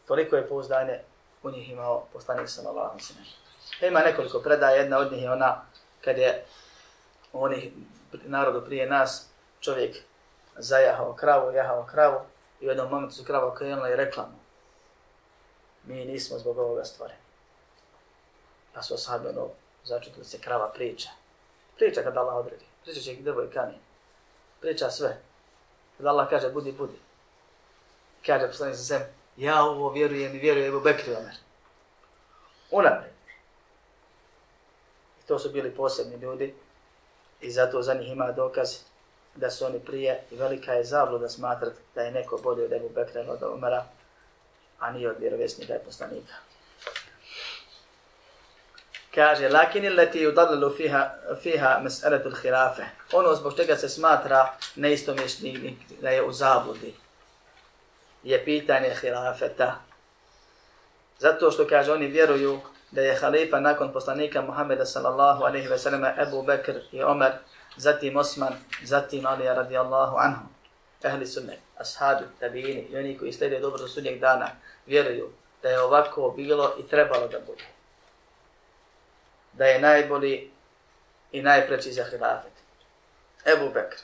Toliko 0.08 0.36
je 0.36 0.48
pouzdanje 0.48 1.00
u 1.44 1.52
njih 1.52 1.70
imao 1.70 2.06
poslanik 2.14 2.50
sa 2.50 2.70
Allahom 2.70 3.00
sinem. 3.00 3.24
Ima 3.82 4.00
nekoliko 4.00 4.40
predaja, 4.40 4.76
jedna 4.76 4.98
od 4.98 5.12
njih 5.12 5.24
je 5.24 5.32
ona 5.32 5.66
kad 6.02 6.18
je 6.18 6.46
u 7.34 7.44
onih 7.44 7.72
narodu 8.12 8.66
prije 8.66 8.90
nas 8.90 9.28
čovjek 9.60 9.98
zajahao 10.58 11.14
kravu, 11.14 11.52
jahao 11.52 11.86
kravu 11.92 12.20
i 12.62 12.66
u 12.66 12.70
jednom 12.70 12.90
momentu 12.90 13.16
su 13.16 13.24
krava 13.24 13.48
okrenula 13.48 13.90
i 13.90 13.96
rekla 13.96 14.24
mu 14.24 14.42
mi 15.84 16.06
nismo 16.06 16.38
zbog 16.38 16.58
ovoga 16.58 16.84
stvoreni. 16.84 17.21
Pa 18.74 18.82
su 18.82 18.94
osabi 18.94 19.28
ono 19.28 19.50
začutili 19.84 20.26
se 20.26 20.42
krava 20.42 20.72
priča. 20.74 21.10
Priča 21.78 22.02
kad 22.04 22.18
Allah 22.18 22.36
odredi. 22.36 22.66
Priča 22.84 23.00
će 23.00 23.16
drvo 23.16 23.44
i 23.44 23.52
kamen. 23.54 23.80
Priča 24.62 24.90
sve. 24.90 25.22
Kad 25.98 26.06
Allah 26.06 26.30
kaže 26.30 26.50
budi, 26.50 26.72
budi. 26.72 27.00
Kaže 28.26 28.48
poslanik 28.48 28.76
sa 28.76 28.84
sem, 28.84 29.02
ja 29.38 29.64
ovo 29.64 29.90
vjerujem 29.90 30.36
i 30.36 30.40
vjerujem 30.40 30.78
u 30.78 30.80
Bekri 30.80 31.16
Omer. 31.16 31.36
Unaprijed. 32.72 33.14
I 35.24 35.28
to 35.28 35.40
su 35.40 35.50
bili 35.50 35.76
posebni 35.76 36.16
ljudi 36.16 36.56
i 37.42 37.52
zato 37.52 37.82
za 37.82 37.94
njih 37.94 38.12
ima 38.12 38.32
dokaz 38.32 38.78
da 39.36 39.50
su 39.50 39.66
oni 39.66 39.80
prije 39.80 40.24
i 40.32 40.36
velika 40.36 40.74
je 40.74 40.84
zabluda 40.84 41.30
smatrat 41.30 41.74
da 41.96 42.02
je 42.02 42.12
neko 42.12 42.38
bolje 42.38 42.66
od 42.66 42.72
Ebu 42.72 42.90
Bekra 42.90 43.22
od 43.22 43.44
Omara, 43.44 43.86
a 44.80 44.92
nije 44.92 45.10
od 45.10 45.20
vjerovjesnika 45.20 45.76
i 45.76 45.86
poslanika 45.86 46.51
kaže 49.16 49.50
lakin 49.50 49.84
illati 49.84 50.20
yudallu 50.20 50.78
fiha 50.78 51.10
fiha 51.44 51.82
mas'alatu 51.84 52.30
al-khilafa 52.32 52.86
ono 53.14 53.36
zbog 53.36 53.56
čega 53.56 53.76
se 53.76 53.90
smatra 53.90 54.54
neistomješnik 54.76 55.78
da 56.02 56.10
je 56.10 56.24
u 56.24 56.32
zabludi 56.32 56.94
je 58.24 58.46
pitanje 58.46 58.96
hilafeta 59.02 59.76
zato 61.20 61.52
što 61.52 61.68
kaže 61.68 61.92
oni 61.92 62.08
vjeruju 62.08 62.60
da 62.92 63.02
je 63.02 63.16
halifa 63.16 63.60
nakon 63.60 63.94
poslanika 63.94 64.42
Muhammeda 64.42 64.86
sallallahu 64.86 65.44
alejhi 65.44 65.68
ve 65.68 65.78
sellem 65.78 66.04
Abu 66.04 66.44
Bekr 66.44 66.74
i 66.92 67.04
Omer 67.04 67.32
zatim 67.78 68.18
Osman 68.18 68.54
zatim 68.84 69.26
Ali 69.26 69.46
radijallahu 69.46 70.18
anhu. 70.18 70.46
Ehli 71.04 71.28
sunnet 71.28 71.60
ashabi 71.78 72.26
tabini 72.40 72.88
i 72.92 72.98
oni 72.98 73.18
koji 73.18 73.34
slijede 73.34 73.60
dobro 73.60 73.78
do 73.78 73.88
sudnjeg 73.88 74.20
dana 74.20 74.48
vjeruju 74.86 75.30
da 75.64 75.70
je 75.70 75.82
ovako 75.82 76.34
bilo 76.38 76.76
i 76.80 76.88
trebalo 76.88 77.28
da 77.28 77.40
bude 77.40 77.64
da 79.62 79.68
je 79.68 79.80
najbolji 79.80 80.52
i 81.32 81.42
najpreći 81.42 81.92
za 81.94 82.04
hilafet. 82.04 82.52
Ebu 83.46 83.70
Bekr. 83.74 83.98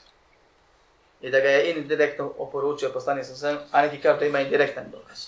I 1.20 1.30
da 1.30 1.40
ga 1.40 1.48
je 1.48 1.70
indirektno 1.70 2.32
oporučio 2.38 2.90
poslanik 2.94 3.24
sa 3.24 3.34
sve, 3.34 3.56
a 3.72 3.82
neki 3.82 4.00
kao 4.00 4.16
da 4.16 4.24
ima 4.24 4.40
indirektan 4.40 4.84
dokaz. 4.90 5.26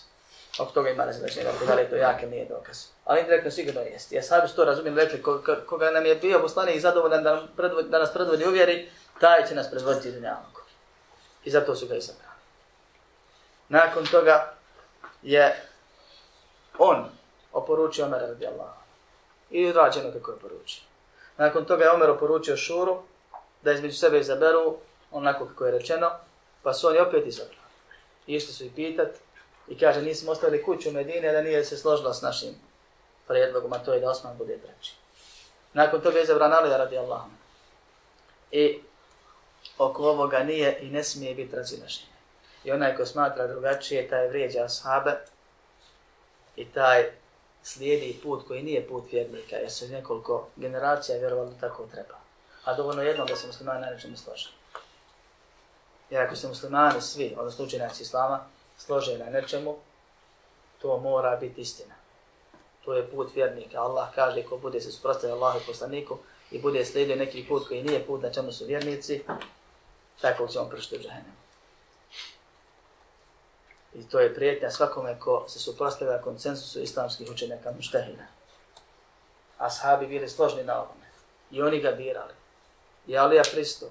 Oko 0.58 0.72
toga 0.72 0.90
ima 0.90 1.04
različenja, 1.04 1.50
da 1.66 1.74
li 1.74 1.82
je 1.82 1.90
to 1.90 1.96
jak 1.96 2.22
ili 2.22 2.30
nije 2.30 2.44
dokaz. 2.44 2.86
Ali 3.04 3.20
indirektno 3.20 3.50
sigurno 3.50 3.80
jest. 3.80 4.12
Ja 4.12 4.22
sabi 4.22 4.48
su 4.48 4.56
to 4.56 4.64
razumijem, 4.64 4.98
rekli, 4.98 5.22
koga 5.66 5.90
nam 5.90 6.06
je 6.06 6.14
bio 6.14 6.40
poslanik 6.40 6.80
zadovoljan 6.80 7.24
da, 7.24 7.34
nam 7.34 7.48
predvodi, 7.56 7.88
da 7.88 7.98
nas 7.98 8.12
predvodi 8.12 8.46
uvjeri, 8.46 8.90
taj 9.20 9.46
će 9.46 9.54
nas 9.54 9.70
predvoditi 9.70 10.08
iz 10.08 10.22
njavnog. 10.22 10.62
I 11.44 11.50
zato 11.50 11.74
su 11.74 11.86
ga 11.86 11.96
izabrali. 11.96 12.38
Nakon 13.68 14.06
toga 14.06 14.54
je 15.22 15.62
on 16.78 17.08
oporučio 17.52 18.04
Omer 18.04 18.20
radijallahu 18.20 18.79
i 19.50 19.72
rađeno 19.72 20.12
kako 20.12 20.30
je 20.30 20.38
poručio. 20.38 20.82
Nakon 21.36 21.64
toga 21.64 21.84
je 21.84 21.90
Omer 21.90 22.10
poručio 22.18 22.56
Šuru 22.56 23.02
da 23.62 23.72
između 23.72 23.96
sebe 23.96 24.20
izaberu 24.20 24.76
onako 25.10 25.46
kako 25.46 25.66
je 25.66 25.72
rečeno, 25.72 26.10
pa 26.62 26.74
su 26.74 26.88
oni 26.88 26.98
opet 26.98 27.26
izabrali. 27.26 27.60
Išli 28.26 28.52
su 28.52 28.64
i 28.64 28.70
pitat 28.76 29.08
i 29.68 29.78
kaže 29.78 30.02
nismo 30.02 30.32
ostavili 30.32 30.64
kuću 30.64 30.88
u 30.88 30.92
Medine 30.92 31.32
da 31.32 31.42
nije 31.42 31.64
se 31.64 31.76
složila 31.76 32.14
s 32.14 32.22
našim 32.22 32.54
prijedlogom, 33.28 33.72
a 33.72 33.78
to 33.78 33.92
je 33.92 34.00
da 34.00 34.10
Osman 34.10 34.36
bude 34.38 34.58
treći. 34.58 34.94
Nakon 35.72 36.00
toga 36.00 36.18
je 36.18 36.22
izabran 36.22 36.52
Alija 36.52 36.76
radi 36.76 36.98
Allahom. 36.98 37.30
I 38.50 38.80
oko 39.78 40.02
ovoga 40.02 40.38
nije 40.38 40.78
i 40.80 40.90
ne 40.90 41.04
smije 41.04 41.34
biti 41.34 41.56
razilaženje. 41.56 42.10
I 42.64 42.72
onaj 42.72 42.96
ko 42.96 43.06
smatra 43.06 43.46
drugačije, 43.46 44.08
taj 44.08 44.28
vrijeđa 44.28 44.64
ashabe 44.64 45.16
i 46.56 46.64
taj 46.64 47.10
slijedi 47.62 48.20
put 48.22 48.46
koji 48.48 48.62
nije 48.62 48.88
put 48.88 49.12
vjernika, 49.12 49.56
jer 49.56 49.70
su 49.70 49.88
nekoliko 49.88 50.48
generacija 50.56 51.18
vjerovali 51.18 51.50
da 51.50 51.68
tako 51.68 51.86
treba. 51.86 52.18
A 52.64 52.74
dovoljno 52.74 53.02
jedno 53.02 53.24
da 53.24 53.36
se 53.36 53.46
muslimani 53.46 53.80
na 53.80 53.90
nečemu 53.90 54.16
slože. 54.16 54.50
Jer 56.10 56.22
ako 56.22 56.36
se 56.36 56.48
muslimani 56.48 57.00
svi, 57.00 57.34
odnosno 57.38 57.64
učenjaci 57.64 58.02
islama, 58.02 58.40
slože 58.78 59.18
na 59.18 59.30
nečemu, 59.30 59.76
to 60.82 60.98
mora 60.98 61.36
biti 61.36 61.60
istina. 61.60 61.94
To 62.84 62.94
je 62.94 63.10
put 63.10 63.34
vjernika. 63.34 63.80
Allah 63.80 64.08
kaže 64.14 64.42
ko 64.42 64.58
bude 64.58 64.80
se 64.80 64.92
suprostavio 64.92 65.36
Allahu 65.36 65.58
i 65.58 65.66
poslaniku 65.66 66.18
i 66.50 66.58
bude 66.58 66.84
slijedio 66.84 67.16
neki 67.16 67.46
put 67.48 67.68
koji 67.68 67.82
nije 67.82 68.06
put 68.06 68.22
na 68.22 68.32
čemu 68.32 68.52
su 68.52 68.64
vjernici, 68.64 69.22
tako 70.20 70.46
će 70.46 70.58
on 70.58 70.70
pršti 70.70 70.96
u 70.96 70.98
džahenemu. 70.98 71.39
I 73.94 74.08
to 74.08 74.20
je 74.20 74.34
prijetnja 74.34 74.70
svakome 74.70 75.18
ko 75.18 75.44
se 75.48 75.58
suprostavlja 75.58 76.22
konsensusu 76.22 76.80
islamskih 76.80 77.30
učenjaka 77.30 77.72
muštehina. 77.76 78.26
Ashabi 79.58 80.06
bili 80.06 80.28
složni 80.28 80.64
na 80.64 80.76
ovome. 80.76 81.06
I 81.50 81.62
oni 81.62 81.80
ga 81.80 81.90
birali. 81.90 82.32
I 83.06 83.18
Alija 83.18 83.42
pristo. 83.52 83.86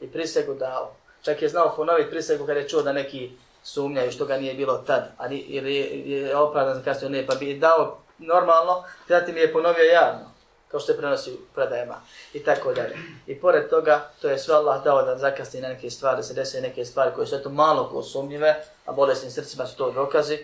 I 0.00 0.12
prisegu 0.12 0.54
dao. 0.54 0.94
Čak 1.22 1.42
je 1.42 1.48
znao 1.48 1.76
ponoviti 1.76 2.10
prisegu 2.10 2.46
kada 2.46 2.60
je 2.60 2.68
čuo 2.68 2.82
da 2.82 2.92
neki 2.92 3.30
sumnjaju 3.62 4.12
što 4.12 4.24
ga 4.24 4.36
nije 4.36 4.54
bilo 4.54 4.78
tad. 4.78 5.12
A 5.18 5.28
ni, 5.28 5.38
ili 5.38 5.74
je, 5.74 6.10
je 6.10 6.36
opravdan 6.36 6.74
za 6.74 6.82
kasnije 6.82 7.10
ne. 7.10 7.26
Pa 7.26 7.34
bi 7.34 7.58
dao 7.58 7.98
normalno, 8.18 8.84
zatim 9.08 9.36
je 9.36 9.52
ponovio 9.52 9.84
javno 9.84 10.32
kao 10.72 10.80
što 10.80 10.92
se 10.92 10.98
prenosi 10.98 11.32
u 11.32 11.36
predajama 11.54 12.00
i 12.32 12.44
tako 12.44 12.72
dalje. 12.72 12.96
I 13.26 13.40
pored 13.40 13.70
toga, 13.70 14.10
to 14.20 14.28
je 14.28 14.38
sve 14.38 14.54
Allah 14.54 14.84
dao 14.84 15.02
da 15.02 15.18
zakasni 15.18 15.60
na 15.60 15.68
neke 15.68 15.90
stvari, 15.90 16.22
se 16.22 16.34
desi 16.34 16.60
neke 16.60 16.84
stvari 16.84 17.10
koje 17.14 17.26
su 17.26 17.34
eto 17.34 17.50
malo 17.50 17.90
ko 17.92 18.02
sumnjive, 18.02 18.64
a 18.86 18.92
bolesnim 18.92 19.30
srcima 19.30 19.66
su 19.66 19.76
to 19.76 19.90
dokazi 19.90 20.38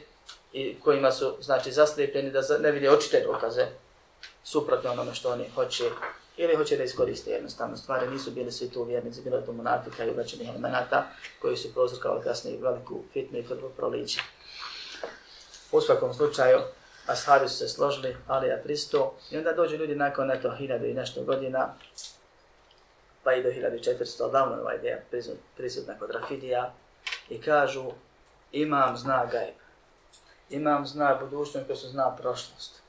i 0.53 0.77
kojima 0.81 1.13
su 1.13 1.37
znači 1.41 1.73
zaslijepljeni 1.73 2.31
da 2.31 2.59
ne 2.59 2.71
vidi 2.71 2.89
očite 2.89 3.21
dokaze 3.21 3.67
suprotno 4.45 4.91
onome 4.91 5.15
što 5.15 5.31
oni 5.31 5.49
hoće 5.55 5.91
ili 6.37 6.57
hoće 6.57 6.77
da 6.77 6.85
iskoriste 6.85 7.31
jednostavno 7.31 7.77
stvari. 7.77 8.11
Nisu 8.11 8.31
bili 8.31 8.53
svi 8.53 8.71
tu 8.71 8.85
vjernici, 8.85 9.23
bilo 9.23 9.37
je 9.37 9.47
to 9.47 9.53
monafika 9.53 10.05
i 10.05 10.11
uvećenih 10.11 10.49
elemenata 10.49 11.07
koji 11.43 11.57
su 11.57 11.75
prozrkali 11.75 12.23
kasnije 12.23 12.59
veliku 12.61 13.03
fitnu 13.13 13.39
i 13.39 13.47
krvu 13.47 13.71
proliče. 13.77 14.21
U 15.73 15.81
svakom 15.81 16.15
slučaju, 16.15 16.59
ashabi 17.07 17.49
su 17.49 17.57
se 17.57 17.69
složili, 17.69 18.17
ali 18.27 18.49
ja 18.49 18.61
pristo. 18.65 19.15
I 19.31 19.39
onda 19.39 19.53
dođu 19.53 19.77
ljudi 19.77 19.95
nakon 19.95 20.27
neto 20.27 20.55
hiljadu 20.57 20.87
i 20.87 20.95
nešto 20.95 21.23
godina, 21.23 21.75
pa 23.23 23.35
i 23.35 23.43
do 23.43 23.49
1400, 23.49 24.23
odavno 24.23 24.61
ova 24.61 24.75
ideja 24.75 24.99
prisutna 25.57 25.99
kod 25.99 26.11
Rafidija, 26.11 26.75
i 27.29 27.41
kažu, 27.41 27.91
imam 28.53 28.97
zna 28.97 29.27
gajb, 29.33 29.55
imam 30.51 30.87
zna 30.87 31.15
budućnost, 31.15 31.67
kao 31.67 31.77
su 31.77 31.89
zna 31.89 32.17
prošlost. 32.17 32.83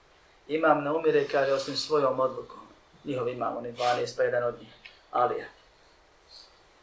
Imam 0.47 0.83
ne 0.83 0.91
umire, 0.91 1.27
kaže, 1.27 1.53
osim 1.53 1.75
svojom 1.75 2.19
odlukom. 2.19 2.59
njihov 3.03 3.27
imam, 3.27 3.57
oni 3.57 3.73
12, 3.73 4.17
pa 4.17 4.23
jedan 4.23 4.43
od 4.43 4.59
njih, 4.59 4.69
Alija. 5.11 5.45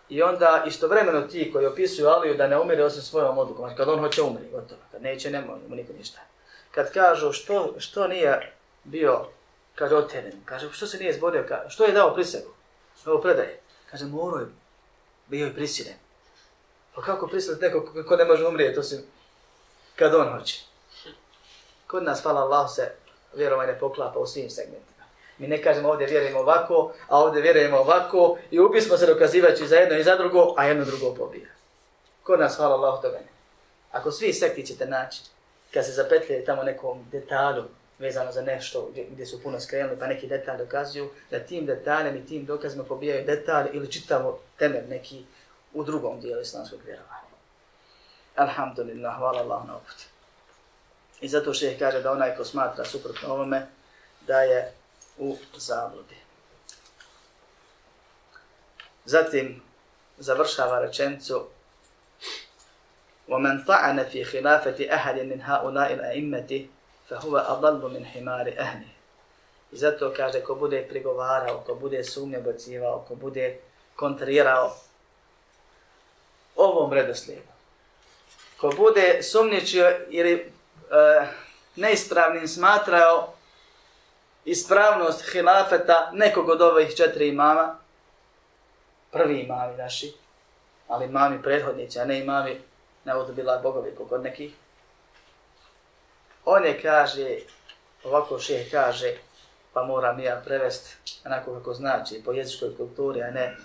I 0.09 0.22
onda 0.22 0.64
istovremeno 0.66 1.20
ti 1.20 1.51
koji 1.53 1.66
opisuju 1.66 2.09
Aliju 2.09 2.35
da 2.35 2.47
ne 2.47 2.59
umire 2.59 2.85
osim 2.85 3.03
svojom 3.03 3.39
odlukom, 3.39 3.64
znači, 3.64 3.77
kad 3.77 3.89
on 3.89 3.99
hoće 3.99 4.22
umri, 4.22 4.51
gotovo, 4.53 4.81
kad 4.93 5.03
neće, 5.03 5.31
ne 5.31 5.41
mu 5.41 5.77
niko 5.77 5.93
ništa. 5.93 6.20
Kad 6.70 6.93
kažu 6.93 7.33
što, 7.33 7.74
što 7.79 8.09
nije 8.09 8.53
bio, 8.85 9.27
kaže, 9.74 9.97
oteren, 9.97 10.33
kaže, 10.45 10.72
što 10.72 10.87
se 10.87 10.99
nije 10.99 11.12
zborio, 11.12 11.45
kaže, 11.49 11.70
što 11.70 11.85
je 11.85 11.93
dao 11.93 12.14
prisegu, 12.14 12.51
ovo 13.07 13.20
predaje, 13.20 13.61
kaže, 13.91 14.05
morao 14.05 14.41
je, 14.41 14.47
bio 15.29 15.47
je 15.47 15.55
prisiljen. 15.55 15.97
Pa 16.97 17.03
kako 17.03 17.27
prisiliti 17.27 17.65
neko 17.65 18.05
ko 18.09 18.17
ne 18.17 18.25
može 18.25 18.47
umrijeti, 18.47 18.75
to 18.75 18.83
se, 18.83 19.03
kad 19.97 20.15
on 20.15 20.39
hoće. 20.39 20.65
Kod 21.87 22.03
nas, 22.03 22.23
hvala 22.23 22.41
Allah, 22.41 22.71
se 22.75 22.93
vjerovanje 23.35 23.73
poklapa 23.81 24.19
u 24.19 24.27
svim 24.27 24.51
segmentima. 24.51 25.05
Mi 25.39 25.47
ne 25.47 25.63
kažemo 25.63 25.89
ovdje 25.89 26.07
vjerujemo 26.07 26.39
ovako, 26.39 26.93
a 27.09 27.19
ovdje 27.19 27.43
vjerujemo 27.43 27.77
ovako 27.77 28.39
i 28.51 28.61
ubismo 28.61 28.97
se 28.97 29.07
dokazivajući 29.07 29.69
za 29.69 29.77
jedno 29.77 29.97
i 29.97 30.03
za 30.03 30.17
drugo, 30.17 30.55
a 30.57 30.65
jedno 30.65 30.85
drugo 30.85 31.15
pobija. 31.15 31.49
Kod 32.23 32.41
nas, 32.41 32.57
hvala 32.57 32.75
Allah, 32.75 33.03
toga 33.03 33.19
ne. 33.19 33.29
Ako 33.91 34.11
svi 34.11 34.33
sekti 34.33 34.67
ćete 34.67 34.87
naći, 34.87 35.23
kad 35.75 35.87
se 35.87 35.93
zapetlje 35.93 36.45
tamo 36.45 36.63
nekom 36.63 37.07
detalju 37.13 37.65
vezano 37.99 38.33
za 38.33 38.43
nešto 38.43 38.89
gdje, 38.91 39.07
gdje 39.11 39.27
su 39.27 39.43
puno 39.43 39.61
skrenuli, 39.61 39.99
pa 39.99 40.07
neki 40.07 40.27
detalj 40.27 40.59
dokazuju, 40.59 41.09
da 41.31 41.39
tim 41.39 41.67
detaljem 41.67 42.17
i 42.17 42.27
tim 42.27 42.45
dokazima 42.45 42.85
pobijaju 42.85 43.27
detalj 43.27 43.67
ili 43.73 43.93
čitavo 43.93 44.39
temelj 44.59 44.89
neki 44.89 45.25
u 45.76 45.84
drugom 45.84 46.22
dijelu 46.22 46.42
islamskog 46.42 46.80
vjerovanja. 46.86 47.32
Alhamdulillah, 48.36 49.18
hvala 49.18 49.39
Allah 49.39 49.68
na 49.68 49.76
oput. 49.76 49.96
I 51.22 51.28
zato 51.28 51.54
šeh 51.54 51.80
kaže 51.80 52.02
da 52.02 52.12
onaj 52.12 52.36
ko 52.36 52.46
smatra 52.46 52.86
suprotno 52.86 53.34
ovome, 53.34 53.68
da 54.28 54.42
je 54.42 54.74
u 55.18 55.38
zabludi. 55.58 56.16
Zatim 59.06 59.62
završava 60.18 60.80
rečencu 60.80 61.48
ومن 63.32 63.64
طعن 63.64 64.04
في 64.04 64.24
خلافة 64.24 64.96
أحد 64.96 65.20
من 65.20 65.42
هؤلاء 65.42 65.94
الأئمة 65.94 66.66
فهو 67.10 67.38
أضل 67.38 67.94
من 67.94 68.06
حمار 68.06 68.54
أهله 68.58 68.92
I 69.74 69.78
zato 69.78 70.12
kaže, 70.12 70.44
ko 70.44 70.56
bude 70.56 70.84
prigovarao, 70.84 71.64
ko 71.64 71.76
bude 71.76 72.04
sumnje 72.04 72.39
bacivao, 72.39 73.06
ko 73.08 73.16
bude 73.16 73.60
kontrirao 73.96 74.76
ovom 76.57 76.93
redoslijedu, 76.93 77.49
ko 78.61 78.73
bude 78.77 79.23
sumnječio 79.23 80.01
ili 80.09 80.33
e, 80.33 80.47
neispravnim 81.77 82.49
smatrao 82.49 83.33
ispravnost 84.45 85.31
hilafeta 85.33 86.11
nekog 86.13 86.49
od 86.49 86.63
ovih 86.63 86.97
četiri 86.97 87.29
imama, 87.29 87.79
prvi 89.11 89.41
imami 89.41 89.77
naši, 89.77 90.15
ali 90.89 91.05
imami 91.05 91.43
prethodnici, 91.43 92.01
a 92.01 92.05
ne 92.05 92.21
imami 92.21 92.61
ne 93.05 93.13
bila 93.37 93.59
bogovi 93.59 93.95
kod 94.09 94.23
nekih. 94.23 94.55
On 96.45 96.65
je 96.65 96.83
kaže, 96.83 97.39
ovako 98.05 98.39
šeh 98.39 98.71
kaže, 98.71 99.15
pa 99.73 99.85
moram 99.85 100.21
ja 100.21 100.43
prevest 100.45 100.97
onako 101.25 101.55
kako 101.55 101.75
znači, 101.75 102.23
po 102.25 102.33
jezičkoj 102.33 102.77
kulturi, 102.77 103.23
a 103.23 103.31
ne 103.31 103.57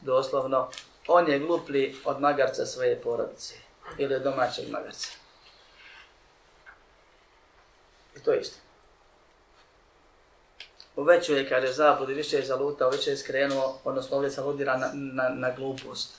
doslovno, 0.00 0.68
on 1.08 1.28
je 1.28 1.38
glupli 1.38 1.96
od 2.04 2.20
magarca 2.20 2.66
svoje 2.66 3.00
porodice 3.00 3.54
ili 3.98 4.14
od 4.14 4.22
domaćeg 4.22 4.70
magarca. 4.70 5.08
I 8.16 8.20
to 8.20 8.32
je 8.32 8.40
isto. 8.40 8.58
U 10.96 11.02
veću 11.02 11.34
je, 11.34 11.48
kaže, 11.48 11.72
zabludi, 11.72 12.14
više 12.14 12.36
je 12.36 12.44
zalutao, 12.44 12.90
više 12.90 13.10
je 13.10 13.16
skrenuo, 13.16 13.78
odnosno 13.84 14.16
ovdje 14.16 14.30
se 14.30 14.40
aludira 14.40 14.76
na, 14.76 14.90
na, 14.94 15.28
na 15.28 15.50
glupost 15.50 16.18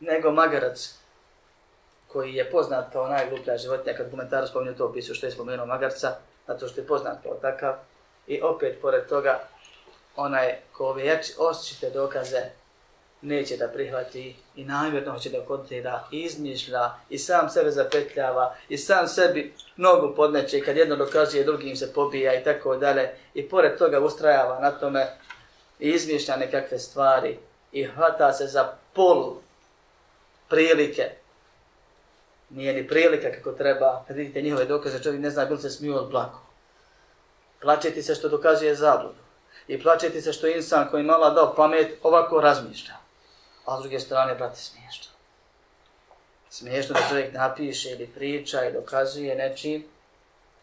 nego 0.00 0.30
magarac 0.30 0.94
koji 2.08 2.34
je 2.34 2.50
poznat 2.50 2.92
kao 2.92 3.08
najgluplja 3.08 3.56
životinja, 3.56 3.96
kad 3.96 4.10
komentaru 4.10 4.46
spominju 4.46 4.76
to 4.76 4.86
opisu 4.86 5.14
što 5.14 5.26
je 5.26 5.32
spomenuo 5.32 5.66
magarca, 5.66 6.16
zato 6.46 6.68
što 6.68 6.80
je 6.80 6.86
poznat 6.86 7.22
kao 7.22 7.34
takav. 7.34 7.74
I 8.26 8.42
opet, 8.42 8.80
pored 8.80 9.06
toga, 9.08 9.40
onaj 10.16 10.56
ko 10.72 10.86
ove 10.86 11.20
osjećite 11.38 11.90
dokaze 11.90 12.42
neće 13.24 13.56
da 13.56 13.68
prihvati 13.68 14.36
i 14.56 14.64
namjerno 14.64 15.12
hoće 15.12 15.30
da 15.30 15.44
kontrira, 15.46 16.04
izmišlja 16.10 16.90
i 17.10 17.18
sam 17.18 17.50
sebe 17.50 17.70
zapetljava 17.70 18.56
i 18.68 18.78
sam 18.78 19.08
sebi 19.08 19.54
nogu 19.76 20.14
podneće 20.16 20.60
kad 20.60 20.76
jedno 20.76 20.96
dokazuje, 20.96 21.44
drugim 21.44 21.76
se 21.76 21.92
pobija 21.92 22.34
i 22.34 22.44
tako 22.44 22.76
dalje. 22.76 23.10
I 23.34 23.48
pored 23.48 23.78
toga 23.78 24.00
ustrajava 24.00 24.60
na 24.60 24.70
tome 24.70 25.06
i 25.80 25.90
izmišlja 25.90 26.36
nekakve 26.36 26.78
stvari 26.78 27.38
i 27.72 27.84
hvata 27.84 28.32
se 28.32 28.46
za 28.46 28.72
pol 28.92 29.34
prilike. 30.48 31.10
Nije 32.50 32.72
ni 32.72 32.88
prilika 32.88 33.32
kako 33.32 33.52
treba. 33.52 34.04
Kad 34.06 34.16
vidite 34.16 34.42
njihove 34.42 34.64
dokaze, 34.64 35.02
čovjek 35.02 35.22
ne 35.22 35.30
zna 35.30 35.44
bil 35.44 35.58
se 35.58 35.70
smiju 35.70 35.96
od 35.96 36.10
blako. 36.10 36.40
Plačeti 37.62 38.02
se 38.02 38.14
što 38.14 38.28
dokazuje 38.28 38.74
zabludu. 38.74 39.24
I 39.68 39.82
plačeti 39.82 40.22
se 40.22 40.32
što 40.32 40.46
insan 40.46 40.88
koji 40.90 41.02
mala 41.02 41.30
dao 41.30 41.54
pamet 41.54 41.98
ovako 42.02 42.40
razmišlja. 42.40 43.03
A 43.64 43.78
s 43.78 43.80
druge 43.80 44.00
strane, 44.00 44.34
brate, 44.34 44.56
smiješno. 44.56 45.12
Smiješno 46.50 46.94
da 46.94 47.08
čovjek 47.08 47.34
napiše 47.34 47.90
ili 47.90 48.06
priča 48.06 48.64
i 48.64 48.72
dokazuje 48.72 49.34
nečim 49.34 49.84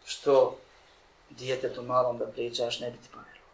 što 0.04 0.56
djetetu 1.30 1.82
malom 1.82 2.18
da 2.18 2.26
pričaš 2.26 2.80
ne 2.80 2.90
biti 2.90 3.08
povjerovao. 3.08 3.52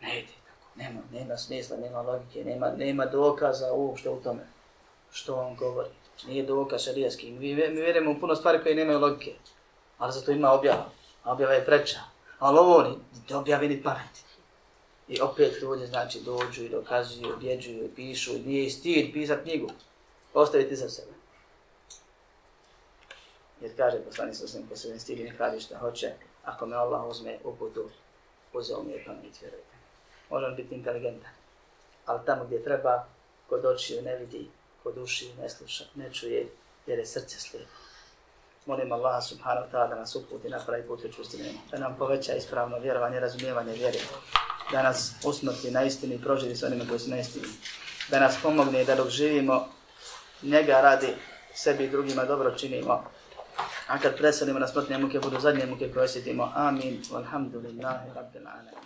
Ne 0.00 0.18
ide 0.18 0.32
tako. 0.46 0.66
Nema, 0.74 1.00
nema 1.12 1.36
smisla, 1.36 1.76
nema 1.76 2.02
logike, 2.02 2.44
nema, 2.44 2.70
nema 2.70 3.06
dokaza 3.06 3.72
uopšte 3.72 4.10
u 4.10 4.22
tome 4.22 4.46
što 5.12 5.36
on 5.36 5.56
govori. 5.56 5.88
Nije 6.26 6.42
dokaz 6.42 6.84
šarijski. 6.84 7.30
Mi, 7.30 7.54
mi 7.54 7.54
vjerujemo 7.54 8.10
u 8.10 8.20
puno 8.20 8.34
stvari 8.34 8.62
koje 8.62 8.74
nemaju 8.74 8.98
logike. 8.98 9.34
Ali 9.98 10.12
zato 10.12 10.30
ima 10.30 10.52
objava. 10.52 10.90
Objava 11.24 11.52
je 11.52 11.64
preča. 11.64 11.98
Ali 12.38 12.58
ovo 12.58 12.82
ni 12.82 13.34
objavi 13.34 13.68
ni 13.68 13.82
pameti. 13.82 14.22
I 15.08 15.20
opet 15.20 15.62
ljudi 15.62 15.86
znači 15.86 16.20
dođu 16.20 16.64
i 16.64 16.68
dokazuju, 16.68 17.34
objeđuju, 17.34 17.90
pišu. 17.96 18.32
Nije 18.32 18.70
stid 18.70 19.12
pisat 19.12 19.42
knjigu. 19.42 19.70
Ostaviti 20.34 20.76
za 20.76 20.88
sebe. 20.88 21.12
Jer 23.60 23.76
kaže 23.76 24.04
poslani 24.04 24.34
sa 24.34 24.48
svim 24.48 24.68
ko 24.68 24.76
se 24.76 24.88
ne 24.88 24.98
stidi 24.98 25.24
ne 25.24 25.34
radi 25.38 25.60
šta 25.60 25.78
hoće. 25.78 26.12
Ako 26.44 26.66
me 26.66 26.76
Allah 26.76 27.06
uzme 27.06 27.38
u 27.44 27.56
putu, 27.56 27.90
uzeo 28.52 28.82
mi 28.82 28.92
je 28.92 29.04
pamet, 29.04 29.40
vjerujte. 29.40 29.74
Možem 30.30 30.56
biti 30.56 30.74
inteligentan. 30.74 31.30
Ali 32.06 32.20
tamo 32.26 32.44
gdje 32.44 32.64
treba, 32.64 33.06
kod 33.48 33.64
očiju 33.64 34.02
ne 34.02 34.16
vidi, 34.16 34.48
kod 34.82 34.94
duši 34.94 35.32
ne 35.40 35.48
sluša, 35.48 35.84
ne 35.94 36.12
čuje, 36.12 36.48
jer 36.86 36.98
je 36.98 37.06
srce 37.06 37.40
slijepo. 37.40 37.70
Molim 38.66 38.92
Allah 38.92 39.24
subhanahu 39.24 39.66
wa 39.66 39.70
ta'ala 39.72 39.88
da 39.88 39.94
nas 39.94 40.14
uputi 40.14 40.48
na 40.48 40.58
pravi 40.66 40.86
put 40.86 41.04
učustine, 41.04 41.52
da 41.70 41.78
nam 41.78 41.96
poveća 41.98 42.34
ispravno 42.34 42.78
vjerovanje, 42.78 43.20
razumijevanje 43.20 43.72
vjere, 43.72 43.98
da 44.71 44.83
nas 44.83 45.11
usmrti 45.23 45.71
na 45.71 45.83
istini 45.83 46.15
i 46.15 46.21
proživi 46.21 46.55
s 46.55 46.63
onima 46.63 46.85
koji 46.87 46.99
su 46.99 47.09
na 47.09 47.19
istini, 47.19 47.47
da 48.09 48.19
nas 48.19 48.35
pomogne 48.43 48.83
da 48.83 48.95
dok 48.95 49.09
živimo, 49.09 49.67
njega 50.43 50.81
radi 50.81 51.07
sebi 51.55 51.83
i 51.83 51.89
drugima 51.89 52.25
dobro 52.25 52.51
činimo, 52.51 53.03
a 53.87 53.99
kad 53.99 54.17
preselimo 54.17 54.59
na 54.59 54.67
smrtne 54.67 54.97
muke, 54.97 55.19
budu 55.19 55.39
zadnje 55.39 55.65
muke 55.65 55.91
koje 55.93 56.05
osjetimo. 56.05 56.51
Amin. 56.55 57.03
Walhamdulillahi 57.11 58.13
rabbil 58.15 58.47
alamin. 58.47 58.83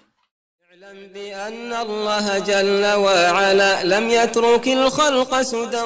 اعلم 0.84 1.08
بأن 1.14 1.74
الله 1.74 2.40
جل 2.40 2.86
وعلا 2.86 3.84
لم 3.84 4.10
يترك 4.10 4.68
الخلق 4.68 5.42
سدى 5.42 5.84